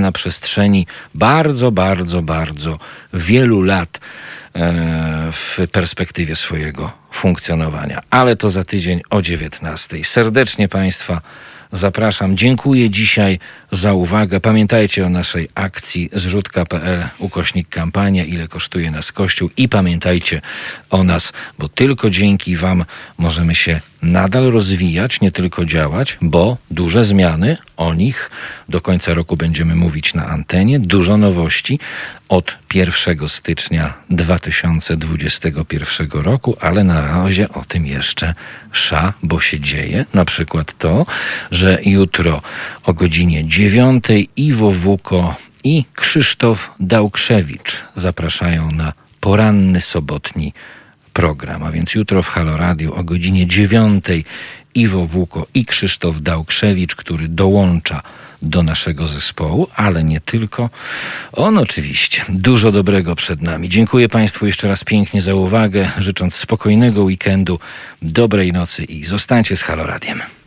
[0.00, 2.78] na przestrzeni bardzo, bardzo, bardzo
[3.12, 4.00] wielu lat
[4.54, 8.00] e, w perspektywie swojego funkcjonowania.
[8.10, 10.04] Ale to za tydzień o 19.
[10.04, 11.20] Serdecznie Państwa
[11.72, 12.36] zapraszam.
[12.36, 13.38] Dziękuję dzisiaj
[13.72, 14.40] za uwagę.
[14.40, 20.40] Pamiętajcie o naszej akcji zrzutka.pl ukośnik kampania, ile kosztuje nas Kościół i pamiętajcie
[20.90, 22.84] o nas, bo tylko dzięki Wam
[23.18, 28.30] możemy się nadal rozwijać, nie tylko działać, bo duże zmiany, o nich
[28.68, 31.78] do końca roku będziemy mówić na antenie, dużo nowości
[32.28, 38.34] od 1 stycznia 2021 roku, ale na razie o tym jeszcze
[38.72, 40.04] sza, bo się dzieje.
[40.14, 41.06] Na przykład to,
[41.50, 42.42] że jutro
[42.84, 44.04] o godzinie 9
[44.36, 50.52] Iwo Wuko i Krzysztof Dałkrzewicz zapraszają na poranny sobotni
[51.12, 51.62] program.
[51.62, 54.04] A więc jutro w Halo Radio o godzinie 9
[54.74, 58.02] Iwo Wuko i Krzysztof Dałkrzewicz, który dołącza
[58.42, 60.70] do naszego zespołu, ale nie tylko.
[61.32, 62.24] On oczywiście.
[62.28, 63.68] Dużo dobrego przed nami.
[63.68, 67.60] Dziękuję Państwu jeszcze raz pięknie za uwagę, życząc spokojnego weekendu,
[68.02, 70.37] dobrej nocy i zostańcie z Halo Radiem.